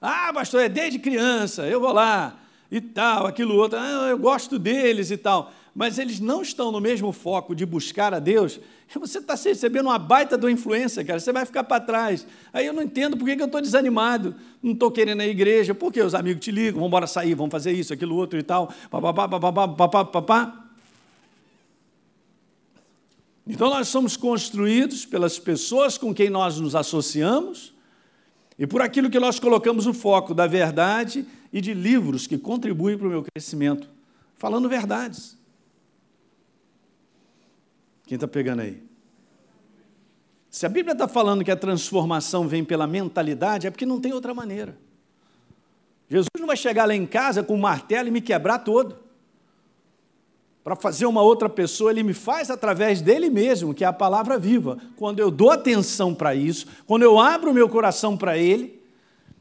ah, 0.02 0.32
pastor, 0.34 0.62
é 0.62 0.70
desde 0.70 1.00
criança, 1.00 1.66
eu 1.66 1.80
vou 1.80 1.94
lá 1.94 2.40
e 2.70 2.82
tal, 2.82 3.26
aquilo 3.26 3.56
outro, 3.56 3.80
ah, 3.80 4.08
eu 4.10 4.18
gosto 4.18 4.60
deles 4.60 5.12
e 5.12 5.18
tal, 5.18 5.54
mas 5.76 5.98
eles 5.98 6.20
não 6.20 6.42
estão 6.42 6.72
no 6.72 6.80
mesmo 6.80 7.12
foco 7.12 7.56
de 7.56 7.66
buscar 7.66 8.14
a 8.14 8.20
Deus, 8.20 8.60
você 8.94 9.18
está 9.18 9.34
recebendo 9.34 9.88
uma 9.88 9.98
baita 9.98 10.38
da 10.38 10.52
influência, 10.52 11.04
cara, 11.04 11.20
você 11.20 11.32
vai 11.32 11.46
ficar 11.46 11.64
para 11.64 11.84
trás. 11.84 12.28
Aí 12.52 12.66
eu 12.66 12.74
não 12.74 12.84
entendo 12.84 13.18
por 13.18 13.26
que, 13.26 13.42
eu 13.42 13.46
estou 13.46 13.62
desanimado, 13.62 14.36
não 14.62 14.74
estou 14.74 14.92
querendo 14.92 15.22
à 15.22 15.26
igreja, 15.26 15.74
porque 15.74 16.02
os 16.02 16.14
amigos 16.14 16.44
te 16.44 16.52
ligam, 16.52 16.76
vamos 16.76 16.88
embora 16.88 17.08
sair, 17.08 17.34
vamos 17.34 17.52
fazer 17.52 17.72
isso, 17.72 17.92
aquilo 17.92 18.16
outro 18.16 18.38
e 18.38 18.44
tal, 18.44 18.72
papapá, 18.92 19.28
papapá, 19.28 19.88
papapá. 19.90 20.60
Então, 23.46 23.70
nós 23.70 23.88
somos 23.88 24.16
construídos 24.16 25.06
pelas 25.06 25.38
pessoas 25.38 25.98
com 25.98 26.14
quem 26.14 26.30
nós 26.30 26.60
nos 26.60 26.76
associamos 26.76 27.74
e 28.58 28.66
por 28.66 28.82
aquilo 28.82 29.10
que 29.10 29.20
nós 29.20 29.40
colocamos 29.40 29.88
o 29.88 29.94
foco 29.94 30.34
da 30.34 30.48
verdade 30.48 31.26
e 31.52 31.60
de 31.60 31.74
livros 31.74 32.26
que 32.26 32.38
contribuem 32.38 32.98
para 32.98 33.08
o 33.08 33.10
meu 33.10 33.24
crescimento, 33.24 33.90
falando 34.38 34.70
verdades. 34.70 35.36
Quem 38.06 38.16
está 38.16 38.28
pegando 38.28 38.62
aí? 38.62 38.82
Se 40.50 40.66
a 40.66 40.70
Bíblia 40.70 40.94
está 40.94 41.08
falando 41.08 41.44
que 41.44 41.52
a 41.52 41.56
transformação 41.56 42.48
vem 42.48 42.64
pela 42.64 42.86
mentalidade, 42.86 43.66
é 43.66 43.72
porque 43.72 43.86
não 43.86 44.00
tem 44.00 44.14
outra 44.14 44.34
maneira. 44.34 44.78
Jesus 46.10 46.28
não 46.40 46.48
vai 46.48 46.58
chegar 46.58 46.86
lá 46.86 46.94
em 46.94 47.06
casa 47.06 47.42
com 47.42 47.56
um 47.56 47.60
martelo 47.60 48.08
e 48.08 48.12
me 48.12 48.22
quebrar 48.22 48.60
todo 48.60 49.04
para 50.64 50.76
fazer 50.78 51.06
uma 51.06 51.22
outra 51.22 51.50
pessoa, 51.50 51.92
ele 51.92 52.04
me 52.04 52.14
faz 52.14 52.50
através 52.50 53.02
dele 53.02 53.30
mesmo, 53.30 53.74
que 53.74 53.84
é 53.84 53.88
a 53.88 53.92
palavra 53.92 54.40
viva. 54.40 54.78
Quando 54.96 55.20
eu 55.20 55.30
dou 55.30 55.52
atenção 55.52 56.16
para 56.16 56.34
isso, 56.34 56.66
quando 56.88 57.04
eu 57.04 57.20
abro 57.20 57.52
o 57.52 57.54
meu 57.54 57.68
coração 57.68 58.16
para 58.16 58.38
ele, 58.38 58.82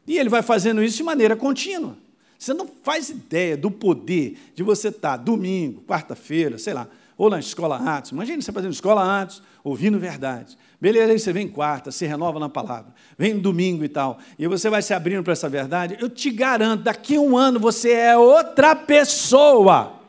e 0.05 0.19
ele 0.19 0.29
vai 0.29 0.43
fazendo 0.43 0.83
isso 0.83 0.97
de 0.97 1.05
maneira 1.05 1.37
contínua. 1.37 1.97
Você 2.37 2.53
não 2.53 2.67
faz 2.83 3.09
ideia 3.09 3.57
do 3.57 3.71
poder 3.71 4.37
de 4.53 4.65
você 4.65 4.89
estar 4.89 5.17
domingo, 5.17 5.81
quarta-feira, 5.83 6.59
sei 6.59 6.75
lá, 6.75 6.89
ou 7.23 7.31
na 7.31 7.39
escola 7.39 7.77
Atos. 7.77 8.11
Imagina 8.11 8.43
você 8.43 8.51
fazendo 8.51 8.73
escola 8.73 9.23
Atos, 9.23 9.45
ouvindo 9.63 9.97
verdade. 9.97 10.59
Beleza, 10.81 11.13
aí 11.13 11.21
você 11.21 11.33
vem 11.33 11.47
quarta, 11.47 11.93
se 11.93 12.05
renova 12.05 12.41
na 12.41 12.49
palavra. 12.49 12.93
Vem 13.17 13.39
domingo 13.39 13.85
e 13.85 13.89
tal. 13.89 14.19
E 14.37 14.49
você 14.49 14.69
vai 14.69 14.83
se 14.83 14.93
abrindo 14.93 15.23
para 15.23 15.33
essa 15.33 15.49
verdade. 15.49 15.97
Eu 16.01 16.09
te 16.09 16.33
garanto, 16.33 16.83
daqui 16.83 17.15
a 17.15 17.21
um 17.21 17.37
ano 17.37 17.61
você 17.61 17.93
é 17.93 18.19
outra 18.19 18.75
pessoa. 18.75 20.01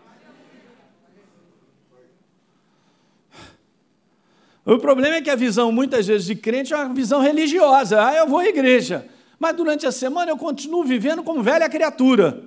O 4.66 4.80
problema 4.80 5.18
é 5.18 5.22
que 5.22 5.30
a 5.30 5.36
visão, 5.36 5.72
muitas 5.72 6.08
vezes, 6.08 6.26
de 6.26 6.34
crente 6.34 6.74
é 6.74 6.78
uma 6.78 6.96
visão 6.96 7.22
religiosa. 7.22 8.08
Ah, 8.08 8.16
eu 8.16 8.28
vou 8.28 8.40
à 8.40 8.48
igreja. 8.48 9.08
Mas 9.38 9.56
durante 9.56 9.86
a 9.86 9.92
semana 9.92 10.32
eu 10.32 10.38
continuo 10.38 10.84
vivendo 10.84 11.22
como 11.22 11.44
velha 11.44 11.70
criatura. 11.70 12.44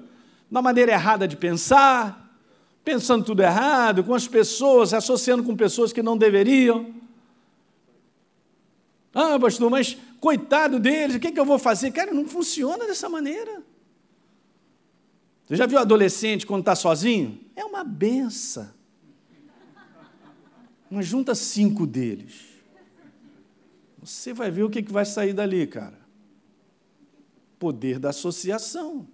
Na 0.51 0.61
maneira 0.61 0.91
errada 0.91 1.29
de 1.29 1.37
pensar, 1.37 2.26
pensando 2.87 3.25
tudo 3.25 3.43
errado, 3.43 4.05
com 4.05 4.15
as 4.15 4.29
pessoas, 4.29 4.95
associando 4.95 5.43
com 5.43 5.57
pessoas 5.57 5.93
que 5.93 6.05
não 6.05 6.17
deveriam. 6.17 6.95
Ah, 9.13 9.37
pastor, 9.41 9.69
mas 9.69 9.99
coitado 10.21 10.79
deles, 10.79 11.17
o 11.17 11.19
que, 11.19 11.33
que 11.33 11.41
eu 11.41 11.45
vou 11.45 11.59
fazer? 11.59 11.91
Cara, 11.91 12.15
não 12.15 12.29
funciona 12.29 12.87
dessa 12.87 13.09
maneira. 13.09 13.61
Você 15.45 15.57
já 15.57 15.67
viu 15.67 15.81
adolescente 15.81 16.47
quando 16.47 16.61
está 16.61 16.77
sozinho? 16.77 17.41
É 17.57 17.65
uma 17.65 17.83
benção. 17.83 18.71
Mas 20.89 21.07
junta 21.07 21.35
cinco 21.35 21.89
deles. 21.89 22.35
Você 24.01 24.33
vai 24.33 24.49
ver 24.49 24.63
o 24.63 24.71
que 24.71 24.81
vai 24.93 25.05
sair 25.05 25.33
dali, 25.33 25.67
cara. 25.67 25.99
Poder 27.59 27.99
da 27.99 28.11
associação. 28.11 29.09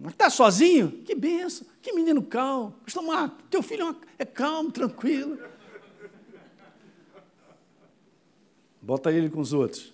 Mas 0.00 0.12
está 0.12 0.28
sozinho? 0.28 0.90
Que 1.04 1.14
benção, 1.14 1.66
que 1.80 1.92
menino 1.92 2.22
calmo. 2.22 2.72
Pastor 2.84 3.02
Marco, 3.02 3.42
teu 3.50 3.62
filho 3.62 3.96
é, 4.18 4.22
é 4.22 4.24
calmo, 4.24 4.70
tranquilo. 4.70 5.38
Bota 8.80 9.10
ele 9.10 9.28
com 9.30 9.40
os 9.40 9.52
outros. 9.52 9.92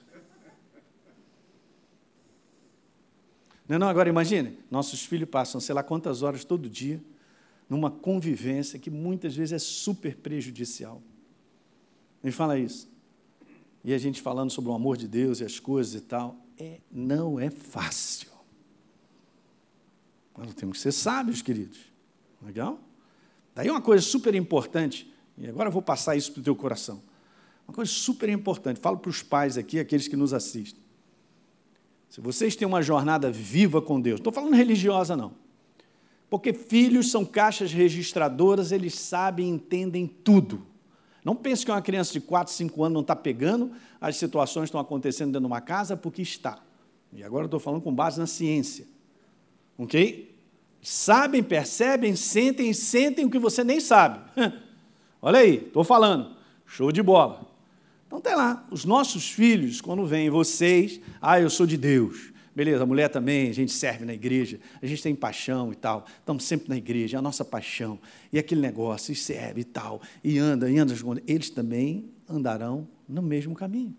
Não, 3.69 3.79
não, 3.79 3.89
agora 3.89 4.09
imagine, 4.09 4.59
nossos 4.71 5.05
filhos 5.05 5.29
passam 5.31 5.61
sei 5.61 5.75
lá 5.75 5.83
quantas 5.83 6.23
horas 6.23 6.45
todo 6.45 6.69
dia 6.69 7.03
numa 7.71 7.91
convivência 7.91 8.79
que 8.79 8.91
muitas 8.91 9.35
vezes 9.35 9.53
é 9.53 9.59
super 9.59 10.17
prejudicial. 10.17 11.01
Me 12.23 12.31
fala 12.31 12.59
isso. 12.59 12.91
E 13.83 13.95
a 13.95 13.99
gente 13.99 14.21
falando 14.21 14.51
sobre 14.51 14.71
o 14.71 14.75
amor 14.75 14.97
de 14.99 15.09
Deus 15.09 15.41
e 15.41 15.45
as 15.45 15.59
coisas 15.59 15.95
e 15.95 16.05
tal, 16.05 16.37
é, 16.59 16.81
não 16.91 17.41
é 17.41 17.49
fácil. 17.49 18.32
Nós 20.37 20.55
temos 20.55 20.79
que 20.79 20.83
ser 20.83 20.93
sábios, 20.93 21.43
queridos. 21.43 21.79
Legal? 22.43 22.79
Daí 23.55 23.71
uma 23.71 23.81
coisa 23.81 24.03
super 24.03 24.35
importante, 24.35 25.13
e 25.37 25.47
agora 25.47 25.69
eu 25.69 25.73
vou 25.73 25.83
passar 25.83 26.17
isso 26.17 26.33
para 26.33 26.41
o 26.41 26.45
teu 26.45 26.57
coração. 26.57 27.03
Uma 27.67 27.75
coisa 27.75 27.91
super 27.91 28.29
importante, 28.29 28.81
falo 28.81 28.99
para 28.99 29.11
os 29.11 29.23
pais 29.23 29.57
aqui, 29.57 29.79
aqueles 29.79 30.09
que 30.09 30.17
nos 30.17 30.33
assistem. 30.33 30.83
Se 32.09 32.21
vocês 32.21 32.57
têm 32.57 32.67
uma 32.67 32.83
jornada 32.83 33.31
viva 33.31 33.81
com 33.81 34.01
Deus, 34.01 34.21
estou 34.21 34.33
falando 34.33 34.55
religiosa 34.55 35.17
não, 35.17 35.35
porque 36.29 36.53
filhos 36.53 37.11
são 37.11 37.25
caixas 37.25 37.73
registradoras, 37.73 38.73
eles 38.73 38.95
sabem 38.99 39.47
e 39.47 39.51
entendem 39.51 40.07
tudo. 40.07 40.67
Não 41.25 41.37
pense 41.37 41.65
que 41.65 41.71
uma 41.71 41.81
criança 41.81 42.13
de 42.13 42.21
4, 42.21 42.53
5 42.53 42.83
anos 42.83 42.95
não 42.95 43.01
está 43.03 43.15
pegando 43.15 43.71
as 44.01 44.17
situações 44.17 44.65
que 44.65 44.69
estão 44.69 44.81
acontecendo 44.81 45.29
dentro 45.29 45.43
de 45.43 45.47
uma 45.47 45.61
casa, 45.61 45.97
porque 45.97 46.21
está. 46.21 46.59
E 47.13 47.23
agora 47.23 47.45
eu 47.45 47.47
estou 47.47 47.61
falando 47.61 47.81
com 47.81 47.95
base 47.95 48.19
na 48.19 48.27
ciência. 48.27 48.87
Ok? 49.79 50.35
Sabem, 50.81 51.43
percebem, 51.43 52.17
sentem 52.17 52.73
sentem 52.73 53.25
o 53.25 53.31
que 53.31 53.39
você 53.39 53.63
nem 53.63 53.81
sabe. 53.81 54.21
Olha 55.23 55.39
aí, 55.39 55.57
estou 55.57 55.85
falando. 55.85 56.37
Show 56.67 56.91
de 56.91 57.03
bola. 57.03 57.47
Então 58.07 58.21
tem 58.21 58.35
lá, 58.35 58.67
os 58.71 58.85
nossos 58.85 59.31
filhos, 59.31 59.81
quando 59.81 60.05
vêm 60.05 60.29
vocês, 60.29 61.01
ah, 61.21 61.41
eu 61.41 61.49
sou 61.49 61.67
de 61.67 61.77
Deus. 61.77 62.33
Beleza, 62.55 62.83
a 62.83 62.87
mulher 62.87 63.09
também, 63.09 63.49
a 63.49 63.55
gente 63.55 63.73
serve 63.73 64.05
na 64.05 64.13
igreja, 64.13 64.61
a 64.83 64.87
gente 64.87 65.03
tem 65.03 65.15
paixão 65.15 65.73
e 65.73 65.75
tal, 65.75 66.05
estamos 66.19 66.45
sempre 66.45 66.69
na 66.69 66.77
igreja, 66.77 67.17
é 67.17 67.19
a 67.19 67.23
nossa 67.23 67.43
paixão, 67.43 67.99
e 68.31 68.39
aquele 68.39 68.61
negócio, 68.61 69.11
e 69.11 69.17
serve 69.17 69.63
e 69.63 69.65
tal, 69.65 70.03
e 70.23 70.39
anda, 70.39 70.71
e 70.71 70.79
anda, 70.79 70.95
eles 71.27 71.49
também 71.49 72.11
andarão 72.29 72.87
no 73.09 73.23
mesmo 73.23 73.55
caminho. 73.55 73.97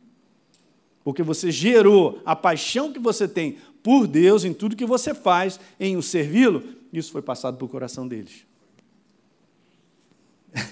Porque 1.03 1.23
você 1.23 1.51
gerou 1.51 2.21
a 2.23 2.35
paixão 2.35 2.93
que 2.93 2.99
você 2.99 3.27
tem 3.27 3.57
por 3.83 4.07
Deus 4.07 4.45
em 4.45 4.53
tudo 4.53 4.75
que 4.75 4.85
você 4.85 5.13
faz, 5.13 5.59
em 5.77 5.97
o 5.97 6.01
servi-lo, 6.01 6.63
isso 6.91 7.11
foi 7.11 7.21
passado 7.21 7.57
para 7.57 7.65
o 7.65 7.69
coração 7.69 8.07
deles. 8.07 8.45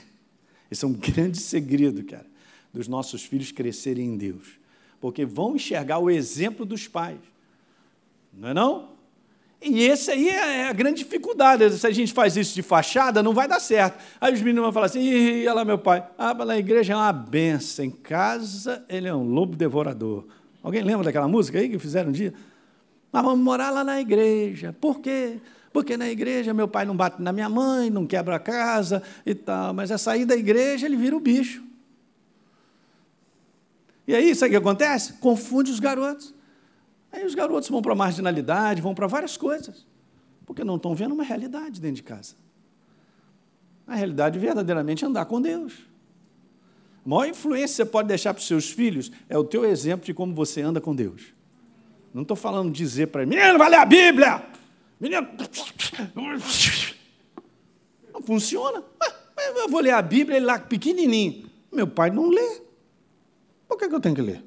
Esse 0.72 0.86
é 0.86 0.88
um 0.88 0.94
grande 0.94 1.38
segredo, 1.38 2.04
cara, 2.06 2.26
dos 2.74 2.88
nossos 2.88 3.24
filhos 3.24 3.52
crescerem 3.52 4.06
em 4.06 4.18
Deus. 4.18 4.60
Porque 5.02 5.26
vão 5.26 5.56
enxergar 5.56 6.00
o 6.00 6.10
exemplo 6.10 6.66
dos 6.66 6.88
pais. 6.88 7.20
Não 8.32 8.50
é 8.50 8.54
não? 8.54 8.92
E 9.64 9.84
esse 9.84 10.10
aí 10.10 10.30
é 10.30 10.68
a 10.68 10.74
grande 10.74 11.04
dificuldade. 11.04 11.70
Se 11.78 11.86
a 11.86 11.92
gente 11.92 12.14
faz 12.14 12.36
isso 12.36 12.56
de 12.56 12.64
fachada, 12.64 13.22
não 13.22 13.34
vai 13.34 13.48
dar 13.48 13.60
certo. 13.60 14.02
Aí 14.20 14.34
os 14.34 14.40
meninos 14.42 14.64
vão 14.64 14.74
falar 14.74 14.88
assim: 14.88 15.02
Ih, 15.02 15.42
olha 15.42 15.54
lá 15.54 15.66
meu 15.66 15.78
pai. 15.78 16.08
Ah, 16.18 16.34
na 16.34 16.58
igreja 16.58 16.94
é 16.94 16.96
uma 16.96 17.14
benção. 17.14 17.86
Em 17.86 17.92
casa, 17.92 18.84
ele 18.90 19.08
é 19.08 19.14
um 19.14 19.24
lobo 19.24 19.56
devorador. 19.56 20.26
Alguém 20.64 20.82
lembra 20.82 21.06
daquela 21.06 21.28
música 21.28 21.60
aí 21.60 21.70
que 21.70 21.78
fizeram 21.78 22.10
um 22.10 22.12
dia? 22.12 22.34
Nós 23.12 23.24
vamos 23.24 23.44
morar 23.44 23.72
lá 23.72 23.84
na 23.84 24.00
igreja. 24.00 24.74
Por 24.80 25.00
quê? 25.00 25.40
Porque 25.74 25.98
na 25.98 26.10
igreja 26.10 26.54
meu 26.54 26.68
pai 26.68 26.86
não 26.86 26.96
bate 26.96 27.22
na 27.22 27.32
minha 27.32 27.50
mãe, 27.50 27.90
não 27.90 28.06
quebra 28.06 28.36
a 28.36 28.40
casa 28.40 29.04
e 29.26 29.34
tal. 29.34 29.74
Mas 29.74 29.92
a 29.92 29.98
sair 29.98 30.26
da 30.26 30.36
igreja, 30.36 30.86
ele 30.86 30.98
vira 30.98 31.16
o 31.16 31.20
bicho. 31.20 31.64
E 34.08 34.16
aí, 34.16 34.34
sabe 34.36 34.50
o 34.50 34.52
que 34.52 34.58
acontece? 34.58 35.14
Confunde 35.14 35.72
os 35.72 35.80
garotos. 35.80 36.34
Aí 37.12 37.26
os 37.26 37.36
garotos 37.36 37.70
vão 37.70 37.82
para 37.82 37.92
a 37.92 37.96
marginalidade, 37.96 38.82
vão 38.82 38.96
para 38.96 39.06
várias 39.06 39.36
coisas, 39.36 39.86
porque 40.46 40.64
não 40.64 40.78
estão 40.78 40.96
vendo 40.96 41.14
uma 41.14 41.24
realidade 41.24 41.82
dentro 41.82 41.98
de 41.98 42.04
casa. 42.04 42.36
A 43.86 43.96
realidade 43.96 44.40
verdadeiramente 44.40 45.04
é 45.04 45.08
andar 45.08 45.26
com 45.26 45.42
Deus. 45.42 45.74
A 47.06 47.10
maior 47.10 47.26
influência 47.26 47.68
que 47.68 47.76
você 47.76 47.86
pode 47.86 48.08
deixar 48.08 48.34
para 48.34 48.40
os 48.40 48.48
seus 48.48 48.70
filhos 48.70 49.12
é 49.28 49.38
o 49.38 49.44
teu 49.44 49.66
exemplo 49.66 50.06
de 50.06 50.14
como 50.14 50.34
você 50.34 50.62
anda 50.62 50.80
com 50.80 50.96
Deus. 50.96 51.34
Não 52.14 52.24
estou 52.24 52.36
falando 52.36 52.72
dizer 52.72 53.08
para 53.08 53.22
ele, 53.22 53.36
menino, 53.36 53.58
vai 53.58 53.70
ler 53.70 53.78
a 53.78 53.86
Bíblia! 53.86 54.46
Menino. 55.00 55.28
Não 58.14 58.22
funciona. 58.22 58.84
Eu 59.56 59.68
vou 59.68 59.82
ler 59.82 59.92
a 59.92 60.02
Bíblia, 60.02 60.38
ele 60.38 60.46
lá 60.46 60.60
pequenininho. 60.60 61.50
Meu 61.72 61.88
pai 61.88 62.12
não 62.12 62.30
lê. 62.30 62.62
Por 63.68 63.78
que, 63.78 63.88
que 63.88 63.96
eu 63.96 64.00
tenho 64.00 64.14
que 64.14 64.22
ler? 64.22 64.44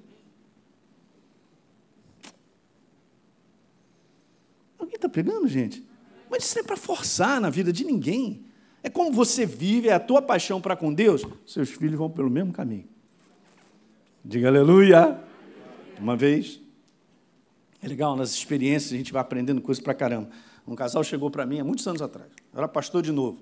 Alguém 4.79 4.95
está 4.95 5.09
pegando, 5.09 5.49
gente? 5.49 5.85
Mas 6.31 6.45
isso 6.45 6.57
não 6.57 6.63
é 6.63 6.67
para 6.67 6.77
forçar 6.77 7.41
na 7.41 7.51
vida 7.51 7.73
de 7.73 7.85
ninguém. 7.85 8.45
É 8.83 8.91
como 8.91 9.11
você 9.11 9.47
vive, 9.47 9.89
é 9.89 9.95
a 9.95 10.01
tua 10.01 10.21
paixão 10.21 10.61
para 10.61 10.77
com 10.77 10.93
Deus, 10.93 11.25
seus 11.47 11.71
filhos 11.71 11.99
vão 11.99 12.11
pelo 12.11 12.29
mesmo 12.29 12.53
caminho. 12.53 12.87
Diga 14.23 14.49
aleluia. 14.49 15.19
Uma 15.99 16.17
vez, 16.17 16.61
é 17.85 17.89
legal, 17.89 18.17
nas 18.17 18.31
experiências 18.31 18.93
a 18.93 18.97
gente 18.97 19.13
vai 19.13 19.21
aprendendo 19.21 19.61
coisas 19.61 19.83
para 19.83 19.95
caramba. 19.95 20.31
Um 20.67 20.75
casal 20.75 21.05
chegou 21.05 21.31
para 21.31 21.45
mim 21.45 21.61
há 21.61 21.65
muitos 21.65 21.87
anos 21.87 22.01
atrás, 22.01 22.31
eu 22.53 22.59
era 22.59 22.69
pastor 22.69 23.03
de 23.03 23.13
novo. 23.13 23.39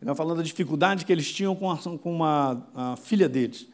Ele 0.00 0.14
falando 0.14 0.38
da 0.38 0.42
dificuldade 0.44 1.04
que 1.04 1.12
eles 1.12 1.30
tinham 1.32 1.56
com, 1.56 1.70
a, 1.70 1.76
com 1.76 2.12
uma 2.12 2.96
filha 3.02 3.28
deles, 3.28 3.66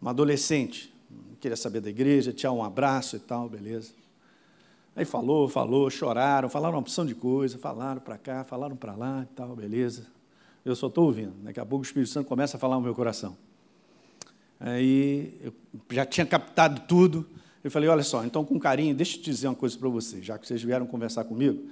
uma 0.00 0.10
adolescente. 0.10 0.94
Queria 1.40 1.56
saber 1.56 1.80
da 1.80 1.90
igreja, 1.90 2.32
tinha 2.32 2.50
um 2.52 2.62
abraço 2.62 3.16
e 3.16 3.18
tal, 3.18 3.48
beleza. 3.48 3.92
Aí 4.94 5.04
falou, 5.04 5.48
falou, 5.48 5.90
choraram, 5.90 6.48
falaram 6.48 6.74
uma 6.74 6.80
opção 6.80 7.04
de 7.04 7.14
coisa, 7.14 7.58
falaram 7.58 8.00
para 8.00 8.16
cá, 8.16 8.44
falaram 8.44 8.76
para 8.76 8.94
lá 8.94 9.26
e 9.30 9.34
tal, 9.34 9.54
beleza. 9.54 10.06
Eu 10.64 10.74
só 10.74 10.86
estou 10.86 11.04
ouvindo. 11.04 11.32
Daqui 11.42 11.60
a 11.60 11.66
pouco 11.66 11.84
o 11.84 11.86
Espírito 11.86 12.10
Santo 12.10 12.26
começa 12.26 12.56
a 12.56 12.60
falar 12.60 12.76
no 12.76 12.82
meu 12.82 12.94
coração. 12.94 13.36
Aí 14.58 15.38
eu 15.42 15.52
já 15.90 16.06
tinha 16.06 16.24
captado 16.24 16.82
tudo. 16.88 17.26
Eu 17.66 17.70
falei, 17.72 17.88
olha 17.88 18.04
só, 18.04 18.24
então 18.24 18.44
com 18.44 18.60
carinho, 18.60 18.94
deixa 18.94 19.18
eu 19.18 19.22
dizer 19.24 19.48
uma 19.48 19.54
coisa 19.56 19.76
para 19.76 19.88
vocês, 19.88 20.24
já 20.24 20.38
que 20.38 20.46
vocês 20.46 20.62
vieram 20.62 20.86
conversar 20.86 21.24
comigo, 21.24 21.64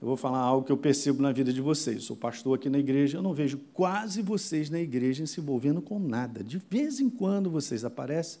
eu 0.00 0.08
vou 0.08 0.16
falar 0.16 0.38
algo 0.38 0.64
que 0.64 0.72
eu 0.72 0.76
percebo 0.78 1.20
na 1.20 1.32
vida 1.32 1.52
de 1.52 1.60
vocês. 1.60 1.96
Eu 1.96 2.02
sou 2.02 2.16
pastor 2.16 2.56
aqui 2.56 2.70
na 2.70 2.78
igreja, 2.78 3.18
eu 3.18 3.22
não 3.22 3.34
vejo 3.34 3.60
quase 3.74 4.22
vocês 4.22 4.70
na 4.70 4.80
igreja 4.80 5.26
se 5.26 5.42
envolvendo 5.42 5.82
com 5.82 5.98
nada. 5.98 6.42
De 6.42 6.56
vez 6.70 6.98
em 6.98 7.10
quando 7.10 7.50
vocês 7.50 7.84
aparecem 7.84 8.40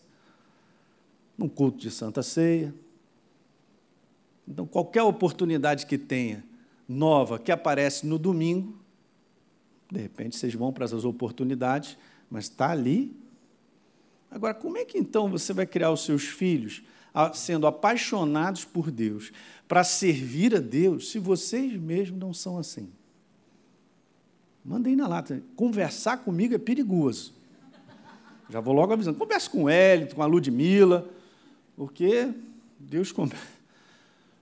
num 1.36 1.46
culto 1.46 1.76
de 1.76 1.90
Santa 1.90 2.22
Ceia, 2.22 2.74
então, 4.48 4.66
qualquer 4.66 5.02
oportunidade 5.02 5.84
que 5.84 5.98
tenha, 5.98 6.42
nova, 6.88 7.38
que 7.38 7.52
aparece 7.52 8.06
no 8.06 8.18
domingo, 8.18 8.78
de 9.92 10.00
repente 10.00 10.36
vocês 10.36 10.54
vão 10.54 10.72
para 10.72 10.86
essas 10.86 11.04
oportunidades, 11.04 11.98
mas 12.30 12.44
está 12.44 12.70
ali. 12.70 13.14
Agora, 14.30 14.54
como 14.54 14.76
é 14.76 14.84
que 14.84 14.98
então 14.98 15.30
você 15.30 15.52
vai 15.52 15.66
criar 15.66 15.90
os 15.90 16.04
seus 16.04 16.24
filhos 16.24 16.82
sendo 17.32 17.66
apaixonados 17.66 18.64
por 18.64 18.90
Deus, 18.90 19.30
para 19.68 19.84
servir 19.84 20.56
a 20.56 20.58
Deus, 20.58 21.10
se 21.10 21.18
vocês 21.18 21.72
mesmos 21.76 22.18
não 22.18 22.34
são 22.34 22.58
assim? 22.58 22.88
Mandei 24.64 24.96
na 24.96 25.06
lata. 25.06 25.42
Conversar 25.54 26.18
comigo 26.18 26.54
é 26.54 26.58
perigoso. 26.58 27.34
Já 28.48 28.60
vou 28.60 28.74
logo 28.74 28.92
avisando. 28.92 29.18
Converse 29.18 29.48
com 29.48 29.64
o 29.64 29.68
Hélio, 29.68 30.14
com 30.14 30.22
a 30.22 30.26
Ludmilla, 30.26 31.08
porque 31.76 32.32
Deus 32.78 33.12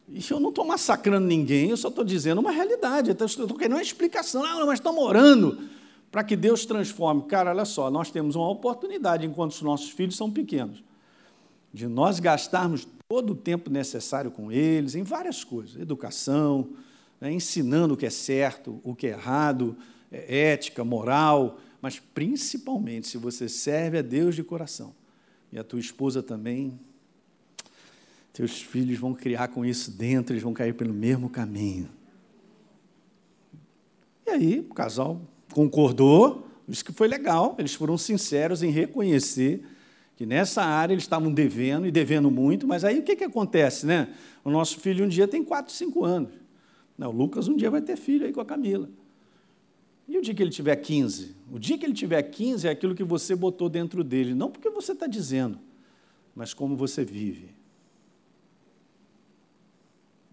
e 0.08 0.22
eu 0.30 0.38
não 0.38 0.50
estou 0.50 0.64
massacrando 0.64 1.26
ninguém, 1.26 1.70
eu 1.70 1.76
só 1.76 1.88
estou 1.88 2.04
dizendo 2.04 2.40
uma 2.40 2.50
realidade. 2.50 3.10
Eu 3.10 3.26
estou 3.26 3.54
querendo 3.56 3.76
uma 3.76 3.82
explicação. 3.82 4.44
Ah, 4.44 4.64
mas 4.66 4.78
estamos 4.78 5.02
orando 5.02 5.58
para 6.12 6.22
que 6.22 6.36
Deus 6.36 6.66
transforme. 6.66 7.22
Cara, 7.22 7.50
olha 7.50 7.64
só, 7.64 7.90
nós 7.90 8.10
temos 8.10 8.36
uma 8.36 8.48
oportunidade, 8.48 9.26
enquanto 9.26 9.52
os 9.52 9.62
nossos 9.62 9.90
filhos 9.90 10.14
são 10.14 10.30
pequenos, 10.30 10.84
de 11.72 11.88
nós 11.88 12.20
gastarmos 12.20 12.86
todo 13.08 13.32
o 13.32 13.34
tempo 13.34 13.70
necessário 13.70 14.30
com 14.30 14.52
eles 14.52 14.94
em 14.94 15.02
várias 15.02 15.42
coisas: 15.42 15.80
educação, 15.80 16.68
né, 17.18 17.32
ensinando 17.32 17.94
o 17.94 17.96
que 17.96 18.06
é 18.06 18.10
certo, 18.10 18.78
o 18.84 18.94
que 18.94 19.06
é 19.06 19.10
errado, 19.10 19.74
é 20.12 20.50
ética, 20.52 20.84
moral, 20.84 21.58
mas 21.80 21.98
principalmente 21.98 23.08
se 23.08 23.16
você 23.16 23.48
serve 23.48 23.98
a 23.98 24.02
Deus 24.02 24.36
de 24.36 24.44
coração 24.44 24.94
e 25.50 25.58
a 25.58 25.64
tua 25.64 25.80
esposa 25.80 26.22
também 26.22 26.78
teus 28.32 28.62
filhos 28.62 28.98
vão 28.98 29.14
criar 29.14 29.48
com 29.48 29.64
isso 29.64 29.90
dentro, 29.90 30.32
eles 30.32 30.42
vão 30.42 30.54
cair 30.54 30.74
pelo 30.74 30.94
mesmo 30.94 31.28
caminho. 31.28 31.88
E 34.26 34.30
aí, 34.30 34.60
o 34.60 34.72
casal 34.72 35.20
concordou, 35.52 36.46
isso 36.68 36.84
que 36.84 36.92
foi 36.92 37.08
legal, 37.08 37.54
eles 37.58 37.74
foram 37.74 37.98
sinceros 37.98 38.62
em 38.62 38.70
reconhecer 38.70 39.64
que 40.16 40.26
nessa 40.26 40.62
área 40.62 40.94
eles 40.94 41.04
estavam 41.04 41.32
devendo, 41.32 41.86
e 41.86 41.90
devendo 41.90 42.30
muito, 42.30 42.66
mas 42.66 42.84
aí 42.84 42.98
o 42.98 43.02
que, 43.02 43.16
que 43.16 43.24
acontece, 43.24 43.86
né? 43.86 44.14
O 44.44 44.50
nosso 44.50 44.78
filho 44.78 45.04
um 45.04 45.08
dia 45.08 45.26
tem 45.26 45.42
4, 45.42 45.72
5 45.72 46.04
anos. 46.04 46.30
Não, 46.96 47.10
o 47.10 47.12
Lucas 47.12 47.48
um 47.48 47.56
dia 47.56 47.70
vai 47.70 47.80
ter 47.80 47.96
filho 47.96 48.26
aí 48.26 48.32
com 48.32 48.40
a 48.40 48.44
Camila. 48.44 48.88
E 50.06 50.18
o 50.18 50.22
dia 50.22 50.34
que 50.34 50.42
ele 50.42 50.50
tiver 50.50 50.76
15? 50.76 51.34
O 51.50 51.58
dia 51.58 51.78
que 51.78 51.86
ele 51.86 51.94
tiver 51.94 52.22
15 52.22 52.68
é 52.68 52.70
aquilo 52.70 52.94
que 52.94 53.04
você 53.04 53.34
botou 53.34 53.68
dentro 53.68 54.04
dele, 54.04 54.34
não 54.34 54.50
porque 54.50 54.68
você 54.68 54.92
está 54.92 55.06
dizendo, 55.06 55.58
mas 56.34 56.52
como 56.52 56.76
você 56.76 57.04
vive. 57.04 57.48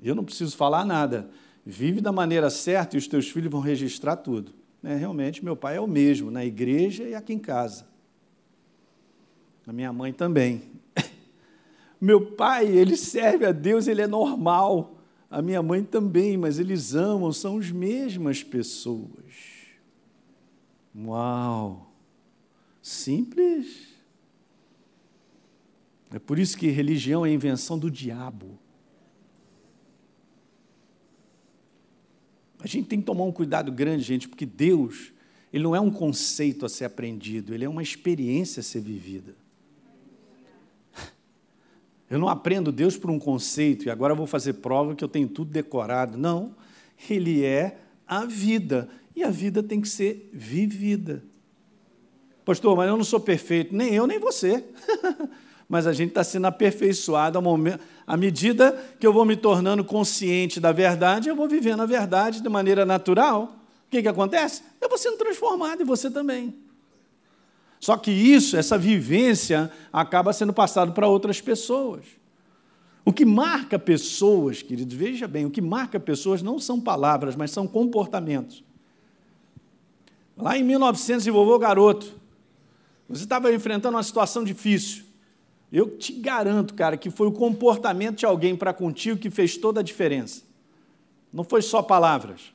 Eu 0.01 0.15
não 0.15 0.23
preciso 0.23 0.55
falar 0.55 0.85
nada. 0.85 1.29
Vive 1.65 2.01
da 2.01 2.11
maneira 2.11 2.49
certa 2.49 2.95
e 2.95 2.99
os 2.99 3.07
teus 3.07 3.29
filhos 3.29 3.51
vão 3.51 3.61
registrar 3.61 4.15
tudo. 4.15 4.53
É, 4.83 4.95
realmente, 4.95 5.43
meu 5.43 5.55
pai 5.55 5.75
é 5.75 5.81
o 5.81 5.87
mesmo, 5.87 6.31
na 6.31 6.45
igreja 6.45 7.03
e 7.03 7.13
aqui 7.13 7.33
em 7.33 7.39
casa. 7.39 7.87
A 9.67 9.73
minha 9.73 9.91
mãe 9.91 10.11
também. 10.11 10.63
Meu 12.01 12.31
pai, 12.31 12.65
ele 12.65 12.97
serve 12.97 13.45
a 13.45 13.51
Deus, 13.51 13.87
ele 13.87 14.01
é 14.01 14.07
normal. 14.07 14.97
A 15.29 15.43
minha 15.43 15.61
mãe 15.61 15.83
também, 15.83 16.37
mas 16.37 16.57
eles 16.57 16.95
amam, 16.95 17.31
são 17.31 17.59
as 17.59 17.69
mesmas 17.69 18.41
pessoas. 18.41 19.35
Uau! 20.95 21.93
Simples. 22.81 23.89
É 26.11 26.17
por 26.17 26.39
isso 26.39 26.57
que 26.57 26.69
religião 26.69 27.23
é 27.23 27.29
invenção 27.29 27.77
do 27.77 27.91
diabo. 27.91 28.57
A 32.59 32.67
gente 32.67 32.87
tem 32.87 32.99
que 32.99 33.05
tomar 33.05 33.23
um 33.23 33.31
cuidado 33.31 33.71
grande, 33.71 34.03
gente, 34.03 34.27
porque 34.27 34.45
Deus, 34.45 35.13
ele 35.51 35.63
não 35.63 35.75
é 35.75 35.79
um 35.79 35.89
conceito 35.89 36.65
a 36.65 36.69
ser 36.69 36.85
aprendido, 36.85 37.53
ele 37.53 37.63
é 37.63 37.69
uma 37.69 37.81
experiência 37.81 38.59
a 38.59 38.63
ser 38.63 38.81
vivida. 38.81 39.33
Eu 42.09 42.19
não 42.19 42.27
aprendo 42.27 42.71
Deus 42.71 42.97
por 42.97 43.09
um 43.09 43.19
conceito 43.19 43.85
e 43.85 43.89
agora 43.89 44.13
vou 44.13 44.27
fazer 44.27 44.53
prova 44.53 44.95
que 44.95 45.03
eu 45.03 45.07
tenho 45.07 45.27
tudo 45.27 45.51
decorado. 45.51 46.17
Não, 46.17 46.55
ele 47.07 47.45
é 47.45 47.77
a 48.07 48.25
vida 48.25 48.89
e 49.15 49.23
a 49.23 49.29
vida 49.29 49.61
tem 49.61 49.79
que 49.79 49.87
ser 49.87 50.29
vivida. 50.33 51.23
Pastor, 52.43 52.75
mas 52.75 52.87
eu 52.89 52.97
não 52.97 53.03
sou 53.03 53.19
perfeito, 53.19 53.75
nem 53.75 53.93
eu, 53.93 54.07
nem 54.07 54.17
você. 54.17 54.65
mas 55.69 55.85
a 55.85 55.93
gente 55.93 56.09
está 56.09 56.23
sendo 56.23 56.47
aperfeiçoado 56.47 57.37
ao 57.37 57.43
momento, 57.43 57.79
à 58.09 58.17
medida 58.17 58.71
que 58.99 59.05
eu 59.05 59.13
vou 59.13 59.23
me 59.23 59.35
tornando 59.35 59.83
consciente 59.83 60.59
da 60.59 60.71
verdade, 60.71 61.29
eu 61.29 61.35
vou 61.35 61.47
vivendo 61.47 61.81
a 61.81 61.85
verdade 61.85 62.41
de 62.41 62.49
maneira 62.49 62.83
natural. 62.83 63.55
O 63.85 63.91
que, 63.91 64.01
que 64.01 64.07
acontece? 64.07 64.63
Eu 64.81 64.89
vou 64.89 64.97
sendo 64.97 65.15
transformado 65.15 65.81
e 65.81 65.85
você 65.85 66.09
também. 66.09 66.55
Só 67.79 67.95
que 67.95 68.09
isso, 68.09 68.57
essa 68.57 68.79
vivência, 68.79 69.71
acaba 69.93 70.33
sendo 70.33 70.51
passado 70.51 70.91
para 70.91 71.07
outras 71.07 71.39
pessoas. 71.39 72.03
O 73.05 73.13
que 73.13 73.23
marca 73.23 73.77
pessoas, 73.77 74.63
queridos, 74.63 74.97
veja 74.97 75.27
bem, 75.27 75.45
o 75.45 75.51
que 75.51 75.61
marca 75.61 75.99
pessoas 75.99 76.41
não 76.41 76.57
são 76.57 76.81
palavras, 76.81 77.35
mas 77.35 77.51
são 77.51 77.67
comportamentos. 77.67 78.63
Lá 80.35 80.57
em 80.57 80.63
1900, 80.63 81.27
e 81.27 81.29
vovô 81.29 81.59
garoto, 81.59 82.11
você 83.07 83.21
estava 83.21 83.53
enfrentando 83.53 83.97
uma 83.97 84.03
situação 84.03 84.43
difícil. 84.43 85.08
Eu 85.71 85.97
te 85.97 86.13
garanto, 86.13 86.73
cara, 86.73 86.97
que 86.97 87.09
foi 87.09 87.27
o 87.27 87.31
comportamento 87.31 88.17
de 88.17 88.25
alguém 88.25 88.55
para 88.55 88.73
contigo 88.73 89.19
que 89.19 89.29
fez 89.29 89.55
toda 89.55 89.81
a 89.81 89.83
diferença. 89.83 90.41
Não 91.31 91.43
foi 91.43 91.61
só 91.61 91.81
palavras. 91.81 92.53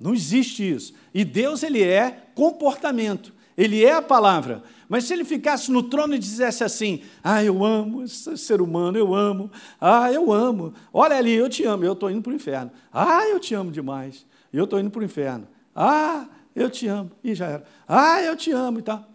Não 0.00 0.14
existe 0.14 0.68
isso. 0.68 0.94
E 1.12 1.24
Deus, 1.24 1.62
ele 1.62 1.82
é 1.82 2.26
comportamento. 2.34 3.32
Ele 3.56 3.84
é 3.84 3.92
a 3.92 4.02
palavra. 4.02 4.62
Mas 4.88 5.04
se 5.04 5.12
ele 5.12 5.24
ficasse 5.24 5.70
no 5.70 5.82
trono 5.82 6.14
e 6.14 6.18
dissesse 6.18 6.64
assim: 6.64 7.02
Ah, 7.22 7.44
eu 7.44 7.64
amo 7.64 8.02
esse 8.02 8.36
ser 8.38 8.60
humano, 8.60 8.98
eu 8.98 9.14
amo. 9.14 9.50
Ah, 9.80 10.10
eu 10.10 10.32
amo. 10.32 10.72
Olha 10.92 11.16
ali, 11.16 11.32
eu 11.32 11.48
te 11.48 11.64
amo, 11.64 11.84
eu 11.84 11.92
estou 11.92 12.10
indo 12.10 12.22
para 12.22 12.32
o 12.32 12.34
inferno. 12.34 12.70
Ah, 12.92 13.26
eu 13.26 13.38
te 13.38 13.54
amo 13.54 13.70
demais. 13.70 14.26
Eu 14.52 14.64
estou 14.64 14.80
indo 14.80 14.90
para 14.90 15.00
o 15.00 15.04
inferno. 15.04 15.46
Ah, 15.74 16.26
eu 16.56 16.70
te 16.70 16.88
amo. 16.88 17.10
E 17.22 17.34
já 17.34 17.46
era. 17.46 17.64
Ah, 17.86 18.22
eu 18.22 18.36
te 18.36 18.50
amo 18.50 18.78
e 18.78 18.82
tal. 18.82 19.06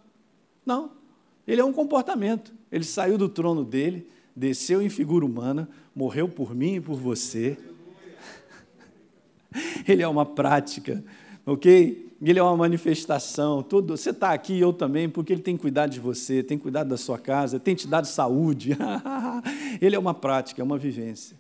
Não. 0.66 0.92
Ele 1.48 1.62
é 1.62 1.66
um 1.66 1.74
comportamento. 1.74 2.57
Ele 2.72 2.84
saiu 2.84 3.18
do 3.18 3.30
trono 3.30 3.64
dele, 3.64 4.08
desceu 4.36 4.82
em 4.82 4.90
figura 4.90 5.26
humana, 5.26 5.70
morreu 5.96 6.28
por 6.28 6.54
mim 6.54 6.76
e 6.76 6.82
por 6.82 6.96
você. 6.96 7.58
Ele 9.88 10.04
é 10.04 10.08
uma 10.08 10.26
prática, 10.26 11.04
ok? 11.46 12.16
Ele 12.22 12.40
é 12.40 12.44
uma 12.44 12.58
manifestação. 12.58 13.64
Tudo. 13.64 13.96
Você 13.96 14.10
está 14.10 14.34
aqui, 14.34 14.60
eu 14.60 14.74
também, 14.74 15.08
porque 15.08 15.32
ele 15.34 15.42
tem 15.42 15.56
cuidado 15.56 15.92
de 15.92 16.00
você, 16.00 16.42
tem 16.42 16.58
cuidado 16.58 16.90
da 16.90 16.98
sua 16.98 17.20
casa, 17.20 17.60
tem 17.60 17.76
te 17.76 17.88
dado 17.88 18.06
saúde. 18.06 18.76
ele 19.80 19.96
é 19.96 20.00
uma 20.00 20.16
prática, 20.16 20.62
é 20.62 20.64
uma 20.64 20.80
vivência. 20.80 21.40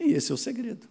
E 0.00 0.12
esse 0.12 0.32
é 0.32 0.34
o 0.34 0.38
segredo. 0.38 0.88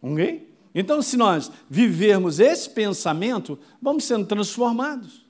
Ok? 0.00 0.50
Então, 0.74 1.00
se 1.02 1.16
nós 1.16 1.52
vivermos 1.68 2.40
esse 2.40 2.68
pensamento, 2.68 3.58
vamos 3.80 4.04
sendo 4.04 4.26
transformados 4.26 5.23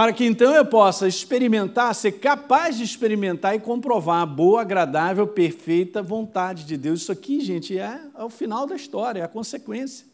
para 0.00 0.14
que 0.14 0.24
então 0.24 0.54
eu 0.54 0.64
possa 0.64 1.06
experimentar, 1.06 1.94
ser 1.94 2.12
capaz 2.12 2.78
de 2.78 2.84
experimentar 2.84 3.54
e 3.54 3.60
comprovar 3.60 4.22
a 4.22 4.24
boa, 4.24 4.62
agradável, 4.62 5.26
perfeita 5.26 6.02
vontade 6.02 6.64
de 6.64 6.74
Deus. 6.78 7.02
Isso 7.02 7.12
aqui, 7.12 7.38
gente, 7.42 7.78
é, 7.78 8.00
é 8.16 8.24
o 8.24 8.30
final 8.30 8.66
da 8.66 8.74
história, 8.74 9.20
é 9.20 9.24
a 9.24 9.28
consequência. 9.28 10.06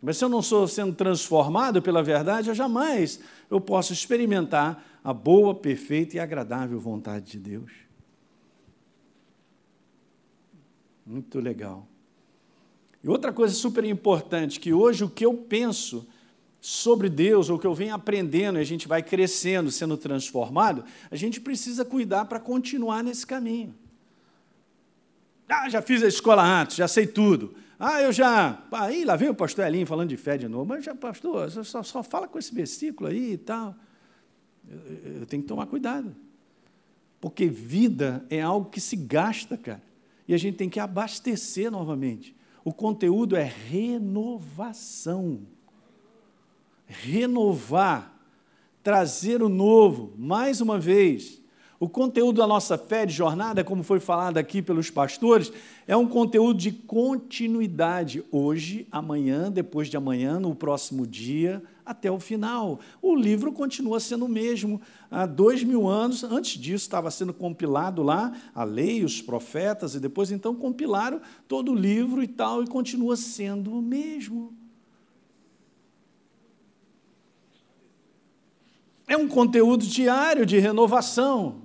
Mas 0.00 0.16
se 0.16 0.24
eu 0.24 0.30
não 0.30 0.40
sou 0.40 0.66
sendo 0.66 0.94
transformado 0.94 1.82
pela 1.82 2.02
verdade, 2.02 2.48
eu 2.48 2.54
jamais 2.54 3.20
eu 3.50 3.60
posso 3.60 3.92
experimentar 3.92 4.82
a 5.04 5.12
boa, 5.12 5.54
perfeita 5.54 6.16
e 6.16 6.18
agradável 6.18 6.80
vontade 6.80 7.32
de 7.32 7.38
Deus. 7.38 7.70
Muito 11.04 11.38
legal. 11.38 11.86
E 13.04 13.10
outra 13.10 13.30
coisa 13.30 13.54
super 13.54 13.84
importante, 13.84 14.58
que 14.58 14.72
hoje 14.72 15.04
o 15.04 15.10
que 15.10 15.26
eu 15.26 15.34
penso 15.34 16.08
sobre 16.64 17.08
Deus, 17.08 17.50
ou 17.50 17.58
que 17.58 17.66
eu 17.66 17.74
venho 17.74 17.92
aprendendo, 17.92 18.56
e 18.56 18.60
a 18.60 18.64
gente 18.64 18.86
vai 18.86 19.02
crescendo, 19.02 19.68
sendo 19.72 19.96
transformado, 19.96 20.84
a 21.10 21.16
gente 21.16 21.40
precisa 21.40 21.84
cuidar 21.84 22.26
para 22.26 22.38
continuar 22.38 23.02
nesse 23.02 23.26
caminho. 23.26 23.74
Ah, 25.48 25.68
já 25.68 25.82
fiz 25.82 26.04
a 26.04 26.06
escola 26.06 26.40
antes, 26.44 26.76
já 26.76 26.86
sei 26.86 27.04
tudo. 27.04 27.52
Ah, 27.80 28.00
eu 28.00 28.12
já. 28.12 28.62
Aí 28.70 29.04
lá 29.04 29.16
vem 29.16 29.28
o 29.28 29.34
pastor 29.34 29.66
Elinho 29.66 29.88
falando 29.88 30.10
de 30.10 30.16
fé 30.16 30.38
de 30.38 30.46
novo, 30.46 30.64
mas 30.64 30.84
já, 30.84 30.94
pastor, 30.94 31.50
só, 31.50 31.82
só 31.82 32.00
fala 32.00 32.28
com 32.28 32.38
esse 32.38 32.54
versículo 32.54 33.10
aí 33.10 33.32
e 33.32 33.38
tal. 33.38 33.74
Eu, 34.70 35.18
eu 35.20 35.26
tenho 35.26 35.42
que 35.42 35.48
tomar 35.48 35.66
cuidado. 35.66 36.14
Porque 37.20 37.48
vida 37.48 38.24
é 38.30 38.40
algo 38.40 38.70
que 38.70 38.80
se 38.80 38.94
gasta, 38.94 39.56
cara. 39.56 39.82
E 40.28 40.32
a 40.32 40.38
gente 40.38 40.56
tem 40.56 40.70
que 40.70 40.78
abastecer 40.78 41.72
novamente. 41.72 42.36
O 42.64 42.72
conteúdo 42.72 43.34
é 43.34 43.42
renovação 43.42 45.40
renovar, 46.92 48.12
trazer 48.82 49.42
o 49.42 49.48
novo, 49.48 50.12
mais 50.16 50.60
uma 50.60 50.78
vez. 50.78 51.40
O 51.80 51.88
conteúdo 51.88 52.36
da 52.36 52.46
nossa 52.46 52.78
fé 52.78 53.04
de 53.04 53.12
jornada, 53.12 53.64
como 53.64 53.82
foi 53.82 53.98
falado 53.98 54.38
aqui 54.38 54.62
pelos 54.62 54.88
pastores, 54.88 55.52
é 55.84 55.96
um 55.96 56.06
conteúdo 56.06 56.56
de 56.56 56.70
continuidade. 56.70 58.22
Hoje, 58.30 58.86
amanhã, 58.92 59.50
depois 59.50 59.88
de 59.88 59.96
amanhã, 59.96 60.38
no 60.38 60.54
próximo 60.54 61.04
dia, 61.04 61.60
até 61.84 62.08
o 62.08 62.20
final. 62.20 62.78
O 63.02 63.16
livro 63.16 63.52
continua 63.52 63.98
sendo 63.98 64.26
o 64.26 64.28
mesmo. 64.28 64.80
Há 65.10 65.26
dois 65.26 65.64
mil 65.64 65.88
anos, 65.88 66.22
antes 66.22 66.52
disso, 66.52 66.84
estava 66.84 67.10
sendo 67.10 67.34
compilado 67.34 68.00
lá 68.00 68.32
a 68.54 68.62
lei, 68.62 69.04
os 69.04 69.20
profetas, 69.20 69.96
e 69.96 69.98
depois 69.98 70.30
então 70.30 70.54
compilaram 70.54 71.20
todo 71.48 71.72
o 71.72 71.74
livro 71.74 72.22
e 72.22 72.28
tal, 72.28 72.62
e 72.62 72.66
continua 72.68 73.16
sendo 73.16 73.76
o 73.76 73.82
mesmo. 73.82 74.61
É 79.12 79.16
um 79.16 79.28
conteúdo 79.28 79.84
diário 79.84 80.46
de 80.46 80.58
renovação. 80.58 81.56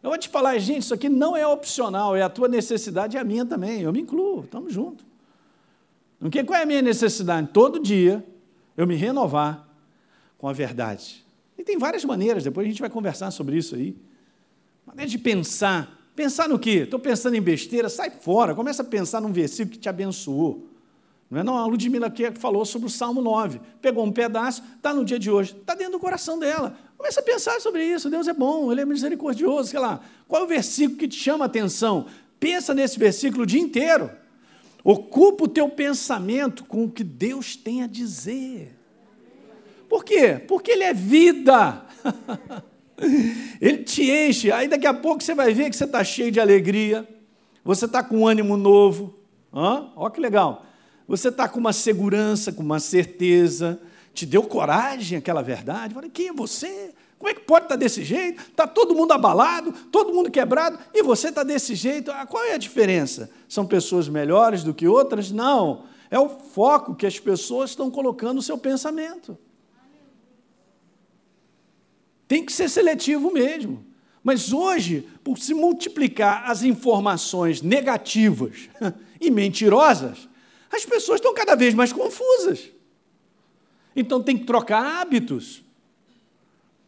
Eu 0.00 0.10
vou 0.10 0.16
te 0.16 0.28
falar, 0.28 0.56
gente, 0.58 0.82
isso 0.82 0.94
aqui 0.94 1.08
não 1.08 1.36
é 1.36 1.44
opcional, 1.44 2.14
é 2.14 2.22
a 2.22 2.28
tua 2.28 2.46
necessidade 2.46 3.16
e 3.16 3.18
a 3.18 3.24
minha 3.24 3.44
também. 3.44 3.80
Eu 3.80 3.92
me 3.92 4.00
incluo, 4.00 4.44
estamos 4.44 4.72
juntos. 4.72 5.04
Qual 6.46 6.56
é 6.56 6.62
a 6.62 6.66
minha 6.66 6.80
necessidade? 6.80 7.48
Todo 7.52 7.80
dia 7.80 8.24
eu 8.76 8.86
me 8.86 8.94
renovar 8.94 9.68
com 10.38 10.46
a 10.46 10.52
verdade. 10.52 11.26
E 11.58 11.64
tem 11.64 11.76
várias 11.76 12.04
maneiras, 12.04 12.44
depois 12.44 12.64
a 12.64 12.70
gente 12.70 12.80
vai 12.80 12.88
conversar 12.88 13.32
sobre 13.32 13.56
isso 13.56 13.74
aí. 13.74 13.96
Maneira 14.86 15.10
de 15.10 15.18
pensar. 15.18 15.98
Pensar 16.14 16.48
no 16.48 16.60
quê? 16.60 16.82
Estou 16.84 17.00
pensando 17.00 17.34
em 17.34 17.42
besteira, 17.42 17.88
sai 17.88 18.08
fora, 18.08 18.54
começa 18.54 18.82
a 18.82 18.86
pensar 18.86 19.20
num 19.20 19.32
versículo 19.32 19.72
que 19.72 19.80
te 19.80 19.88
abençoou. 19.88 20.68
Não 21.30 21.40
é 21.40 21.42
não? 21.42 21.58
A 21.58 21.66
Ludmilla 21.66 22.06
aqui 22.06 22.30
falou 22.32 22.64
sobre 22.64 22.86
o 22.86 22.90
Salmo 22.90 23.20
9. 23.20 23.60
Pegou 23.82 24.04
um 24.04 24.12
pedaço, 24.12 24.62
está 24.76 24.94
no 24.94 25.04
dia 25.04 25.18
de 25.18 25.30
hoje, 25.30 25.56
está 25.58 25.74
dentro 25.74 25.94
do 25.94 25.98
coração 25.98 26.38
dela. 26.38 26.76
Começa 26.96 27.20
a 27.20 27.22
pensar 27.22 27.60
sobre 27.60 27.84
isso. 27.84 28.08
Deus 28.08 28.28
é 28.28 28.32
bom, 28.32 28.70
Ele 28.70 28.80
é 28.80 28.84
misericordioso, 28.84 29.70
sei 29.70 29.80
lá. 29.80 30.00
Qual 30.26 30.42
é 30.42 30.44
o 30.44 30.48
versículo 30.48 30.98
que 30.98 31.08
te 31.08 31.16
chama 31.16 31.44
a 31.44 31.46
atenção? 31.46 32.06
Pensa 32.40 32.74
nesse 32.74 32.98
versículo 32.98 33.42
o 33.42 33.46
dia 33.46 33.60
inteiro. 33.60 34.10
Ocupa 34.82 35.44
o 35.44 35.48
teu 35.48 35.68
pensamento 35.68 36.64
com 36.64 36.84
o 36.84 36.90
que 36.90 37.02
Deus 37.02 37.56
tem 37.56 37.82
a 37.82 37.86
dizer. 37.86 38.76
Por 39.88 40.04
quê? 40.04 40.42
Porque 40.46 40.72
Ele 40.72 40.84
é 40.84 40.92
vida. 40.92 41.84
Ele 43.60 43.78
te 43.78 44.10
enche. 44.10 44.52
Aí 44.52 44.68
daqui 44.68 44.86
a 44.86 44.94
pouco 44.94 45.22
você 45.22 45.34
vai 45.34 45.54
ver 45.54 45.70
que 45.70 45.76
você 45.76 45.84
está 45.84 46.04
cheio 46.04 46.30
de 46.30 46.40
alegria, 46.40 47.08
você 47.64 47.86
está 47.86 48.02
com 48.02 48.26
ânimo 48.26 48.56
novo. 48.56 49.14
Olha 49.52 50.10
que 50.10 50.20
legal. 50.20 50.66
Você 51.06 51.28
está 51.28 51.48
com 51.48 51.60
uma 51.60 51.72
segurança, 51.72 52.52
com 52.52 52.62
uma 52.62 52.80
certeza, 52.80 53.80
te 54.14 54.24
deu 54.24 54.44
coragem 54.44 55.18
aquela 55.18 55.42
verdade. 55.42 55.92
Falei, 55.92 56.08
quem 56.08 56.28
é 56.28 56.32
você? 56.32 56.94
Como 57.18 57.30
é 57.30 57.34
que 57.34 57.40
pode 57.40 57.64
estar 57.64 57.74
tá 57.74 57.78
desse 57.78 58.04
jeito? 58.04 58.42
Está 58.42 58.66
todo 58.66 58.94
mundo 58.94 59.12
abalado, 59.12 59.72
todo 59.90 60.12
mundo 60.12 60.30
quebrado, 60.30 60.78
e 60.92 61.02
você 61.02 61.28
está 61.28 61.42
desse 61.42 61.74
jeito. 61.74 62.10
Ah, 62.10 62.26
qual 62.26 62.44
é 62.44 62.52
a 62.52 62.58
diferença? 62.58 63.30
São 63.48 63.66
pessoas 63.66 64.08
melhores 64.08 64.62
do 64.62 64.74
que 64.74 64.86
outras? 64.86 65.30
Não. 65.30 65.84
É 66.10 66.18
o 66.18 66.28
foco 66.28 66.94
que 66.94 67.06
as 67.06 67.18
pessoas 67.18 67.70
estão 67.70 67.90
colocando 67.90 68.34
no 68.34 68.42
seu 68.42 68.58
pensamento. 68.58 69.36
Tem 72.28 72.44
que 72.44 72.52
ser 72.52 72.68
seletivo 72.68 73.32
mesmo. 73.32 73.84
Mas 74.22 74.52
hoje, 74.52 75.08
por 75.22 75.38
se 75.38 75.52
multiplicar 75.52 76.50
as 76.50 76.62
informações 76.62 77.60
negativas 77.60 78.68
e 79.20 79.30
mentirosas, 79.30 80.28
as 80.70 80.84
pessoas 80.84 81.20
estão 81.20 81.34
cada 81.34 81.54
vez 81.54 81.74
mais 81.74 81.92
confusas. 81.92 82.73
Então 83.94 84.22
tem 84.22 84.36
que 84.36 84.44
trocar 84.44 85.00
hábitos. 85.00 85.62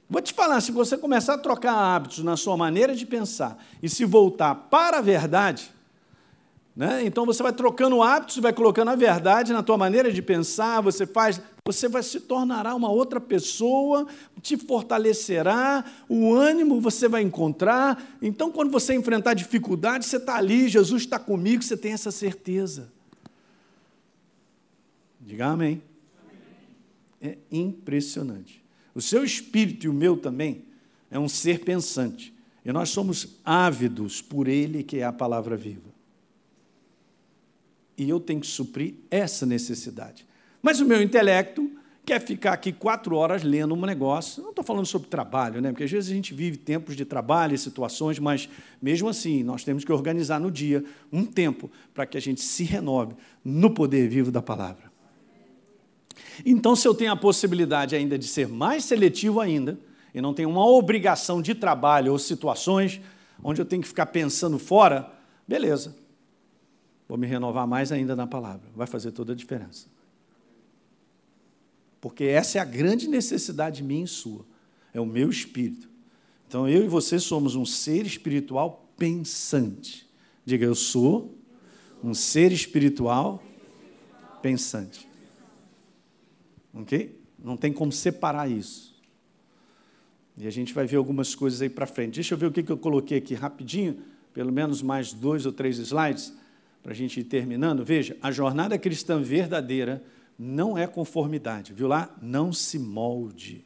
Vou 0.09 0.22
te 0.22 0.32
falar, 0.32 0.61
se 0.61 0.70
você 0.70 0.96
começar 0.96 1.34
a 1.34 1.38
trocar 1.38 1.74
hábitos 1.74 2.22
na 2.22 2.36
sua 2.36 2.57
maneira 2.57 2.94
de 2.94 3.04
pensar 3.04 3.59
e 3.82 3.88
se 3.88 4.04
voltar 4.04 4.54
para 4.54 4.98
a 4.98 5.00
verdade, 5.00 5.70
né? 6.76 7.04
então 7.04 7.26
você 7.26 7.42
vai 7.42 7.52
trocando 7.52 8.00
hábitos, 8.02 8.36
vai 8.36 8.52
colocando 8.52 8.90
a 8.90 8.94
verdade 8.94 9.52
na 9.52 9.64
tua 9.64 9.76
maneira 9.76 10.12
de 10.12 10.22
pensar, 10.22 10.80
você 10.80 11.07
faz, 11.07 11.40
você 11.64 11.88
vai 11.88 12.04
se 12.04 12.20
tornará 12.20 12.72
uma 12.76 12.88
outra 12.88 13.18
pessoa, 13.18 14.07
te 14.40 14.57
fortalecerá, 14.57 15.84
o 16.09 16.32
ânimo 16.32 16.80
você 16.80 17.09
vai 17.09 17.22
encontrar. 17.22 18.00
Então, 18.22 18.52
quando 18.52 18.70
você 18.70 18.94
enfrentar 18.94 19.34
dificuldades, 19.34 20.07
você 20.07 20.18
está 20.18 20.36
ali, 20.36 20.68
Jesus 20.68 21.02
está 21.02 21.18
comigo, 21.18 21.64
você 21.64 21.76
tem 21.76 21.92
essa 21.92 22.12
certeza. 22.12 22.92
Diga 25.20 25.46
amém. 25.46 25.82
É 27.20 27.38
impressionante. 27.50 28.64
O 28.94 29.00
seu 29.00 29.24
espírito 29.24 29.86
e 29.86 29.88
o 29.88 29.92
meu 29.92 30.16
também 30.16 30.64
é 31.10 31.18
um 31.18 31.28
ser 31.28 31.60
pensante. 31.60 32.34
E 32.64 32.72
nós 32.72 32.90
somos 32.90 33.38
ávidos 33.44 34.20
por 34.20 34.48
ele, 34.48 34.82
que 34.82 34.98
é 34.98 35.04
a 35.04 35.12
palavra 35.12 35.56
viva. 35.56 35.94
E 37.96 38.08
eu 38.08 38.18
tenho 38.18 38.40
que 38.40 38.46
suprir 38.46 38.94
essa 39.10 39.46
necessidade. 39.46 40.26
Mas 40.60 40.80
o 40.80 40.84
meu 40.84 41.00
intelecto 41.00 41.70
quer 42.06 42.20
ficar 42.20 42.52
aqui 42.52 42.72
quatro 42.72 43.16
horas 43.16 43.42
lendo 43.42 43.74
um 43.74 43.84
negócio. 43.84 44.42
Não 44.42 44.50
estou 44.50 44.64
falando 44.64 44.86
sobre 44.86 45.08
trabalho, 45.08 45.60
né? 45.60 45.70
porque 45.70 45.84
às 45.84 45.90
vezes 45.90 46.10
a 46.10 46.14
gente 46.14 46.32
vive 46.32 46.56
tempos 46.56 46.94
de 46.94 47.04
trabalho 47.04 47.54
e 47.54 47.58
situações, 47.58 48.18
mas 48.18 48.48
mesmo 48.80 49.08
assim 49.08 49.42
nós 49.42 49.64
temos 49.64 49.84
que 49.84 49.92
organizar 49.92 50.40
no 50.40 50.50
dia 50.50 50.84
um 51.12 51.24
tempo 51.24 51.70
para 51.92 52.06
que 52.06 52.16
a 52.16 52.20
gente 52.20 52.40
se 52.40 52.62
renove 52.62 53.14
no 53.44 53.70
poder 53.74 54.08
vivo 54.08 54.30
da 54.30 54.40
palavra. 54.40 54.86
Então, 56.44 56.76
se 56.76 56.86
eu 56.86 56.94
tenho 56.94 57.12
a 57.12 57.16
possibilidade 57.16 57.94
ainda 57.94 58.18
de 58.18 58.26
ser 58.26 58.48
mais 58.48 58.84
seletivo 58.84 59.40
ainda, 59.40 59.78
e 60.14 60.20
não 60.20 60.32
tenho 60.32 60.48
uma 60.48 60.66
obrigação 60.66 61.42
de 61.42 61.54
trabalho 61.54 62.12
ou 62.12 62.18
situações 62.18 63.00
onde 63.42 63.60
eu 63.60 63.66
tenho 63.66 63.82
que 63.82 63.88
ficar 63.88 64.06
pensando 64.06 64.58
fora, 64.58 65.12
beleza. 65.46 65.94
Vou 67.06 67.18
me 67.18 67.26
renovar 67.26 67.66
mais 67.66 67.92
ainda 67.92 68.16
na 68.16 68.26
palavra. 68.26 68.68
Vai 68.74 68.86
fazer 68.86 69.12
toda 69.12 69.32
a 69.32 69.36
diferença. 69.36 69.86
Porque 72.00 72.24
essa 72.24 72.58
é 72.58 72.60
a 72.60 72.64
grande 72.64 73.08
necessidade 73.08 73.82
minha 73.82 74.04
e 74.04 74.08
sua. 74.08 74.44
É 74.92 75.00
o 75.00 75.06
meu 75.06 75.28
espírito. 75.28 75.88
Então 76.48 76.68
eu 76.68 76.84
e 76.84 76.88
você 76.88 77.18
somos 77.18 77.54
um 77.54 77.66
ser 77.66 78.06
espiritual 78.06 78.88
pensante. 78.96 80.08
Diga, 80.44 80.64
eu 80.64 80.74
sou 80.74 81.36
um 82.02 82.14
ser 82.14 82.52
espiritual 82.52 83.42
pensante. 84.40 85.06
Ok? 86.77 87.18
Não 87.43 87.57
tem 87.57 87.72
como 87.72 87.91
separar 87.91 88.51
isso. 88.51 88.95
E 90.37 90.47
a 90.47 90.51
gente 90.51 90.74
vai 90.74 90.87
ver 90.87 90.97
algumas 90.97 91.35
coisas 91.35 91.62
aí 91.62 91.70
para 91.70 91.87
frente. 91.87 92.14
Deixa 92.14 92.35
eu 92.35 92.39
ver 92.39 92.47
o 92.47 92.53
que, 92.53 92.70
eu 92.70 92.77
coloquei 92.77 93.18
aqui 93.18 93.35
rapidinho, 93.35 93.99
pelo 94.35 94.53
menos 94.53 94.83
mais 94.83 95.12
dois 95.12 95.47
ou 95.47 95.53
três 95.53 95.79
slides, 95.79 96.33
para 96.83 96.93
a 96.93 96.95
gente 96.95 97.20
ir 97.20 97.24
terminando. 97.24 97.85
Veja, 97.85 98.16
a 98.20 98.31
jornada 98.31 98.79
cristã 98.79 99.20
verdadeira 99.20 100.05
não 100.39 100.77
é 100.77 100.87
conformidade, 100.87 101.72
viu 101.72 101.89
lá? 101.89 102.14
Não 102.20 102.53
se 102.53 102.79
molde, 102.79 103.64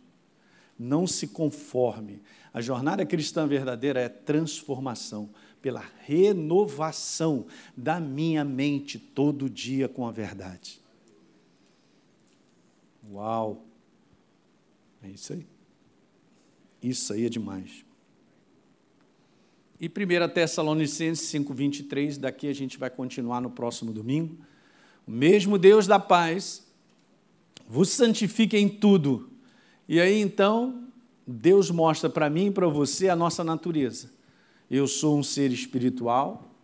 não 0.78 1.06
se 1.06 1.26
conforme. 1.26 2.22
A 2.54 2.60
jornada 2.60 3.04
cristã 3.04 3.46
verdadeira 3.46 4.00
é 4.00 4.08
transformação, 4.08 5.30
pela 5.60 5.84
renovação 6.06 7.46
da 7.76 8.00
minha 8.00 8.44
mente 8.44 8.98
todo 8.98 9.50
dia 9.50 9.88
com 9.88 10.06
a 10.06 10.12
verdade. 10.12 10.79
Uau! 13.10 13.64
É 15.02 15.08
isso 15.08 15.32
aí. 15.32 15.46
Isso 16.82 17.12
aí 17.12 17.26
é 17.26 17.28
demais. 17.28 17.84
E 19.80 19.88
1 19.88 20.28
Tessalonicenses 20.32 21.26
5,23, 21.32 22.18
daqui 22.18 22.46
a 22.48 22.52
gente 22.52 22.78
vai 22.78 22.90
continuar 22.90 23.40
no 23.40 23.50
próximo 23.50 23.92
domingo. 23.92 24.36
O 25.06 25.10
mesmo 25.10 25.58
Deus 25.58 25.86
da 25.86 25.98
paz 25.98 26.66
vos 27.66 27.88
santifique 27.88 28.56
em 28.56 28.68
tudo. 28.68 29.30
E 29.88 30.00
aí 30.00 30.20
então, 30.20 30.84
Deus 31.26 31.70
mostra 31.70 32.10
para 32.10 32.28
mim 32.28 32.46
e 32.46 32.50
para 32.50 32.68
você 32.68 33.08
a 33.08 33.16
nossa 33.16 33.42
natureza. 33.42 34.10
Eu 34.70 34.86
sou 34.86 35.18
um 35.18 35.22
ser 35.22 35.50
espiritual, 35.50 36.54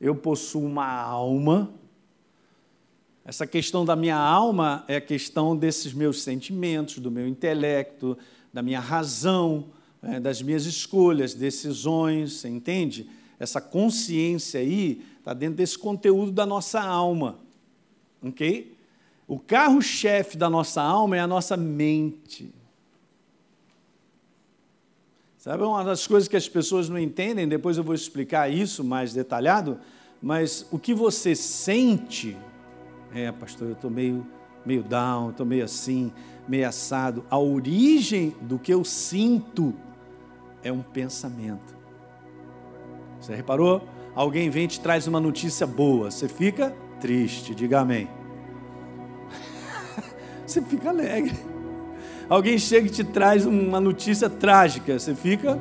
eu 0.00 0.14
possuo 0.14 0.64
uma 0.64 0.86
alma, 0.86 1.72
essa 3.26 3.44
questão 3.44 3.84
da 3.84 3.96
minha 3.96 4.16
alma 4.16 4.84
é 4.86 4.96
a 4.96 5.00
questão 5.00 5.56
desses 5.56 5.92
meus 5.92 6.22
sentimentos, 6.22 7.00
do 7.00 7.10
meu 7.10 7.26
intelecto, 7.26 8.16
da 8.52 8.62
minha 8.62 8.78
razão, 8.78 9.64
é, 10.00 10.20
das 10.20 10.40
minhas 10.40 10.64
escolhas, 10.64 11.34
decisões, 11.34 12.34
você 12.34 12.48
entende? 12.48 13.10
Essa 13.40 13.60
consciência 13.60 14.60
aí 14.60 15.04
está 15.18 15.34
dentro 15.34 15.56
desse 15.56 15.76
conteúdo 15.76 16.30
da 16.30 16.46
nossa 16.46 16.80
alma, 16.80 17.36
ok? 18.22 18.72
O 19.26 19.40
carro-chefe 19.40 20.36
da 20.36 20.48
nossa 20.48 20.80
alma 20.80 21.16
é 21.16 21.20
a 21.20 21.26
nossa 21.26 21.56
mente. 21.56 22.54
Sabe 25.36 25.64
uma 25.64 25.82
das 25.82 26.06
coisas 26.06 26.28
que 26.28 26.36
as 26.36 26.48
pessoas 26.48 26.88
não 26.88 26.98
entendem, 26.98 27.48
depois 27.48 27.76
eu 27.76 27.82
vou 27.82 27.94
explicar 27.94 28.48
isso 28.48 28.84
mais 28.84 29.12
detalhado, 29.12 29.80
mas 30.22 30.64
o 30.70 30.78
que 30.78 30.94
você 30.94 31.34
sente 31.34 32.36
é, 33.16 33.32
pastor, 33.32 33.68
eu 33.68 33.72
estou 33.72 33.90
meio, 33.90 34.26
meio 34.64 34.82
down, 34.82 35.30
estou 35.30 35.46
meio 35.46 35.64
assim, 35.64 36.12
meio 36.46 36.68
assado. 36.68 37.24
A 37.30 37.38
origem 37.38 38.36
do 38.42 38.58
que 38.58 38.72
eu 38.72 38.84
sinto 38.84 39.74
é 40.62 40.70
um 40.70 40.82
pensamento. 40.82 41.74
Você 43.18 43.34
reparou? 43.34 43.88
Alguém 44.14 44.50
vem 44.50 44.64
e 44.64 44.68
te 44.68 44.80
traz 44.80 45.06
uma 45.06 45.18
notícia 45.18 45.66
boa, 45.66 46.10
você 46.10 46.28
fica 46.28 46.76
triste, 47.00 47.54
diga 47.54 47.80
amém. 47.80 48.06
você 50.46 50.60
fica 50.60 50.90
alegre. 50.90 51.34
Alguém 52.28 52.58
chega 52.58 52.86
e 52.86 52.90
te 52.90 53.02
traz 53.02 53.46
uma 53.46 53.80
notícia 53.80 54.28
trágica, 54.28 54.98
você 54.98 55.14
fica. 55.14 55.58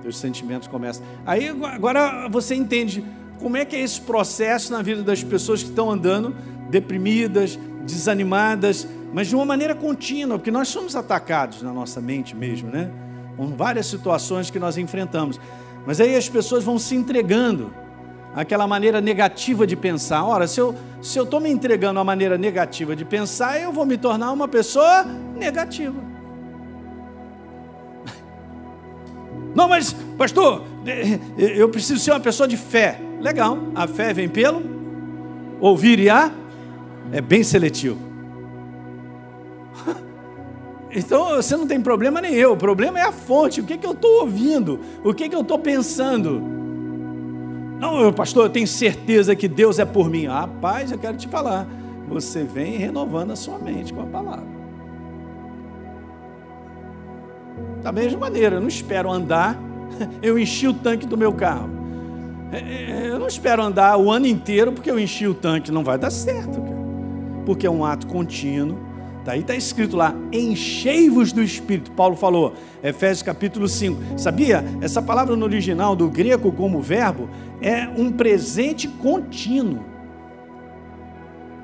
Teus 0.00 0.16
sentimentos 0.16 0.66
começam. 0.66 1.04
Aí 1.26 1.48
agora 1.48 2.26
você 2.28 2.54
entende 2.54 3.04
como 3.40 3.56
é 3.56 3.64
que 3.64 3.74
é 3.74 3.80
esse 3.80 4.00
processo 4.00 4.72
na 4.72 4.82
vida 4.82 5.02
das 5.02 5.24
pessoas 5.24 5.62
que 5.62 5.70
estão 5.70 5.90
andando 5.90 6.34
deprimidas, 6.68 7.58
desanimadas, 7.84 8.86
mas 9.12 9.26
de 9.26 9.34
uma 9.34 9.44
maneira 9.44 9.74
contínua, 9.74 10.38
porque 10.38 10.50
nós 10.50 10.68
somos 10.68 10.94
atacados 10.94 11.62
na 11.62 11.72
nossa 11.72 12.00
mente 12.00 12.36
mesmo, 12.36 12.70
né? 12.70 12.90
Com 13.36 13.48
várias 13.48 13.86
situações 13.86 14.50
que 14.50 14.58
nós 14.58 14.76
enfrentamos. 14.76 15.40
Mas 15.86 16.00
aí 16.00 16.14
as 16.14 16.28
pessoas 16.28 16.62
vão 16.62 16.78
se 16.78 16.94
entregando 16.94 17.72
àquela 18.34 18.66
maneira 18.66 19.00
negativa 19.00 19.66
de 19.66 19.74
pensar. 19.74 20.24
Ora, 20.24 20.46
se 20.46 20.60
eu 20.60 20.76
se 21.02 21.18
eu 21.18 21.24
estou 21.24 21.40
me 21.40 21.50
entregando 21.50 21.98
à 21.98 22.04
maneira 22.04 22.36
negativa 22.36 22.94
de 22.94 23.04
pensar, 23.04 23.58
eu 23.60 23.72
vou 23.72 23.86
me 23.86 23.96
tornar 23.96 24.30
uma 24.32 24.46
pessoa 24.46 25.04
negativa. 25.34 25.98
Não, 29.54 29.66
mas, 29.66 29.96
pastor, 30.18 30.64
eu 31.38 31.68
preciso 31.70 31.98
ser 31.98 32.10
uma 32.10 32.20
pessoa 32.20 32.46
de 32.46 32.58
fé. 32.58 33.00
Legal, 33.20 33.58
a 33.74 33.86
fé 33.86 34.14
vem 34.14 34.28
pelo 34.28 34.62
ouvir 35.60 35.98
e 35.98 36.08
a 36.08 36.32
é 37.12 37.20
bem 37.20 37.42
seletivo. 37.42 37.98
Então 40.92 41.36
você 41.36 41.56
não 41.56 41.68
tem 41.68 41.80
problema 41.80 42.20
nem 42.20 42.34
eu, 42.34 42.50
o 42.50 42.56
problema 42.56 42.98
é 42.98 43.02
a 43.02 43.12
fonte, 43.12 43.60
o 43.60 43.64
que, 43.64 43.78
que 43.78 43.86
eu 43.86 43.92
estou 43.92 44.22
ouvindo, 44.22 44.80
o 45.04 45.14
que, 45.14 45.28
que 45.28 45.36
eu 45.36 45.42
estou 45.42 45.56
pensando. 45.56 46.42
Não, 47.78 48.12
pastor, 48.12 48.46
eu 48.46 48.50
tenho 48.50 48.66
certeza 48.66 49.36
que 49.36 49.46
Deus 49.46 49.78
é 49.78 49.84
por 49.84 50.10
mim. 50.10 50.26
Rapaz, 50.26 50.90
eu 50.90 50.98
quero 50.98 51.16
te 51.16 51.28
falar, 51.28 51.64
você 52.08 52.42
vem 52.42 52.76
renovando 52.76 53.30
a 53.30 53.36
sua 53.36 53.56
mente 53.56 53.92
com 53.94 54.02
a 54.02 54.06
palavra. 54.06 54.44
Da 57.84 57.92
mesma 57.92 58.18
maneira, 58.18 58.56
eu 58.56 58.60
não 58.60 58.66
espero 58.66 59.10
andar, 59.12 59.56
eu 60.20 60.36
enchi 60.36 60.66
o 60.66 60.74
tanque 60.74 61.06
do 61.06 61.16
meu 61.16 61.32
carro. 61.32 61.79
É, 62.52 62.58
é, 62.58 63.08
eu 63.08 63.18
não 63.18 63.28
espero 63.28 63.62
andar 63.62 63.96
o 63.96 64.10
ano 64.10 64.26
inteiro 64.26 64.72
porque 64.72 64.90
eu 64.90 64.98
enchi 64.98 65.26
o 65.26 65.34
tanque, 65.34 65.70
não 65.70 65.84
vai 65.84 65.98
dar 65.98 66.10
certo, 66.10 66.60
cara. 66.60 66.80
Porque 67.46 67.66
é 67.66 67.70
um 67.70 67.84
ato 67.84 68.06
contínuo. 68.06 68.78
Daí 69.24 69.40
está 69.40 69.54
escrito 69.54 69.96
lá, 69.96 70.14
enchei-vos 70.32 71.30
do 71.30 71.42
Espírito. 71.42 71.90
Paulo 71.92 72.16
falou, 72.16 72.54
Efésios 72.82 73.22
capítulo 73.22 73.68
5. 73.68 74.18
Sabia? 74.18 74.64
Essa 74.80 75.02
palavra 75.02 75.36
no 75.36 75.44
original 75.44 75.94
do 75.94 76.08
grego 76.08 76.50
como 76.50 76.80
verbo 76.80 77.28
é 77.60 77.86
um 77.86 78.10
presente 78.10 78.88
contínuo. 78.88 79.84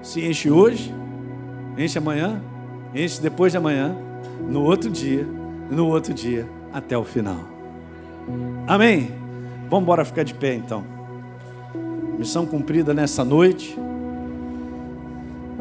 Se 0.02 0.24
enche 0.24 0.50
hoje, 0.50 0.94
enche 1.76 1.98
amanhã, 1.98 2.40
enche 2.94 3.20
depois 3.20 3.52
de 3.52 3.58
amanhã, 3.58 3.96
no 4.48 4.62
outro 4.62 4.90
dia, 4.90 5.26
no 5.70 5.88
outro 5.88 6.12
dia, 6.12 6.46
até 6.72 6.96
o 6.96 7.04
final. 7.04 7.40
Amém? 8.66 9.25
Vamos 9.68 9.82
embora 9.82 10.04
ficar 10.04 10.22
de 10.22 10.32
pé 10.34 10.54
então. 10.54 10.84
Missão 12.18 12.46
cumprida 12.46 12.94
nessa 12.94 13.24
noite. 13.24 13.76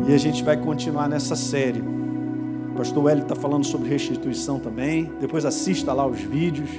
E 0.07 0.13
a 0.13 0.17
gente 0.17 0.43
vai 0.43 0.57
continuar 0.57 1.09
nessa 1.09 1.35
série. 1.35 1.81
O 1.81 2.77
pastor 2.77 3.09
Hélio 3.09 3.23
está 3.23 3.35
falando 3.35 3.65
sobre 3.65 3.89
restituição 3.89 4.59
também. 4.59 5.11
Depois 5.19 5.45
assista 5.45 5.91
lá 5.91 6.05
os 6.05 6.19
vídeos 6.19 6.69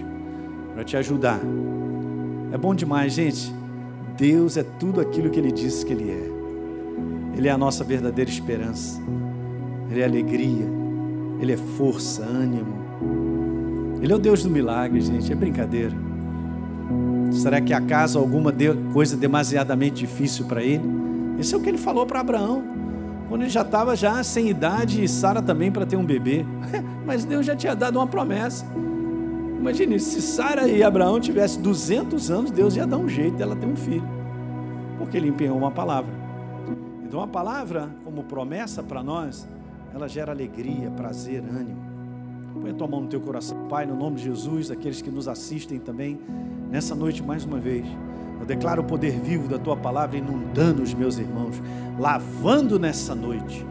para 0.73 0.85
te 0.85 0.97
ajudar. 0.97 1.41
É 2.53 2.59
bom 2.59 2.75
demais, 2.75 3.15
gente. 3.15 3.53
Deus 4.17 4.57
é 4.57 4.63
tudo 4.63 5.01
aquilo 5.01 5.29
que 5.29 5.41
Ele 5.41 5.51
disse 5.51 5.85
que 5.85 5.93
Ele 5.93 6.11
é. 6.11 7.37
Ele 7.37 7.49
é 7.49 7.51
a 7.51 7.59
nossa 7.59 7.83
verdadeira 7.83 8.31
esperança. 8.31 9.01
Ele 9.91 10.01
é 10.01 10.05
alegria. 10.05 10.67
Ele 11.41 11.53
é 11.53 11.57
força, 11.57 12.23
ânimo. 12.23 12.87
Ele 14.01 14.13
é 14.13 14.17
o 14.17 14.19
Deus 14.19 14.43
do 14.43 14.51
milagre, 14.51 15.01
gente. 15.01 15.33
É 15.33 15.35
brincadeira. 15.35 16.06
Será 17.33 17.61
que 17.61 17.73
acaso 17.73 18.19
alguma 18.19 18.53
coisa 18.93 19.17
demasiadamente 19.17 19.97
difícil 19.97 20.47
para 20.47 20.63
ele? 20.63 20.85
Isso 21.39 21.55
é 21.55 21.59
o 21.59 21.63
que 21.63 21.69
ele 21.69 21.79
falou 21.79 22.07
para 22.07 22.21
Abraão. 22.21 22.65
Quando 23.29 23.43
ele 23.43 23.51
já 23.51 23.63
estava 23.63 23.97
já 23.97 24.23
sem 24.23 24.49
idade 24.49 25.03
e 25.03 25.09
Sara 25.09 25.43
também 25.43 25.71
para 25.71 25.85
ter 25.85 25.97
um 25.97 26.05
bebê. 26.05 26.45
Mas 27.05 27.25
Deus 27.25 27.45
já 27.45 27.57
tinha 27.57 27.75
dado 27.75 27.97
uma 27.97 28.07
promessa. 28.07 28.65
Imagine, 29.59 29.99
se 29.99 30.23
Sara 30.23 30.69
e 30.69 30.83
Abraão 30.83 31.19
tivessem 31.19 31.61
200 31.61 32.31
anos, 32.31 32.51
Deus 32.51 32.77
ia 32.77 32.87
dar 32.87 32.99
um 32.99 33.09
jeito 33.09 33.37
dela 33.37 33.57
ter 33.57 33.67
um 33.67 33.77
filho. 33.77 34.09
Porque 34.99 35.17
ele 35.17 35.29
empenhou 35.29 35.59
uma 35.59 35.71
palavra. 35.71 36.13
Então 37.05 37.21
a 37.21 37.27
palavra, 37.27 37.91
como 38.05 38.23
promessa 38.25 38.83
para 38.83 39.03
nós, 39.03 39.47
ela 39.95 40.09
gera 40.09 40.33
alegria, 40.33 40.91
prazer, 40.91 41.43
ânimo. 41.43 41.86
Põe 42.61 42.71
a 42.71 42.75
tua 42.75 42.89
mão 42.89 43.03
no 43.03 43.07
teu 43.07 43.21
coração, 43.21 43.67
Pai, 43.69 43.87
no 43.87 43.95
nome 43.95 44.17
de 44.17 44.25
Jesus, 44.25 44.71
aqueles 44.71 45.03
que 45.03 45.11
nos 45.11 45.29
assistem 45.29 45.79
também 45.79 46.19
nessa 46.71 46.95
noite 46.95 47.23
mais 47.23 47.45
uma 47.45 47.59
vez. 47.59 47.87
Eu 48.41 48.47
declaro 48.47 48.83
o 48.83 48.85
poder 48.85 49.19
vivo 49.21 49.49
da 49.49 49.59
tua 49.59 49.77
palavra 49.77 50.17
inundando 50.17 50.83
os 50.83 50.93
meus 50.95 51.19
irmãos, 51.19 51.61
lavando 51.99 52.79
nessa 52.79 53.15
noite, 53.15 53.65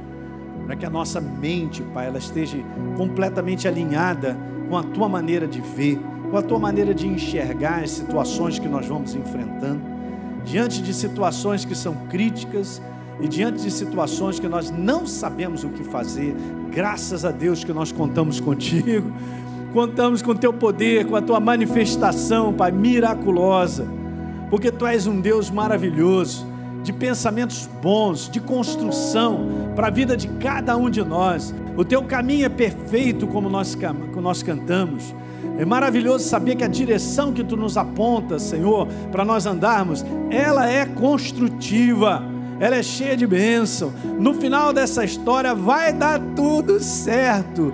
para 0.65 0.75
que 0.75 0.85
a 0.85 0.89
nossa 0.89 1.19
mente, 1.19 1.81
Pai, 1.93 2.07
ela 2.07 2.17
esteja 2.17 2.57
completamente 2.97 3.67
alinhada 3.67 4.37
com 4.69 4.77
a 4.77 4.83
tua 4.83 5.07
maneira 5.07 5.47
de 5.47 5.61
ver, 5.61 5.99
com 6.29 6.37
a 6.37 6.41
tua 6.41 6.59
maneira 6.59 6.93
de 6.93 7.07
enxergar 7.07 7.83
as 7.83 7.91
situações 7.91 8.57
que 8.57 8.67
nós 8.67 8.87
vamos 8.87 9.15
enfrentando, 9.15 9.81
diante 10.43 10.81
de 10.81 10.93
situações 10.93 11.65
que 11.65 11.75
são 11.75 11.95
críticas 12.07 12.81
e 13.19 13.27
diante 13.27 13.63
de 13.63 13.71
situações 13.71 14.39
que 14.39 14.47
nós 14.47 14.69
não 14.71 15.05
sabemos 15.05 15.63
o 15.63 15.69
que 15.69 15.83
fazer, 15.83 16.35
graças 16.71 17.23
a 17.23 17.31
Deus 17.31 17.63
que 17.63 17.73
nós 17.73 17.91
contamos 17.91 18.39
contigo 18.39 19.11
contamos 19.75 20.21
com 20.21 20.33
teu 20.33 20.53
poder, 20.53 21.05
com 21.05 21.17
a 21.17 21.21
tua 21.21 21.37
manifestação, 21.37 22.53
Pai, 22.53 22.71
miraculosa, 22.71 23.85
porque 24.49 24.71
tu 24.71 24.85
és 24.87 25.05
um 25.05 25.19
Deus 25.19 25.51
maravilhoso, 25.51 26.47
de 26.81 26.93
pensamentos 26.93 27.69
bons, 27.81 28.29
de 28.29 28.39
construção 28.39 29.73
para 29.75 29.87
a 29.87 29.89
vida 29.89 30.15
de 30.15 30.29
cada 30.29 30.77
um 30.77 30.89
de 30.89 31.03
nós. 31.03 31.53
O 31.75 31.83
teu 31.83 32.03
caminho 32.03 32.45
é 32.45 32.49
perfeito, 32.49 33.27
como 33.27 33.49
nós, 33.49 33.75
como 33.75 34.21
nós 34.21 34.41
cantamos. 34.41 35.13
É 35.57 35.65
maravilhoso 35.65 36.23
saber 36.23 36.55
que 36.55 36.63
a 36.63 36.69
direção 36.69 37.33
que 37.33 37.43
tu 37.43 37.57
nos 37.57 37.75
aponta, 37.75 38.39
Senhor, 38.39 38.87
para 39.11 39.25
nós 39.25 39.45
andarmos, 39.45 40.05
ela 40.29 40.69
é 40.69 40.85
construtiva 40.85 42.23
ela 42.59 42.75
é 42.75 42.83
cheia 42.83 43.17
de 43.17 43.27
bênção. 43.27 43.91
No 44.19 44.33
final 44.33 44.71
dessa 44.71 45.03
história 45.03 45.53
vai 45.53 45.91
dar 45.91 46.19
tudo 46.35 46.79
certo. 46.79 47.73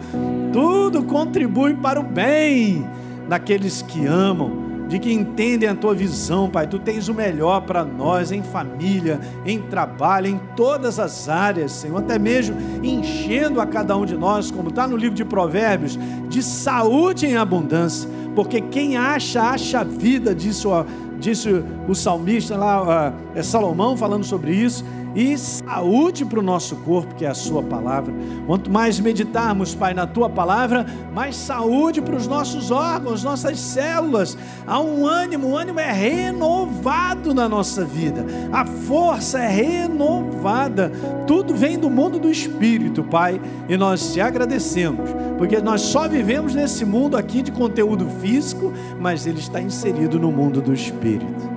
Tudo 0.52 1.04
contribui 1.04 1.74
para 1.76 2.00
o 2.00 2.04
bem 2.04 2.86
daqueles 3.28 3.82
que 3.82 4.06
amam, 4.06 4.88
de 4.88 5.00
que 5.00 5.14
entendem 5.14 5.70
a 5.70 5.76
tua 5.76 5.94
visão, 5.94 6.50
Pai. 6.50 6.68
Tu 6.68 6.78
tens 6.80 7.08
o 7.08 7.14
melhor 7.14 7.62
para 7.62 7.86
nós 7.86 8.32
em 8.32 8.44
família, 8.44 9.20
em 9.46 9.62
trabalho, 9.62 10.28
em 10.28 10.40
todas 10.56 11.00
as 11.00 11.30
áreas, 11.30 11.72
Senhor, 11.72 12.00
até 12.00 12.20
mesmo 12.20 12.58
enchendo 12.84 13.62
a 13.62 13.66
cada 13.66 13.96
um 13.96 14.06
de 14.06 14.18
nós, 14.18 14.52
como 14.52 14.70
está 14.70 14.88
no 14.88 14.98
livro 14.98 15.16
de 15.16 15.24
Provérbios, 15.24 15.98
de 16.28 16.44
saúde 16.44 17.26
em 17.26 17.38
abundância, 17.38 18.10
porque 18.36 18.60
quem 18.60 18.98
acha, 18.98 19.42
acha 19.42 19.84
vida, 19.84 20.36
disse 20.36 20.68
o 20.68 20.86
disse 21.22 21.64
o 21.88 21.94
salmista 21.94 22.58
lá, 22.58 23.14
é 23.36 23.44
Salomão 23.44 23.96
falando 23.96 24.26
sobre 24.26 24.54
isso, 24.54 24.84
e 25.16 25.38
saúde 25.38 26.26
para 26.26 26.40
o 26.40 26.44
nosso 26.44 26.76
corpo, 26.78 27.16
que 27.16 27.26
é 27.26 27.30
a 27.30 27.34
Sua 27.34 27.62
palavra. 27.62 28.14
Quanto 28.48 28.72
mais 28.72 29.00
meditarmos, 29.00 29.76
Pai, 29.76 29.94
na 29.94 30.08
Tua 30.08 30.30
palavra, 30.30 30.86
mais 31.14 31.36
saúde 31.36 32.02
para 32.02 32.16
os 32.16 32.28
nossos 32.28 32.72
órgãos, 32.72 33.24
nossas 33.24 33.60
células. 33.60 34.38
Há 34.66 34.80
um 34.80 35.06
ânimo, 35.06 35.50
o 35.50 35.58
ânimo 35.58 35.80
é 35.80 35.92
renovado 35.92 37.34
na 37.34 37.48
nossa 37.48 37.84
vida, 37.84 38.26
a 38.52 38.66
força 38.66 39.40
é 39.40 39.48
renovada. 39.48 40.92
Tudo 41.28 41.56
vem 41.56 41.78
do 41.78 41.90
mundo 41.90 42.20
do 42.20 42.30
Espírito, 42.30 43.04
Pai, 43.04 43.42
e 43.68 43.78
nós 43.78 44.14
te 44.14 44.22
agradecemos, 44.22 45.10
porque 45.38 45.60
nós 45.60 45.82
só 45.82 46.08
vivemos 46.08 46.56
nesse 46.56 46.86
mundo 46.86 47.18
aqui 47.18 47.42
de 47.42 47.52
conteúdo 47.52 48.06
físico, 48.22 48.72
mas 49.00 49.26
ele 49.26 49.40
está 49.40 49.62
inserido 49.62 50.20
no 50.20 50.32
mundo 50.32 50.62
do 50.62 50.74
Espírito. 50.74 51.50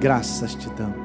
Graças 0.00 0.54
te 0.54 0.68
damos. 0.70 1.03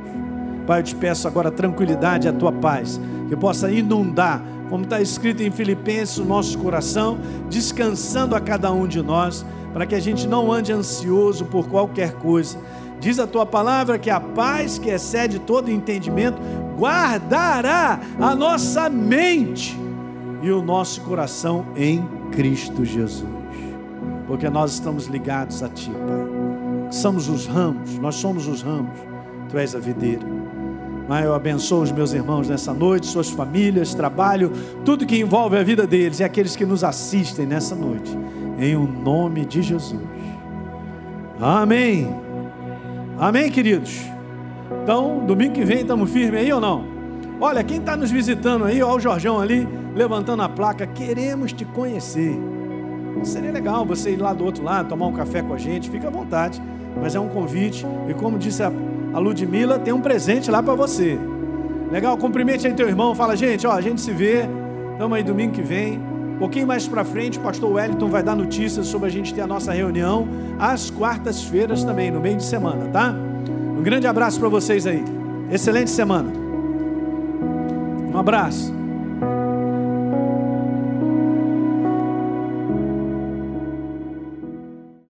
Pai, 0.70 0.82
eu 0.82 0.84
te 0.84 0.96
peço 0.96 1.28
agora 1.28 1.50
tranquilidade 1.50 2.28
e 2.28 2.30
a 2.30 2.32
tua 2.32 2.52
paz, 2.52 3.02
que 3.28 3.36
possa 3.36 3.72
inundar, 3.72 4.40
como 4.70 4.84
está 4.84 5.02
escrito 5.02 5.42
em 5.42 5.50
Filipenses, 5.50 6.20
o 6.20 6.24
nosso 6.24 6.60
coração, 6.60 7.18
descansando 7.50 8.36
a 8.36 8.40
cada 8.40 8.72
um 8.72 8.86
de 8.86 9.02
nós, 9.02 9.44
para 9.74 9.88
que 9.88 9.96
a 9.96 10.00
gente 10.00 10.28
não 10.28 10.52
ande 10.52 10.72
ansioso 10.72 11.46
por 11.46 11.68
qualquer 11.68 12.14
coisa. 12.14 12.60
Diz 13.00 13.18
a 13.18 13.26
tua 13.26 13.48
palavra 13.48 13.98
que 13.98 14.12
a 14.12 14.20
paz 14.20 14.78
que 14.78 14.92
excede 14.92 15.40
todo 15.40 15.72
entendimento 15.72 16.40
guardará 16.78 18.00
a 18.20 18.36
nossa 18.36 18.92
mente 18.92 19.76
e 20.44 20.52
o 20.52 20.62
nosso 20.62 21.02
coração 21.02 21.66
em 21.76 22.08
Cristo 22.32 22.86
Jesus. 22.86 23.28
porque 24.28 24.48
nós 24.48 24.74
estamos 24.74 25.08
ligados 25.08 25.64
a 25.64 25.70
Ti, 25.70 25.90
Pai. 25.90 26.92
Somos 26.92 27.28
os 27.28 27.48
ramos, 27.48 27.98
nós 27.98 28.14
somos 28.14 28.48
os 28.48 28.62
ramos, 28.62 29.00
Tu 29.50 29.58
és 29.58 29.74
a 29.74 29.80
videira. 29.80 30.39
Eu 31.24 31.34
abençoo 31.34 31.82
os 31.82 31.92
meus 31.92 32.14
irmãos 32.14 32.48
nessa 32.48 32.72
noite, 32.72 33.08
suas 33.08 33.32
famílias, 33.32 33.96
trabalho, 33.96 34.52
tudo 34.86 35.08
que 35.08 35.20
envolve 35.20 35.58
a 35.58 35.64
vida 35.64 35.88
deles 35.88 36.20
e 36.20 36.24
aqueles 36.24 36.56
que 36.56 36.66
nos 36.66 36.84
assistem 36.84 37.48
nessa 37.48 37.76
noite. 37.76 38.16
Em 38.60 38.76
o 38.76 38.84
nome 38.84 39.44
de 39.44 39.64
Jesus. 39.64 40.02
Amém. 41.40 42.14
Amém, 43.18 43.50
queridos. 43.50 44.02
Então, 44.84 45.26
domingo 45.26 45.54
que 45.54 45.66
vem 45.66 45.82
estamos 45.82 46.12
firmes 46.12 46.42
aí 46.42 46.54
ou 46.54 46.62
não? 46.62 46.86
Olha, 47.42 47.64
quem 47.64 47.78
está 47.78 47.98
nos 47.98 48.12
visitando 48.12 48.66
aí, 48.66 48.84
olha 48.84 48.98
o 48.98 49.00
Jorjão 49.00 49.40
ali, 49.40 49.68
levantando 49.96 50.44
a 50.44 50.50
placa, 50.50 50.86
queremos 50.86 51.52
te 51.52 51.66
conhecer. 51.66 52.38
Seria 53.24 53.52
legal 53.52 53.86
você 53.86 54.12
ir 54.12 54.18
lá 54.18 54.34
do 54.34 54.46
outro 54.46 54.64
lado, 54.64 54.90
tomar 54.90 55.08
um 55.08 55.14
café 55.14 55.42
com 55.42 55.54
a 55.54 55.58
gente, 55.58 55.90
fica 55.90 56.08
à 56.08 56.12
vontade. 56.12 56.62
Mas 57.02 57.16
é 57.16 57.20
um 57.20 57.30
convite, 57.30 57.86
e 58.08 58.14
como 58.14 58.38
disse 58.38 58.62
a, 58.62 58.72
a 59.14 59.20
Ludmilla, 59.20 59.80
tem 59.80 59.94
um 59.94 60.02
presente 60.02 60.50
lá 60.50 60.62
para 60.62 60.76
você. 60.76 61.20
Legal? 61.92 62.18
Cumprimente 62.18 62.68
aí 62.68 62.74
teu 62.74 62.88
irmão, 62.88 63.16
fala, 63.16 63.36
gente, 63.36 63.66
ó, 63.66 63.72
a 63.72 63.82
gente 63.82 64.02
se 64.02 64.12
vê, 64.12 64.48
estamos 64.92 65.18
aí 65.18 65.24
domingo 65.24 65.54
que 65.54 65.62
vem. 65.62 66.00
Um 66.36 66.38
pouquinho 66.40 66.68
mais 66.68 66.88
para 66.88 67.04
frente, 67.04 67.38
o 67.38 67.42
pastor 67.42 67.72
Wellington 67.74 68.08
vai 68.08 68.24
dar 68.24 68.36
notícias 68.36 68.88
sobre 68.88 69.08
a 69.08 69.12
gente 69.12 69.34
ter 69.34 69.42
a 69.42 69.48
nossa 69.48 69.74
reunião 69.74 70.28
às 70.58 70.90
quartas-feiras 70.90 71.84
também, 71.84 72.12
no 72.12 72.20
meio 72.20 72.38
de 72.38 72.44
semana, 72.44 72.86
tá? 72.86 73.14
Um 73.78 73.82
grande 73.82 74.08
abraço 74.08 74.40
para 74.40 74.48
vocês 74.48 74.88
aí. 74.88 75.04
Excelente 75.52 75.90
semana. 75.90 76.32
Um 78.14 78.18
abraço. 78.18 78.79